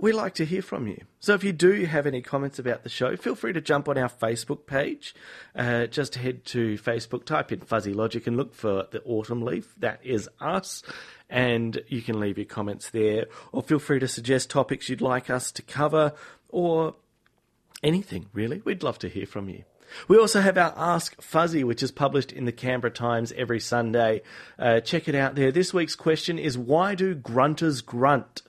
we 0.00 0.12
like 0.12 0.34
to 0.34 0.46
hear 0.46 0.62
from 0.62 0.86
you. 0.86 1.02
So 1.18 1.34
if 1.34 1.44
you 1.44 1.52
do 1.52 1.84
have 1.84 2.06
any 2.06 2.22
comments 2.22 2.58
about 2.58 2.82
the 2.82 2.88
show, 2.88 3.16
feel 3.16 3.34
free 3.34 3.52
to 3.52 3.60
jump 3.60 3.88
on 3.88 3.98
our 3.98 4.08
Facebook 4.08 4.66
page. 4.66 5.14
Uh, 5.54 5.86
just 5.86 6.14
head 6.14 6.46
to 6.46 6.76
Facebook, 6.76 7.26
type 7.26 7.52
in 7.52 7.60
Fuzzy 7.60 7.92
Logic, 7.92 8.26
and 8.26 8.36
look 8.36 8.54
for 8.54 8.86
the 8.90 9.02
Autumn 9.02 9.42
Leaf. 9.42 9.74
That 9.78 10.00
is 10.02 10.28
us. 10.40 10.82
And 11.30 11.82
you 11.88 12.02
can 12.02 12.18
leave 12.18 12.38
your 12.38 12.44
comments 12.44 12.90
there, 12.90 13.26
or 13.52 13.62
feel 13.62 13.78
free 13.78 14.00
to 14.00 14.08
suggest 14.08 14.50
topics 14.50 14.88
you'd 14.88 15.00
like 15.00 15.30
us 15.30 15.52
to 15.52 15.62
cover, 15.62 16.12
or 16.48 16.96
anything 17.82 18.26
really. 18.32 18.60
We'd 18.64 18.82
love 18.82 18.98
to 18.98 19.08
hear 19.08 19.26
from 19.26 19.48
you. 19.48 19.64
We 20.08 20.18
also 20.18 20.40
have 20.40 20.58
our 20.58 20.74
Ask 20.76 21.20
Fuzzy, 21.22 21.64
which 21.64 21.82
is 21.82 21.90
published 21.90 22.32
in 22.32 22.44
the 22.44 22.52
Canberra 22.52 22.92
Times 22.92 23.32
every 23.36 23.60
Sunday. 23.60 24.22
Uh, 24.58 24.80
check 24.80 25.08
it 25.08 25.14
out 25.14 25.34
there. 25.36 25.50
This 25.50 25.72
week's 25.72 25.96
question 25.96 26.38
is 26.38 26.58
Why 26.58 26.94
do 26.94 27.14
grunters 27.14 27.84
grunt? 27.84 28.42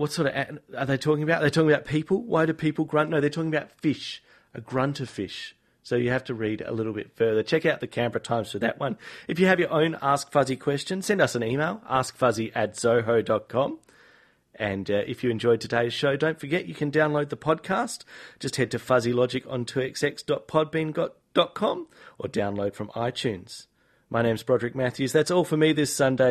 what 0.00 0.10
sort 0.10 0.28
of 0.28 0.58
are 0.74 0.86
they 0.86 0.96
talking 0.96 1.22
about? 1.22 1.42
They're 1.42 1.50
talking 1.50 1.70
about 1.70 1.84
people. 1.84 2.22
Why 2.22 2.46
do 2.46 2.54
people 2.54 2.86
grunt? 2.86 3.10
No, 3.10 3.20
they're 3.20 3.28
talking 3.28 3.54
about 3.54 3.70
fish, 3.70 4.22
a 4.54 4.60
grunter 4.62 5.04
fish. 5.04 5.54
So 5.90 5.96
you 5.96 6.10
have 6.10 6.24
to 6.26 6.34
read 6.34 6.60
a 6.60 6.70
little 6.70 6.92
bit 6.92 7.16
further. 7.16 7.42
Check 7.42 7.66
out 7.66 7.80
the 7.80 7.88
Canberra 7.88 8.22
Times 8.22 8.52
for 8.52 8.60
that 8.60 8.78
one. 8.78 8.96
If 9.26 9.40
you 9.40 9.46
have 9.46 9.58
your 9.58 9.72
own 9.72 9.98
Ask 10.00 10.30
Fuzzy 10.30 10.54
question, 10.54 11.02
send 11.02 11.20
us 11.20 11.34
an 11.34 11.42
email, 11.42 11.82
askfuzzy 11.90 12.52
at 12.54 12.74
zoho.com. 12.74 13.80
And 14.54 14.88
uh, 14.88 15.02
if 15.08 15.24
you 15.24 15.30
enjoyed 15.30 15.60
today's 15.60 15.92
show, 15.92 16.14
don't 16.14 16.38
forget 16.38 16.66
you 16.66 16.76
can 16.76 16.92
download 16.92 17.30
the 17.30 17.36
podcast. 17.36 18.04
Just 18.38 18.54
head 18.54 18.70
to 18.70 18.78
Fuzzy 18.78 19.12
Logic 19.12 19.42
on 19.48 19.64
2xx.podbean.com 19.64 21.88
or 22.18 22.28
download 22.28 22.74
from 22.74 22.88
iTunes. 22.90 23.66
My 24.08 24.22
name's 24.22 24.44
Broderick 24.44 24.76
Matthews. 24.76 25.10
That's 25.10 25.32
all 25.32 25.44
for 25.44 25.56
me 25.56 25.72
this 25.72 25.92
Sunday. 25.92 26.28